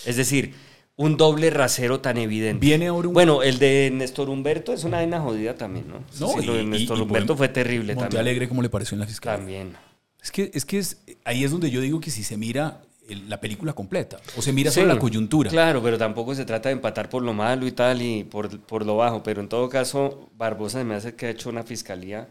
[0.06, 0.54] Es decir,
[0.96, 2.64] un doble rasero tan evidente.
[2.64, 6.04] Viene ahora un- Bueno, el de Néstor Humberto es una vaina jodida también, ¿no?
[6.20, 8.22] No, Sí, lo de Néstor Humberto fue terrible Monte también.
[8.22, 9.38] Alegre, ¿cómo le pareció en la fiscalía?
[9.40, 9.74] También.
[10.22, 12.82] Es que, es que es, ahí es donde yo digo que si se mira
[13.16, 15.50] la película completa, o se mira Sí, solo la coyuntura.
[15.50, 18.86] Claro, pero tampoco se trata de empatar por lo malo y tal y por, por
[18.86, 19.24] lo bajo.
[19.24, 22.28] Pero en todo caso, Barbosa me hace que ha hecho una fiscalía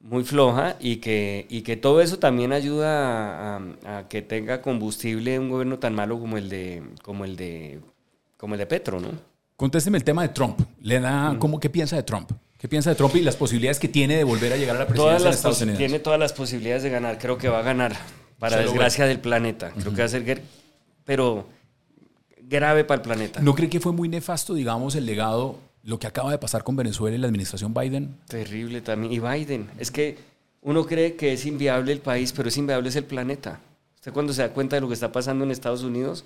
[0.00, 3.62] muy floja y que, y que todo eso también ayuda a,
[3.98, 7.80] a que tenga combustible un gobierno tan malo como el de, como el de,
[8.36, 9.08] como el de Petro, ¿no?
[9.56, 10.58] Contésteme el tema de Trump.
[10.80, 11.02] ¿Le Mm.
[11.02, 12.30] da, ¿cómo, ¿Qué piensa de Trump?
[12.56, 14.86] ¿Qué piensa de Trump y las posibilidades que tiene de volver a llegar a la
[14.86, 15.78] presidencia Todas de Estados Unidos?
[15.78, 17.18] tiene todas las posibilidades de ganar.
[17.18, 17.94] Creo que va a ganar.
[18.40, 19.70] Para Se desgracia del planeta.
[19.70, 20.42] Creo que va a ser,
[21.04, 21.46] pero
[22.42, 23.40] grave para el planeta.
[23.40, 26.74] ¿No cree que fue muy nefasto, digamos, el legado, lo que acaba de pasar con
[26.74, 28.16] Venezuela y la administración Biden?
[28.26, 29.12] Terrible también.
[29.12, 29.70] Y Biden.
[29.78, 30.18] Es que
[30.62, 33.60] uno cree que es inviable el país, pero es inviable es el planeta.
[33.94, 36.24] Usted cuando se da cuenta de lo que está pasando en Estados Unidos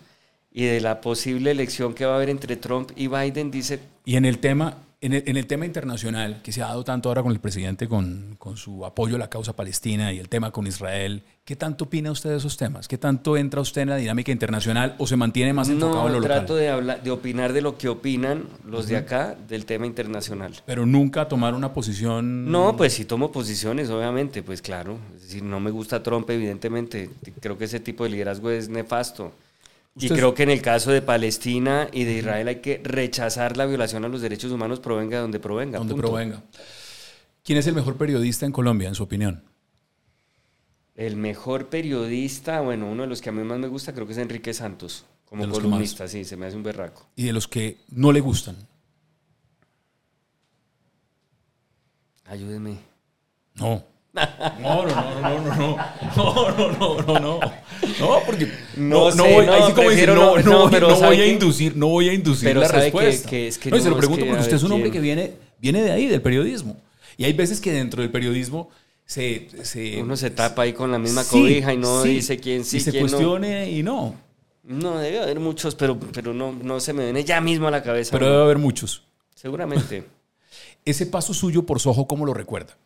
[0.52, 4.14] y de la posible elección que va a haber entre Trump y Biden, dice, Y
[4.16, 7.22] en el tema, en el, en el tema internacional, que se ha dado tanto ahora
[7.22, 10.66] con el presidente, con, con su apoyo a la causa palestina y el tema con
[10.66, 12.88] Israel, ¿qué tanto opina usted de esos temas?
[12.88, 16.20] ¿Qué tanto entra usted en la dinámica internacional o se mantiene más enfocado en no
[16.20, 16.56] lo trato local?
[16.56, 20.54] de, hablar, de opinar de lo que opinan los de acá del tema internacional.
[20.64, 22.50] Pero nunca tomar una posición...
[22.50, 24.98] No, pues si tomo posiciones, obviamente, pues claro.
[25.16, 27.10] Es decir, no me gusta Trump, evidentemente.
[27.40, 29.32] Creo que ese tipo de liderazgo es nefasto.
[29.96, 33.64] Y creo que en el caso de Palestina y de Israel hay que rechazar la
[33.64, 35.78] violación a los derechos humanos, provenga de donde provenga.
[35.78, 36.08] donde punto.
[36.08, 36.42] provenga.
[37.44, 39.44] ¿Quién es el mejor periodista en Colombia, en su opinión?
[40.96, 44.12] El mejor periodista, bueno, uno de los que a mí más me gusta, creo que
[44.12, 47.06] es Enrique Santos, como columnista, sí, se me hace un berraco.
[47.14, 48.56] Y de los que no le gustan.
[52.24, 52.78] Ayúdeme.
[53.54, 53.84] No.
[54.60, 55.76] No, no, no, no, no, no,
[56.16, 57.40] no, no, no, no, no,
[58.00, 60.88] no, porque No sé, voy, no, ahí sí como dice, no, no- no, no, pero
[60.88, 63.28] no ¿sabe voy a inducir, no voy a inducir la respuesta.
[63.28, 64.90] Que es que no, y se no, lo pregunto que, porque usted es un hombre
[64.92, 66.76] que viene, viene de ahí, del periodismo.
[67.16, 68.70] Y hay veces que dentro del periodismo
[69.04, 72.08] se, se- Uno se tapa ahí con la misma Sí, cobija y no sí.
[72.10, 73.10] dice quién sí, y se quién no.
[73.10, 74.14] cuestione y no.
[74.62, 77.82] No, debe haber muchos, pero, pero no, no se me viene ya mismo a la
[77.82, 78.12] cabeza.
[78.12, 79.02] Pero debe haber muchos.
[79.34, 80.04] Seguramente.
[80.84, 82.76] Ese paso suyo por Soho, ¿cómo lo recuerda?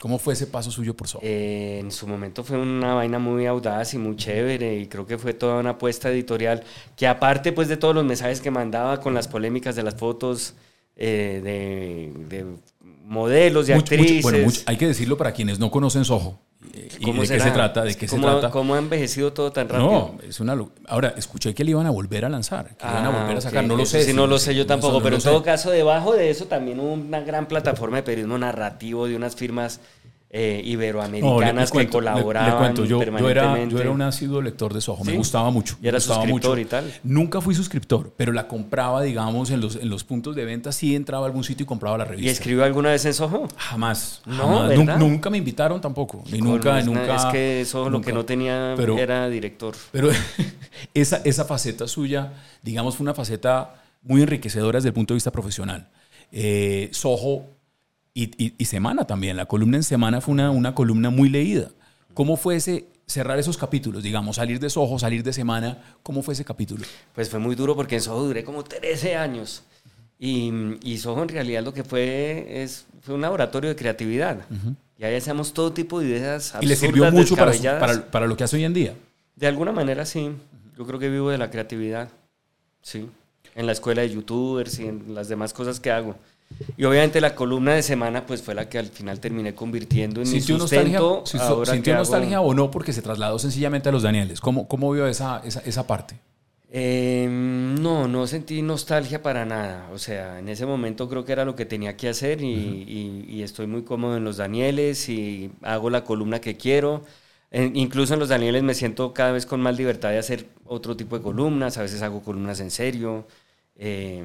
[0.00, 1.22] ¿Cómo fue ese paso suyo por Soho?
[1.24, 5.16] Eh, en su momento fue una vaina muy audaz y muy chévere y creo que
[5.16, 6.62] fue toda una apuesta editorial
[6.96, 10.54] que aparte pues de todos los mensajes que mandaba con las polémicas de las fotos
[10.96, 12.44] eh, de, de
[13.04, 14.22] modelos Mucho- mucho- actrices.
[14.22, 16.38] bueno, mucho- hay que decirlo para quienes no conocen Soho.
[16.74, 17.82] Eh, ¿Y ¿Cómo de qué se trata?
[17.82, 18.50] ¿De qué se ¿Cómo- trata?
[18.50, 19.90] ¿Cómo ha envejecido todo tan rápido?
[19.90, 20.56] No, es una
[20.88, 23.36] Ahora, escuché que le iban a volver a lanzar, que le iban a Ah, volver
[23.38, 23.64] a sacar.
[23.64, 24.04] No lo Eso sé.
[24.04, 25.28] Sí, si- no lo sé yo tampoco, no pero en sé.
[25.28, 29.80] todo caso, debajo de eso también una gran plataforma de periodismo narrativo de unas firmas
[30.38, 34.02] eh, No, le- iberoamericanas cuento, que colaboraban le cuento, yo, yo era, yo era un
[34.02, 35.76] ácido lector de Soho, me gustaba mucho.
[35.82, 36.60] ¿Y era gustaba suscriptor mucho.
[36.60, 36.92] y tal?
[37.04, 40.72] Nunca fui suscriptor, pero la compraba, digamos, en los, en los puntos de venta.
[40.72, 42.30] Sí entraba a algún sitio y compraba la ¿Y revista.
[42.32, 43.48] escribió alguna vez en Soho?
[43.56, 44.22] Jamás.
[44.26, 44.68] No,
[44.98, 46.22] Nunca me invitaron tampoco.
[46.30, 47.16] Ni nunca, es una- nunca.
[47.16, 49.74] Es que Soho lo que no tenía Pero- era director.
[49.92, 50.10] Pero
[50.94, 52.32] esa, esa faceta suya,
[52.62, 55.88] digamos, fue una faceta muy enriquecedora desde el punto de vista profesional.
[56.32, 57.55] Eh, Soho
[58.22, 61.68] y, y- y Semana también, la columna en Semana fue una, una columna muy leída.
[62.14, 65.82] ¿Cómo fue ese, cerrar esos capítulos, digamos, salir de Soho, salir de Semana?
[66.02, 66.84] ¿Cómo fue ese capítulo?
[67.14, 69.62] Pues fue muy duro porque en Soho duré como 13 años.
[70.18, 70.50] Y,
[70.82, 74.38] y Soho en realidad lo que fue es, fue un laboratorio de creatividad.
[74.98, 78.26] Y ahí hacíamos todo tipo de ideas y le sirvió absurdas, mucho para, para, para
[78.26, 78.94] lo que hace hoy en día.
[79.34, 80.30] De alguna manera sí.
[80.78, 82.08] Yo creo que vivo de la creatividad.
[82.80, 83.08] Sí.
[83.54, 86.16] En la escuela de youtubers y en las demás cosas que hago.
[86.76, 90.28] Y obviamente la columna de semana pues fue la que al final terminé convirtiendo en
[90.30, 91.42] mi ¿Sintió nostalgia, sustento.
[91.44, 94.40] ahora sintió hago- nostalgia o no porque se trasladó sencillamente a los Danieles?
[94.40, 96.16] ¿Cómo, cómo vio esa, esa, esa parte?
[96.70, 99.88] Eh, no, no sentí nostalgia para nada.
[99.92, 103.24] O sea, en ese momento creo que era lo que tenía que hacer y, y-
[103.28, 107.04] y estoy muy cómodo en los Danieles y hago la columna que quiero.
[107.50, 110.96] En- incluso en los Danieles me siento cada vez con más libertad de hacer otro
[110.96, 111.78] tipo de columnas.
[111.78, 113.26] A veces hago columnas en serio
[113.78, 114.24] eh,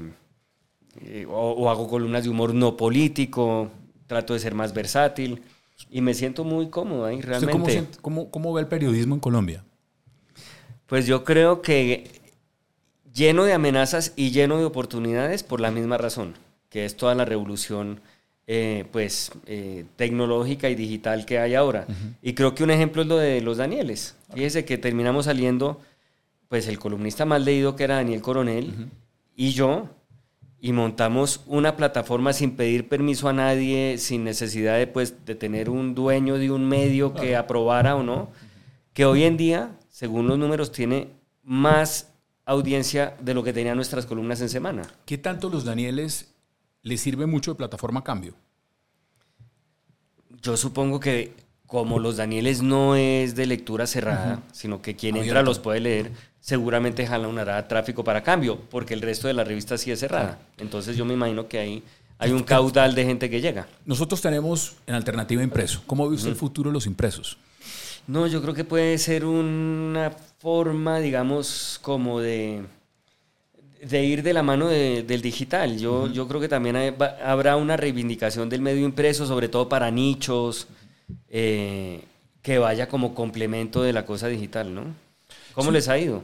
[1.00, 3.72] eh, o, o hago columnas de humor no político.
[4.08, 5.42] Trato de ser más versátil
[5.90, 7.52] y me siento muy cómodo ahí ¿Usted realmente.
[7.54, 9.64] cómo, siente- cómo, cómo ve el periodismo en Colombia?
[10.88, 12.04] Pues yo creo que
[13.14, 16.34] lleno de amenazas y lleno de oportunidades por la misma razón,
[16.70, 18.02] que es toda la revolución
[18.48, 21.88] eh, pues, eh, tecnológica y digital que hay ahora.
[22.22, 24.16] Y creo que un ejemplo es lo de los Danieles.
[24.34, 25.80] Fíjese que terminamos saliendo,
[26.50, 28.90] pues el columnista más leído que era Daniel Coronel
[29.38, 29.88] y yo,
[30.64, 35.72] y montamos una plataforma sin pedir permiso a nadie, sin necesidad de, pues, de tener
[35.72, 38.30] un dueño de un medio que aprobara o no,
[38.94, 41.08] que hoy en día, según los números, tiene
[41.44, 42.14] más
[42.46, 44.84] audiencia de lo que tenían nuestras columnas en semana.
[45.06, 46.32] ¿Qué tanto los Danieles
[46.84, 48.36] les sirve mucho de plataforma a cambio?
[50.44, 51.34] Yo supongo que
[51.66, 56.12] como los Danieles no es de lectura cerrada, sino que quien entra los puede leer,
[56.42, 60.40] seguramente arada de tráfico para cambio, porque el resto de la revista sí es cerrada.
[60.58, 61.84] Entonces yo me imagino que ahí
[62.18, 63.68] hay un caudal de gente que llega.
[63.86, 65.82] Nosotros tenemos en alternativa impreso.
[65.88, 67.38] ¿Cómo ve usted el futuro de los impresos?
[68.08, 72.64] No, yo creo que puede ser una forma, digamos, como de,
[73.84, 75.78] de ir de la mano de- del digital.
[75.78, 79.70] Yo, yo creo que también hay- va- habrá una reivindicación del medio impreso, sobre todo
[79.70, 80.68] para nichos,
[81.30, 82.04] eh,
[82.42, 84.84] que vaya como complemento de la cosa digital, ¿no?
[85.54, 86.24] ¿Cómo les ha ido?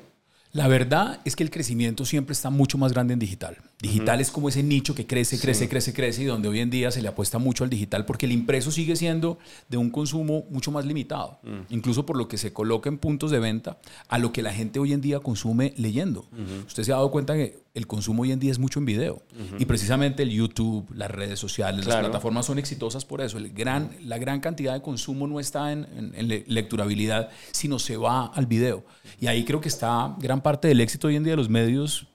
[0.52, 3.58] La verdad es que el crecimiento siempre está mucho más grande en digital.
[3.80, 6.90] Digital es como ese nicho que crece, crece, crece, crece y donde hoy en día
[6.90, 9.38] se le apuesta mucho al digital porque el impreso sigue siendo
[9.70, 13.38] de un consumo mucho más limitado, incluso por lo que se coloca en puntos de
[13.38, 16.26] venta a lo que la gente hoy en día consume leyendo.
[16.66, 19.22] Usted se ha dado cuenta que el consumo hoy en día es mucho en video
[19.60, 23.38] y precisamente el YouTube, las redes sociales, las plataformas son exitosas por eso.
[23.38, 27.78] El gran, la gran cantidad de consumo no está en, en- en le- lecturabilidad, sino
[27.78, 28.84] se va al video.
[29.22, 32.08] Y ahí creo que está gran parte del éxito hoy en día de los medios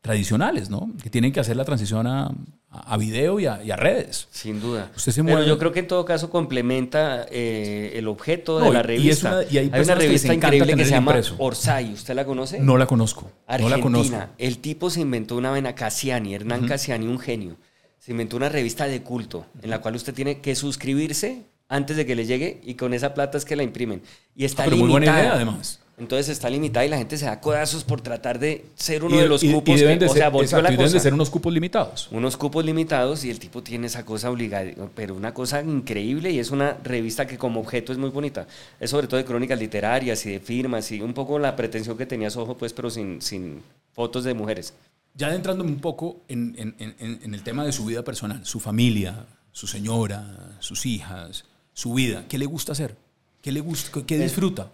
[0.00, 0.90] tradicionales, ¿no?
[1.02, 2.30] Que tienen que hacer la transición a,
[2.70, 4.28] a- video y a, y a redes.
[4.30, 4.90] Sin duda.
[4.96, 8.72] Usted se Pero yo creo que en todo caso complementa eh, el objeto No, de
[8.72, 9.28] la y revista.
[9.40, 11.34] una- y hay una revista increíble que se llama impreso.
[11.38, 11.92] Orsay.
[11.92, 12.60] ¿Usted la conoce?
[12.60, 13.30] No la conozco.
[13.46, 13.68] Argentina.
[13.70, 14.16] No la conozco.
[14.38, 17.56] El tipo se inventó una vaina, Cassiani, Hernán Cassiani, un genio.
[17.98, 22.06] Se inventó una revista de culto en la cual usted tiene que suscribirse antes de
[22.06, 24.02] que le llegue y con esa plata es que la imprimen.
[24.34, 24.98] Y está Ah, pero limitada.
[24.98, 25.80] muy buena idea, además.
[26.00, 29.20] Entonces está limitada y la gente se da codazos por tratar de ser uno Y-
[29.20, 29.78] de los y- y cupos.
[29.78, 31.52] deben que- de o ser- sea, volvió exacto, la y deben de ser unos cupos
[31.52, 32.08] limitados.
[32.10, 36.38] unos cupos limitados y el tipo tiene esa cosa obligada, pero una cosa increíble y
[36.38, 38.46] es una revista que como objeto es muy bonita.
[38.80, 42.06] Es sobre todo de crónicas literarias y de firmas y un poco la pretensión que
[42.06, 43.62] tenía Soho, pues, pero sin, sin
[43.92, 44.72] fotos de mujeres.
[45.14, 48.40] Ya adentrándome un poco en, en- en- en- en el tema de su vida personal,
[48.46, 51.44] su familia, su señora, sus hijas,
[51.74, 52.96] su vida, ¿qué le gusta hacer?
[53.42, 54.70] ¿Qué le gusta, qué disfruta?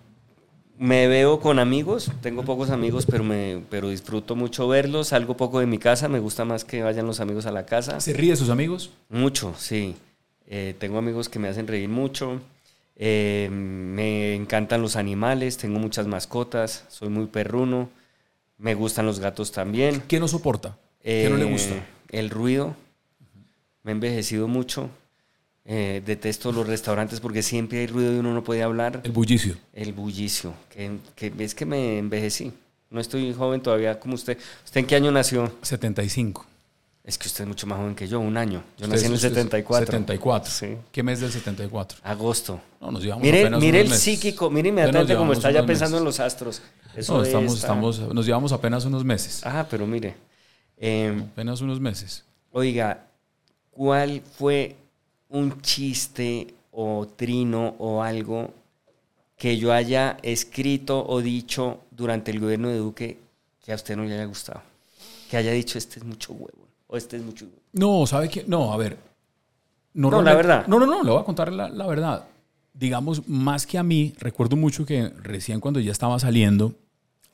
[0.78, 5.08] Me veo con amigos, tengo pocos amigos, pero, me, pero disfruto mucho verlos.
[5.08, 7.98] Salgo poco de mi casa, me gusta más que vayan los amigos a la casa.
[8.00, 8.90] ¿Se ríe de sus amigos?
[9.08, 9.96] Mucho, sí.
[10.46, 12.40] Eh, tengo amigos que me hacen reír mucho.
[12.94, 17.88] Eh, me encantan los animales, tengo muchas mascotas, soy muy perruno.
[18.58, 20.02] Me gustan los gatos también.
[20.06, 20.76] ¿Qué no soporta?
[21.02, 21.74] ¿Qué no le gusta?
[21.74, 22.76] Eh, el ruido.
[23.82, 24.90] Me he envejecido mucho.
[25.68, 29.00] Eh, detesto los restaurantes porque siempre hay ruido y uno no puede hablar.
[29.02, 29.56] El bullicio.
[29.72, 32.52] El bullicio, que, que es que me envejecí.
[32.88, 34.38] No estoy joven todavía como usted.
[34.64, 35.50] ¿Usted en qué año nació?
[35.62, 36.46] 75.
[37.02, 38.62] Es que usted es mucho más joven que yo, un año.
[38.78, 39.86] Yo nací en el 74.
[39.86, 40.52] 74.
[40.52, 40.76] Sí.
[40.92, 41.98] ¿Qué mes del 74?
[42.04, 42.60] Agosto.
[42.80, 44.02] No, nos llevamos mire, apenas mire unos el meses.
[44.04, 46.62] psíquico, mire inmediatamente cómo está ya pensando en los astros.
[46.94, 49.40] Eso No, estamos, está- estamos, nos llevamos apenas unos meses.
[49.44, 50.14] Ah, pero mire.
[50.78, 52.24] eh, Apenas unos meses.
[52.52, 53.06] Oiga,
[53.70, 54.76] ¿cuál fue
[55.38, 58.52] un chiste o trino o algo
[59.36, 63.18] que yo haya escrito o dicho durante el gobierno de Duque
[63.62, 64.62] que a usted no le haya gustado?
[65.30, 67.58] Que haya dicho, este es mucho huevo o este es mucho huevo.
[67.72, 68.44] No, ¿sabe qué?
[68.46, 68.96] No, a ver.
[69.92, 70.66] No, la verdad.
[70.66, 72.26] No, no, no, le voy a contar la, la verdad.
[72.74, 76.74] Digamos, más que a mí, recuerdo mucho que recién cuando ya estaba saliendo,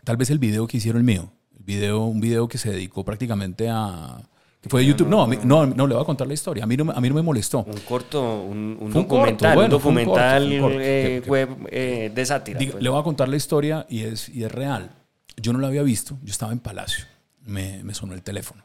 [0.04, 3.68] tal vez el video que hicieron mío, el video, un video que se dedicó prácticamente
[3.68, 4.22] a...
[4.62, 5.08] que fue de YouTube.
[5.08, 6.64] No, no, no, le voy a contar la historia.
[6.64, 7.64] A mí no, me- a mí no me molestó.
[7.64, 10.78] Un corto, un, un Fue un corto, documental, bueno, un fue un corto, documental corto,
[10.80, 12.58] eh, que- web eh, de sátira.
[12.60, 12.82] Diga- pues.
[12.84, 14.90] le voy a contar la historia y es, y es real.
[15.36, 16.16] Yo no la había visto.
[16.22, 17.04] Yo estaba en Palacio.
[17.44, 18.62] Me, me sonó el teléfono.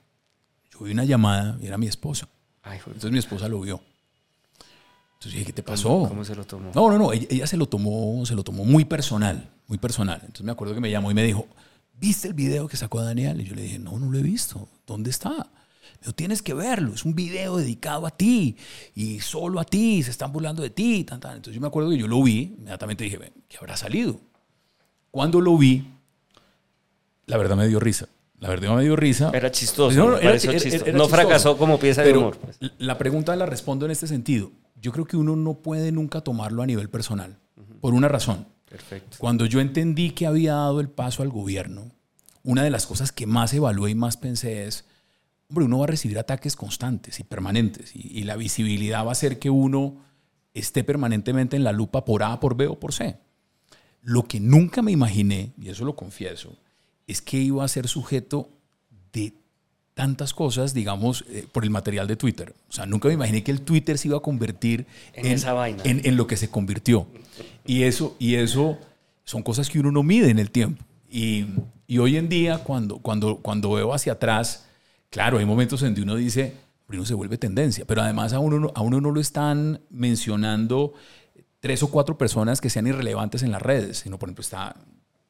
[0.72, 2.28] Yo vi una llamada y era mi esposa.
[2.62, 3.82] Ay, Entonces mi esposa lo vio.
[5.14, 6.06] Entonces dije, ¿qué te pasó?
[6.08, 6.70] ¿Cómo se lo tomó?
[6.76, 10.20] No, no, no, ella, ella se lo tomó, se lo tomó muy personal, muy personal.
[10.22, 11.48] Entonces me acuerdo que me llamó y me dijo,
[12.00, 13.42] ¿viste el video que sacó Daniel?
[13.42, 14.68] Y yo le dije, no, no lo he visto.
[14.86, 15.48] ¿Dónde está?
[16.02, 18.56] Dijo, tienes que verlo, es un video dedicado a ti
[18.96, 21.04] y solo a ti, se están burlando de ti.
[21.04, 21.36] Tan, tan.
[21.38, 24.20] Entonces yo me acuerdo que yo lo vi, inmediatamente dije, "Ven, ¿qué habrá salido?
[25.12, 25.86] Cuando lo vi,
[27.26, 28.08] la verdad me dio risa.
[28.40, 29.32] La verdad me dio risa.
[29.34, 30.86] Era chistoso, No, era- era- chistoso.
[30.86, 32.38] era No fracasó como pieza de Pero humor.
[32.38, 32.58] pues.
[32.78, 34.52] La pregunta la respondo en este sentido.
[34.80, 37.36] Yo creo que uno no puede nunca tomarlo a nivel personal,
[37.82, 38.46] por una razón.
[38.70, 39.18] Perfecto.
[39.20, 41.90] Cuando yo entendí que había dado el paso al gobierno,
[42.44, 44.86] una de las cosas que más evalué y más pensé es,
[45.50, 49.12] hombre, uno va a recibir ataques constantes y permanentes y, y la visibilidad va a
[49.14, 49.96] hacer que uno
[50.54, 53.18] esté permanentemente en la lupa por A, por B o por C.
[54.02, 56.58] Lo que nunca me imaginé, y eso lo confieso,
[57.08, 58.50] es que iba a ser sujeto
[59.14, 59.34] de
[59.94, 62.54] tantas cosas, digamos, eh, por el material de Twitter.
[62.70, 65.82] O sea, nunca me imaginé que el Twitter se iba a convertir En esa vaina.
[65.86, 67.08] en- en lo que se convirtió.
[67.66, 68.78] Y eso, y eso
[69.24, 70.84] son cosas que uno no mide en el tiempo.
[71.10, 71.46] Y,
[71.88, 74.67] y hoy en día, cuando, cuando, cuando veo hacia atrás,
[75.10, 76.54] claro, hay momentos en que uno dice,
[76.90, 80.94] uno se vuelve tendencia, pero además a uno, no- a uno no lo están mencionando
[81.60, 84.76] tres o cuatro personas que sean irrelevantes en las redes, sino por ejemplo está,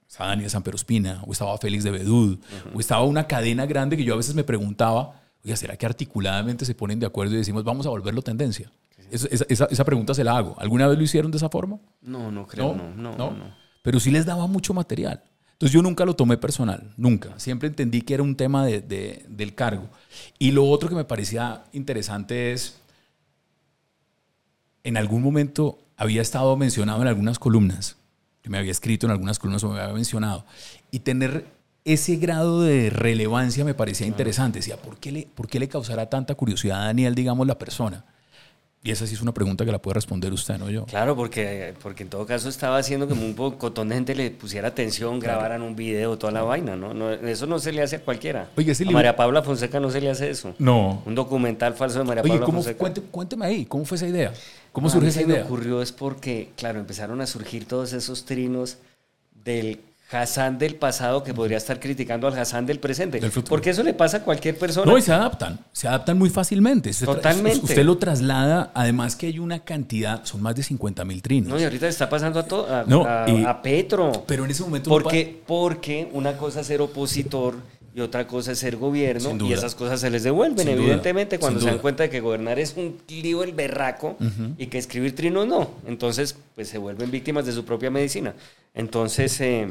[0.07, 2.39] está Daniel Samperospina, o estaba Félix de Bedud,
[2.73, 6.65] o estaba una cadena grande que yo a veces me preguntaba, oiga, ¿será que articuladamente
[6.65, 8.71] se ponen de acuerdo y decimos, vamos a volverlo tendencia?
[9.09, 10.55] Esa, esa- esa- esa pregunta se la hago.
[10.59, 11.79] ¿Alguna vez lo hicieron de esa forma?
[12.01, 13.31] No, no creo, no, no, no.
[13.31, 13.55] no.
[13.81, 15.23] Pero sí les daba mucho material.
[15.57, 17.39] Entonces yo nunca lo tomé personal, nunca.
[17.39, 19.89] Siempre entendí que era un tema de- de- del cargo.
[20.37, 22.79] Y lo otro que me parecía interesante es,
[24.83, 27.97] en algún momento había estado mencionado en algunas columnas,
[28.43, 30.45] que me había escrito en algunas columnas o me había mencionado,
[30.91, 31.45] y tener
[31.85, 34.59] ese grado de relevancia me parecía interesante.
[34.59, 38.05] Decía, ¿por qué, le, ¿por qué le causará tanta curiosidad a Daniel, digamos, la persona?
[38.87, 40.85] Y esa sí es una pregunta que la puede responder usted, no yo.
[40.85, 44.69] Claro, porque, porque en todo caso estaba haciendo que un pocotón de gente le pusiera
[44.69, 46.93] atención, grabaran un video, toda la vaina, ¿no?
[46.93, 48.49] No, Eso no se le hace a cualquiera.
[48.55, 50.55] Oye, ese a libro- María Paula Fonseca no se le hace eso.
[50.57, 51.01] No.
[51.05, 52.77] Un documental falso de María Oye, Paula ¿cómo, Fonseca.
[52.79, 54.31] cuente- cuénteme ahí, ¿cómo fue esa idea?
[54.71, 55.43] ¿Cómo A mí esa se me idea?
[55.43, 58.77] ocurrió es porque, claro, empezaron a surgir todos esos trinos
[59.43, 63.19] del Hassan del pasado que podría estar criticando al Hassan del presente.
[63.19, 63.29] Del.
[63.49, 64.89] Porque eso le pasa a cualquier persona.
[64.89, 66.91] No, y se adaptan, se adaptan muy fácilmente.
[66.93, 67.59] Totalmente.
[67.65, 71.49] Usted lo traslada, además que hay una cantidad, son más de 50 mil trinos.
[71.49, 74.23] No, y ahorita le está pasando a, to- a, No, a- y- a Petro.
[74.25, 74.89] pero en ese momento...
[74.89, 77.55] no Porque, porque una cosa es ser opositor
[77.97, 81.39] y otra cosa es ser gobierno y esas cosas se les devuelven, Sin duda, evidentemente,
[81.39, 84.15] cuando sin se dan cuenta de que gobernar es un lío el berraco
[84.59, 85.71] y que escribir trinos no.
[85.87, 88.35] Entonces, pues se vuelven víctimas de su propia medicina.
[88.75, 89.69] Entonces, eh,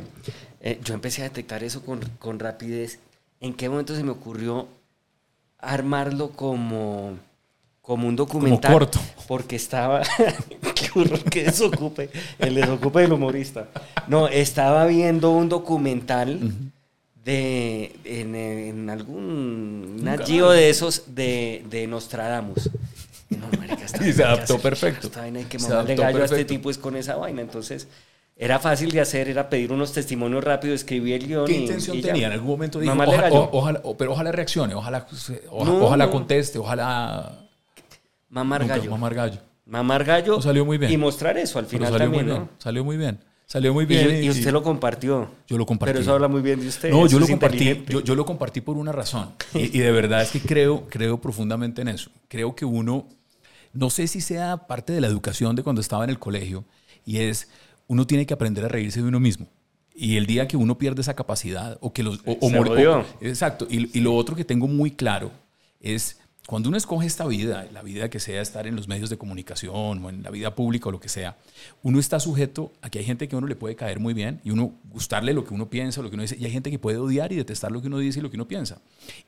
[0.61, 2.98] eh, yo empecé a detectar eso con, con rapidez.
[3.40, 4.66] ¿En qué momento se me ocurrió
[5.61, 7.12] armarlo como,
[7.81, 8.73] como un documental?
[8.73, 8.98] corto.
[9.28, 10.03] Porque estaba.
[10.74, 12.11] Qué horror que desocupe.
[12.40, 13.69] El desocupe del humorista.
[14.09, 16.73] No, estaba viendo un documental
[17.27, 17.94] de.
[18.05, 20.03] En, en algún.
[20.03, 20.27] Nat.
[20.27, 22.70] Geo de esos de, de Nostradamus.
[23.28, 25.09] No, marica, Y se adaptó perfecto.
[25.09, 27.43] Esta vaina hay que mamarle gallo a este tipo es con esa vaina.
[27.43, 27.89] Entonces,
[28.36, 31.47] era fácil de hacer, era pedir unos testimonios rápidos, escribir el guion.
[31.47, 32.09] ¿Qué y- intención y ya.
[32.12, 32.27] tenía?
[32.28, 33.36] En algún momento dijo, Mamarle oja- gallo.
[33.43, 36.12] o- ojalá, pero ojalá reaccione, ojalá, se- oja- No, ojalá no.
[36.12, 37.43] conteste, ojalá...
[38.28, 38.90] Mamar gallo.
[38.90, 39.39] Mamar gallo.
[39.66, 40.40] Mamar gallo.
[40.43, 40.93] Salió muy bien.
[40.93, 42.39] Y mostrar eso al final salió también, muy ¿no?
[42.40, 43.19] bien, salió muy bien.
[43.47, 44.24] Salió muy bien.
[44.24, 45.31] y usted lo compartió.
[45.47, 45.93] Yo lo compartí.
[45.93, 46.90] Pero eso habla muy bien de usted.
[46.90, 47.85] No, eso yo lo compartí.
[47.89, 49.31] Yo, yo lo compartí por una razón.
[49.55, 52.10] Y, y de verdad es que creo, creo profundamente en eso.
[52.28, 53.06] Creo que uno,
[53.73, 56.64] no sé si sea parte de la educación de cuando estaba en el colegio,
[57.05, 57.48] y es,
[57.86, 59.47] uno tiene que aprender a reírse de uno mismo.
[59.94, 62.18] Y el día que uno pierde esa capacidad, o que los...
[62.27, 63.66] O, Se o- exacto.
[63.70, 65.31] Y, y lo otro que tengo muy claro
[65.81, 69.18] es, cuando uno escoge esta vida, la vida que sea estar en los medios de
[69.18, 71.36] comunicación o en la vida pública o lo que sea,
[71.82, 74.40] uno está sujeto a que hay gente que a uno le puede caer muy bien
[74.44, 76.78] y uno gustarle lo que uno piensa, lo que uno dice, y hay gente que
[76.78, 78.78] puede odiar y detestar lo que uno dice y lo que uno piensa.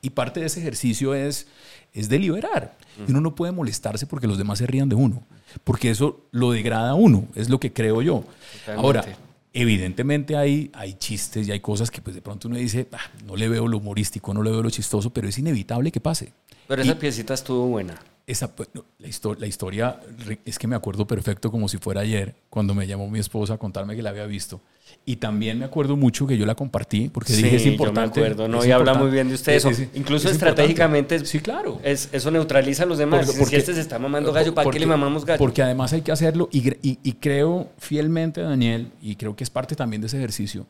[0.00, 1.48] Y parte de ese ejercicio es,
[1.92, 2.76] es deliberar.
[3.06, 5.24] Y uno no puede molestarse porque los demás se rían de uno,
[5.64, 8.24] porque eso lo degrada a uno, es lo que creo yo.
[8.60, 8.86] Totalmente.
[8.86, 9.04] Ahora,
[9.52, 13.36] evidentemente hay, hay chistes y hay cosas que pues de pronto uno dice, "Ah, no
[13.36, 16.32] le veo lo humorístico, no le veo lo chistoso, pero es inevitable que pase.
[16.66, 17.98] Pero Y- esa piecita estuvo buena.
[18.26, 18.68] esa, pues,
[18.98, 20.00] la, histo- la historia
[20.44, 23.58] es que me acuerdo perfecto como si fuera ayer, cuando me llamó mi esposa a
[23.58, 24.60] contarme que la había visto.
[25.04, 28.20] Y también me acuerdo mucho que yo la compartí, porque dije es Sí, importante.
[28.20, 29.04] Yo me acuerdo, no, es y habla importante".
[29.04, 29.52] muy bien de usted.
[29.52, 29.68] Sí, Eso.
[29.70, 29.90] sí, sí.
[29.94, 31.24] Incluso Es estratégicamente.
[31.24, 31.80] Sí, claro.
[31.82, 33.26] es- eso neutraliza a los demás.
[33.26, 35.38] Porque- si este se está mamando gallo, ¿para qué le mamamos gallo?
[35.38, 39.50] Porque además hay que hacerlo y, y- y creo fielmente, Daniel, y creo que es
[39.50, 40.66] parte también de ese ejercicio,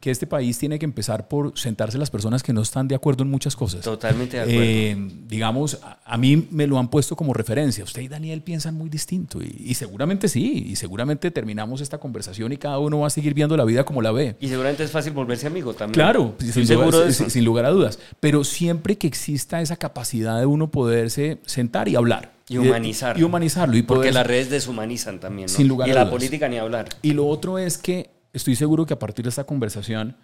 [0.00, 3.24] que este país tiene que empezar por sentarse las personas que no están de acuerdo
[3.24, 3.80] en muchas cosas.
[3.80, 4.60] Totalmente de acuerdo.
[4.62, 4.96] Eh,
[5.28, 7.82] digamos, a, a mí me lo han puesto como referencia.
[7.82, 12.52] Usted y Daniel piensan muy distinto y, y seguramente sí, y seguramente terminamos esta conversación
[12.52, 14.36] y cada uno va a seguir viendo la vida como la ve.
[14.40, 15.94] Y seguramente es fácil volverse amigo también.
[15.94, 17.98] Claro, sin, de sin- sin lugar a dudas.
[18.20, 22.32] Pero siempre que exista esa capacidad de uno poderse sentar y hablar.
[22.48, 23.20] Y de- humanizarlo.
[23.20, 23.76] Y humanizarlo.
[23.76, 25.46] Y Porque poder- las redes deshumanizan también.
[25.50, 25.52] ¿no?
[25.54, 26.12] Sin lugar y a la dudas.
[26.14, 26.88] política ni hablar.
[27.02, 30.16] Y lo otro es que estoy seguro que a partir de esta conversación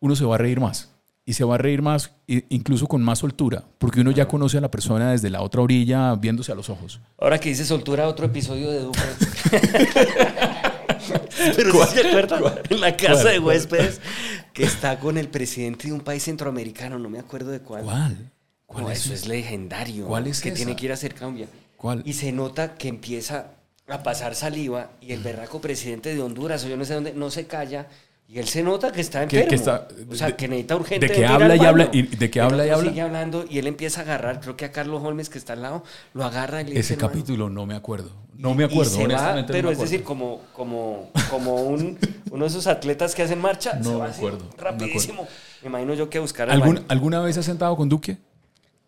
[0.00, 0.90] uno se va a reír más.
[1.24, 4.60] Y se va a reír más, incluso con más soltura, porque uno ya conoce a
[4.60, 6.98] la persona desde la otra orilla viéndose a los ojos.
[7.16, 8.98] Ahora que dice soltura, otro episodio de Duque.
[11.56, 12.42] Pero ¿sí se acuerdan?
[12.70, 13.32] En la casa ¿Cuál?
[13.34, 14.00] de huéspedes
[14.52, 17.84] que está con el presidente de un país centroamericano, no me acuerdo de cuál.
[17.84, 18.30] ¿Cuál?
[18.66, 20.06] ¿Cuál No, es eso es legendario.
[20.06, 20.56] ¿Cuál es Que esa?
[20.56, 21.46] tiene que ir a hacer cambia.
[21.76, 22.02] ¿Cuál?
[22.04, 23.52] Y se nota que empieza
[23.88, 27.30] a pasar saliva y el berraco presidente de Honduras o yo no sé dónde no
[27.30, 27.88] se calla
[28.28, 29.48] y él se nota que está enfermo.
[29.48, 31.06] que está- o sea, de- que necesita urgente.
[31.08, 32.88] de que habla y habla y- de que El habla y habla.
[32.90, 35.62] Sigue hablando y él empieza a agarrar, creo que a Carlos Holmes que está al
[35.62, 35.82] lado,
[36.14, 38.10] lo agarra y le Ese dice, capítulo no me acuerdo.
[38.34, 39.52] No me Y acuerdo, se va, honestamente.
[39.52, 39.90] no pero me es acuerdo.
[39.92, 41.98] decir, como, como, como un,
[42.30, 44.70] uno de esos atletas que hacen marcha, No se va me acuerdo, no me acuerdo.
[44.70, 45.28] rapidísimo.
[45.62, 46.86] Me imagino yo que buscar al ¿Algún- baño.
[46.88, 48.16] ¿Alguna vez has sentado con Duque?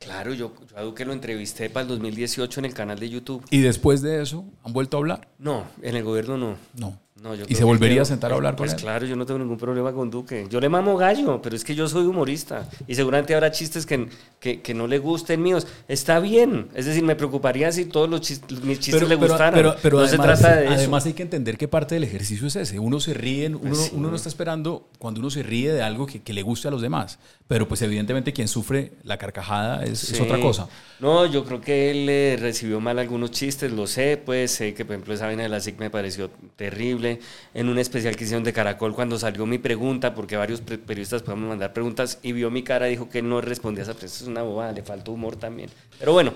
[0.05, 3.44] Claro, yo, yo a Duque lo entrevisté para el 2018 en el canal de YouTube.
[3.51, 5.28] ¿Y después de eso han vuelto a hablar?
[5.39, 6.56] No, en el gobierno no.
[6.78, 7.01] No.
[7.24, 8.80] No, yo ¿Y se volvería a sentar a hablar con pues él?
[8.82, 10.46] claro, yo no tengo ningún problema con Duque.
[10.51, 12.68] Yo le mamo gallo, pero es que yo soy humorista.
[12.86, 15.66] Y seguramente habrá chistes que, que, que no le gusten míos.
[15.88, 16.68] Está bien.
[16.74, 19.55] Es decir, me preocuparía si todos los chistes, mis chistes le gustaran.
[19.55, 20.74] pero- pero no además, se trata de eso.
[20.74, 22.78] además hay que entender que parte del ejercicio es ese.
[22.78, 23.90] Uno se ríe, uno, Pues sí.
[23.94, 26.70] uno no está esperando cuando uno se ríe de algo que, que le guste a
[26.70, 27.18] los demás.
[27.48, 30.68] Pero pues evidentemente quien sufre la carcajada es, es otra cosa.
[31.01, 34.84] No, yo creo que él eh, recibió mal algunos chistes, lo sé, pues sé que
[34.84, 37.14] por ejemplo esa vaina de la SIC me pareció terrible.
[37.55, 41.49] En un especial que hicieron de Caracol cuando salió mi pregunta, porque varios periodistas podemos
[41.49, 44.16] mandar preguntas y vio mi cara, dijo que él no respondía a esa pregunta.
[44.23, 45.70] Es una bobada, le faltó humor también.
[45.99, 46.32] Pero bueno,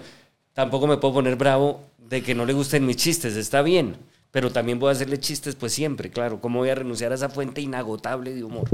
[0.55, 3.97] tampoco me puedo poner bravo de que no le gusten mis chistes, está bien.
[4.31, 6.41] Pero también voy a hacerle chistes pues siempre, claro.
[6.41, 8.69] ¿Cómo voy a renunciar a esa fuente inagotable de humor?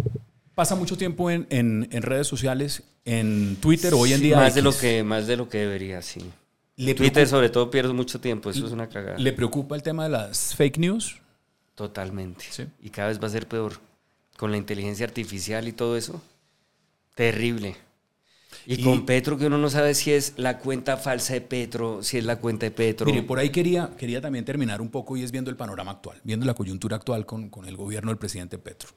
[0.54, 4.36] Pasa mucho tiempo en, en- en redes sociales, en Twitter, hoy en Sí, día.
[4.36, 6.20] más de lo que más de lo que debería, sí.
[6.76, 9.18] le Twitter preocupa, sobre todo pierdo mucho tiempo, eso es una cagada.
[9.18, 11.20] ¿Le preocupa el tema de las fake news?
[11.74, 12.44] Totalmente.
[12.50, 12.66] Sí.
[12.82, 13.74] Y cada vez va a ser peor.
[14.36, 16.22] Con la inteligencia artificial y todo eso.
[17.14, 17.76] Terrible.
[18.66, 22.02] Y, Y- con Petro, que uno no sabe si es la cuenta falsa de Petro,
[22.02, 23.06] si es la cuenta de Petro.
[23.06, 26.20] Mire, por ahí quería, quería también terminar un poco y es viendo el panorama actual,
[26.24, 28.90] viendo la coyuntura actual con, con el gobierno del presidente Petro.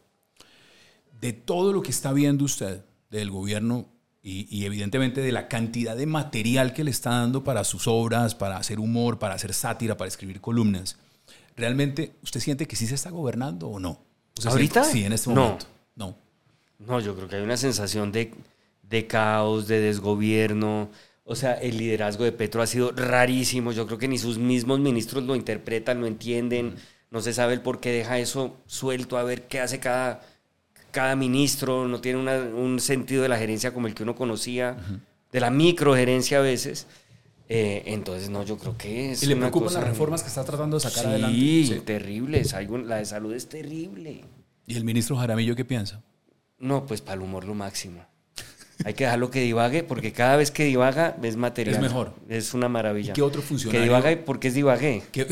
[1.19, 3.87] De todo lo que está viendo usted del gobierno
[4.21, 8.35] y, y evidentemente de la cantidad de material que le está dando para sus obras,
[8.35, 10.97] para hacer humor, para hacer sátira, para escribir columnas,
[11.57, 13.99] ¿realmente usted siente que sí se está gobernando o no?
[14.37, 14.83] O sea, ¿Ahorita?
[14.85, 15.65] Sí, en este momento.
[15.95, 16.15] No.
[16.79, 18.33] No, yo creo que hay una sensación de,
[18.83, 20.89] de caos, de desgobierno.
[21.25, 23.71] O sea, el liderazgo de Petro ha sido rarísimo.
[23.71, 26.75] Yo creo que ni sus mismos ministros lo interpretan, lo entienden.
[27.09, 30.21] No se sabe el por qué deja eso suelto a ver qué hace cada,
[30.91, 31.87] cada ministro.
[31.87, 34.77] No tiene una- un sentido de la gerencia como el que uno conocía,
[35.31, 36.85] de la microgerencia a veces.
[37.49, 39.23] Eh, entonces, no, yo creo que es.
[39.23, 41.81] ¿Y le una preocupan cosa- las reformas que está tratando de sacar sí, adelante?
[41.85, 42.53] terribles.
[42.53, 44.25] Hay un- la de salud es terrible.
[44.65, 46.01] ¿Y el ministro Jaramillo qué piensa?
[46.59, 48.05] No, pues para el humor lo máximo.
[48.83, 51.75] Hay que dejarlo que divague porque cada vez que divaga es material.
[51.77, 52.13] Es mejor.
[52.29, 53.11] Es una maravilla.
[53.11, 53.79] ¿Y qué otro funcionario?
[53.79, 55.03] Que divague porque es divague.
[55.11, 55.25] ¿Qué,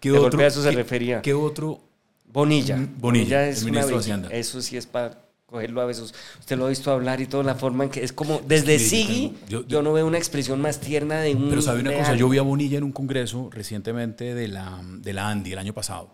[0.00, 1.22] qué De otro, golpe a eso se qué- refería.
[1.22, 1.80] ¿Qué otro?
[2.26, 2.76] Bonilla.
[2.76, 4.14] Mm, Bonilla, es el una ministro de belleza.
[4.14, 4.36] Hacienda.
[4.36, 5.18] Eso sí es para
[5.50, 6.14] cogerlo a besos.
[6.38, 9.02] Usted lo ha visto hablar y toda la forma en que es como desde Sí,
[9.02, 11.80] yo Sigui tengo- yo- yo, no veo una expresión más tierna de un Pero sabe
[11.80, 15.52] una cosa, yo vi a Bonilla en un congreso recientemente de la, de la Andy
[15.52, 16.10] el año pasado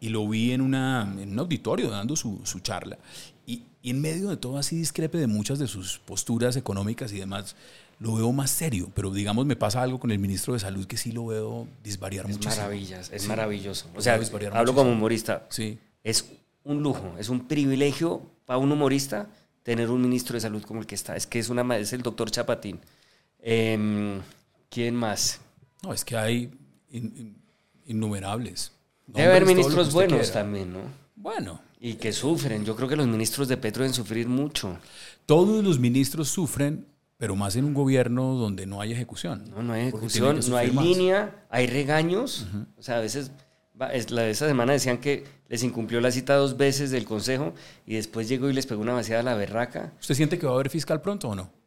[0.00, 2.98] y lo vi en, una, en un auditorio dando su, su charla
[3.46, 7.18] y, y en medio de todo así discrepe de muchas de sus posturas económicas y
[7.18, 7.56] demás,
[8.00, 10.96] lo veo más serio, pero digamos me pasa algo con el ministro de Salud que
[10.96, 12.56] sí lo veo disvariar Es muchísimo.
[12.62, 13.28] maravillas, es Sí.
[13.28, 13.86] maravilloso.
[13.94, 14.74] Lo O sea, hablo muchísimo.
[14.74, 15.46] como humorista.
[15.48, 15.78] Sí.
[16.02, 16.24] Es
[16.64, 19.28] un lujo, es un privilegio para un humorista
[19.62, 21.16] tener un ministro de salud como el que está.
[21.16, 22.80] Es que es, una, es el doctor Chapatín.
[23.40, 24.20] Em,
[24.70, 25.40] ¿Quién más?
[25.82, 26.50] No, es que hay
[26.90, 27.36] in- in-
[27.86, 28.72] innumerables.
[29.06, 30.32] Debe haber ministros buenos quiera.
[30.32, 30.80] también, ¿no?
[31.16, 32.64] Bueno, Y que sufren.
[32.64, 34.78] Yo creo que los ministros de Petro deben sufrir mucho.
[35.26, 36.86] todos los ministros sufren,
[37.18, 39.44] pero más en un gobierno donde no hay ejecución.
[39.50, 40.84] No, no hay ejecución, no hay más.
[40.84, 42.46] línea, hay regaños.
[42.78, 43.30] O sea, a veces,
[43.80, 47.04] va- es- la de esa semana decían que les incumplió la cita dos veces del
[47.04, 47.54] consejo
[47.86, 49.92] y después llegó y les pegó una vaciada a la berraca.
[50.00, 51.63] ¿Usted siente que va a haber fiscal pronto o no?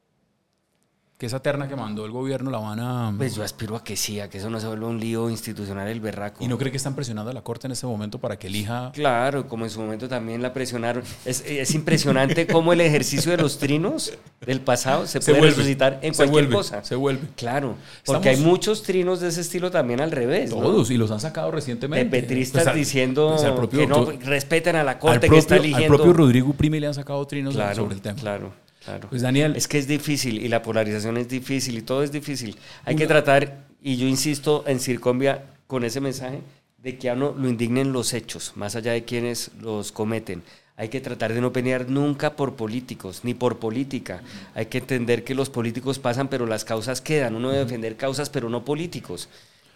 [1.18, 3.12] Que esa terna que mandó el gobierno la van a...
[3.18, 5.88] Pues yo aspiro a que sí, a que eso no se vuelva un lío institucional
[5.88, 6.44] el berraco.
[6.44, 8.92] ¿Y no cree que están presionando a la Corte en este momento para que elija...
[8.94, 11.04] Claro, como en su momento también la presionaron.
[11.26, 14.14] Es, es impresionante cómo el ejercicio de los trinos
[14.46, 16.84] del pasado se, Se puede vuelve, resucitar en cualquier vuelve, cosa.
[16.84, 17.24] se vuelve.
[17.36, 17.74] Claro,
[18.06, 20.52] porque Estamos- hay muchos trinos de ese estilo también al revés.
[20.52, 20.58] ¿no?
[20.62, 22.12] Todos, y los han sacado De recientemente.
[22.22, 25.32] petristas Pues al- diciendo pues al propio que no respeten a la al corte propio,
[25.32, 25.96] que está al eligiendo.
[25.98, 28.20] propio Rodrigo Prime le han sacado trinos claro, sobre el tema.
[28.20, 28.67] Claro, claro.
[29.10, 32.58] Pues Daniel, Es que es difícil y la polarización es difícil y todo es difícil.
[32.86, 36.42] Hay que tratar, y yo insisto en Circombia con ese mensaje,
[36.78, 40.44] de que a uno lo indignen los hechos, más allá de quienes los cometen.
[40.76, 44.22] Hay que tratar de no pelear nunca por políticos, ni por política.
[44.54, 47.36] Hay que entender que los políticos pasan, pero las causas quedan.
[47.36, 49.28] Uno debe defender causas, pero no políticos.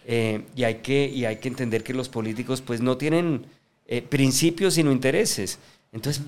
[0.06, 3.48] Eh, y, hay que, y hay que entender que los políticos pues no tienen
[3.88, 5.58] eh, principios sino intereses.
[5.92, 6.24] Entonces,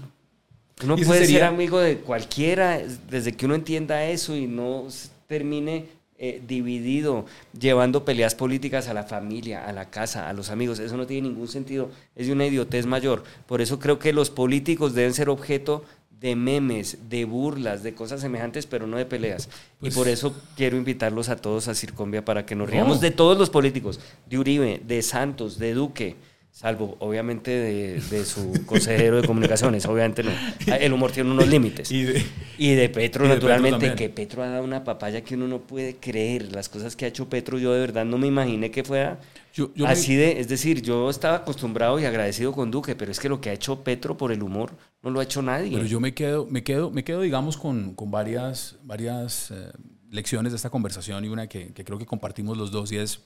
[0.83, 2.79] uno puede ser amigo de cualquiera
[3.09, 4.85] desde que uno entienda eso y no
[5.27, 5.85] termine
[6.19, 7.25] eh, dividido,
[7.59, 10.79] llevando peleas políticas a la familia, a la casa, a los amigos.
[10.79, 11.89] Eso no tiene ningún sentido.
[12.15, 13.23] Es de una idiotez mayor.
[13.47, 15.83] Por eso creo que los políticos deben ser objeto
[16.21, 19.49] de memes, de burlas, de cosas semejantes, pero no de peleas.
[19.81, 22.71] Pues- y por eso quiero invitarlos a todos a Circombia para que nos No.
[22.71, 23.99] riamos de todos los políticos,
[24.29, 26.15] de Uribe, de Santos, de Duque,
[26.55, 30.31] salvo obviamente de, de su consejero de comunicaciones, obviamente no.
[30.79, 31.91] El humor tiene unos límites.
[31.91, 32.23] y de-
[32.59, 35.47] Y de Petro, Y de naturalmente, Petro que Petro ha dado una papaya que uno
[35.47, 36.51] no puede creer.
[36.53, 39.19] Las cosas que ha hecho Petro, yo de verdad no me imaginé que fuera
[39.53, 40.39] yo, yo me- así de.
[40.39, 43.53] Es decir, yo estaba acostumbrado y agradecido con Duque, pero es que lo que ha
[43.53, 45.71] hecho Petro por el humor no lo ha hecho nadie.
[45.73, 49.71] Pero yo me quedo, me quedo, me quedo digamos, con, con varias, varias eh,
[50.11, 53.21] lecciones de esta conversación y una que, que creo que compartimos los dos y es,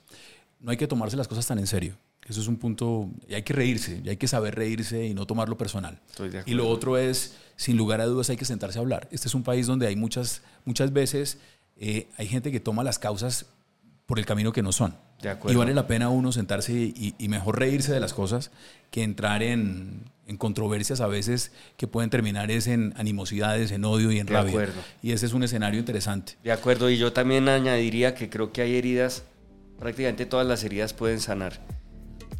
[0.61, 1.97] no hay que tomarse las cosas tan en serio.
[2.25, 5.25] Eso es un punto, y hay que reírse, y hay que saber reírse y no
[5.25, 5.99] tomarlo personal.
[6.45, 9.07] Y lo otro es, sin lugar a dudas, hay que sentarse a hablar.
[9.11, 11.37] Este es un país donde hay muchas, muchas veces,
[11.77, 13.45] eh, hay gente que toma las causas
[14.05, 14.95] por el camino que no son.
[15.21, 15.53] De acuerdo.
[15.53, 18.51] Y vale la pena uno sentarse y, y mejor reírse de las cosas
[18.91, 24.11] que entrar en, en controversias a veces que pueden terminar es en animosidades, en odio
[24.11, 24.51] y en De rabia.
[24.51, 24.81] acuerdo.
[25.01, 26.33] Y ese es un escenario interesante.
[26.43, 29.23] De acuerdo, y yo también añadiría que creo que hay heridas,
[29.79, 31.59] prácticamente todas las heridas pueden sanar.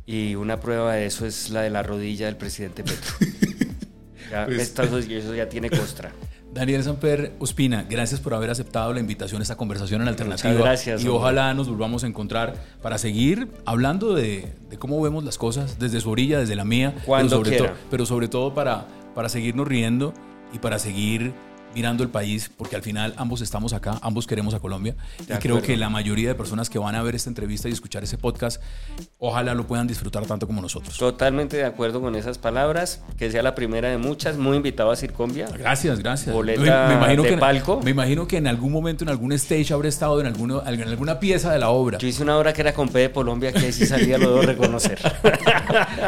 [0.07, 3.13] Y una prueba de eso es la de la rodilla del presidente Petro.
[4.31, 4.73] ya, Pues-
[5.09, 6.11] eso ya tiene costra.
[6.53, 10.53] Daniel Samper Ospina, gracias por haber aceptado la invitación a esta conversación en Alternativa.
[10.53, 11.19] gracias, Y hombre.
[11.19, 15.99] ojalá nos volvamos a encontrar para seguir hablando de, de cómo vemos las cosas desde
[16.01, 16.95] su orilla, desde la mía.
[17.05, 17.73] Cuando pero sobre, quiera.
[17.73, 20.13] to- pero sobre todo para, para seguirnos riendo
[20.53, 21.33] y para seguir
[21.73, 24.95] mirando el país, porque al final ambos estamos acá, ambos queremos a Colombia.
[25.21, 28.03] y creo que la mayoría de personas que van a ver esta entrevista y escuchar
[28.03, 28.61] ese podcast,
[29.19, 30.97] ojalá lo puedan disfrutar tanto como nosotros.
[30.97, 34.95] Totalmente de acuerdo con esas palabras, que sea la primera de muchas, muy invitado a
[34.95, 35.47] Circombia.
[35.57, 36.33] Gracias, gracias.
[36.33, 37.81] Boleta de que, palco.
[37.83, 41.19] me imagino que en algún momento, en algún stage, habré estado en, alguno, en alguna
[41.19, 41.97] pieza de la obra.
[41.97, 44.29] Yo hice una obra que era con P de Colombia, que ahí sí salía, lo
[44.29, 44.99] debo reconocer.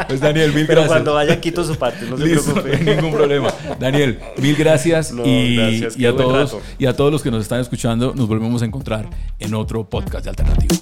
[0.08, 0.88] Pues Daniel, mil Pero gracias.
[0.88, 2.78] cuando vaya quito su parte, no se preocupe.
[2.84, 3.52] ningún problema.
[3.78, 5.12] Daniel, mil gracias.
[5.12, 6.64] No, y, gracias, y a todos, rato.
[6.78, 9.08] y a todos los que nos están escuchando, nos volvemos a encontrar
[9.38, 10.74] en otro podcast de Alternativo.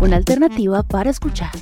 [0.00, 1.52] Una alternativa para escuchar.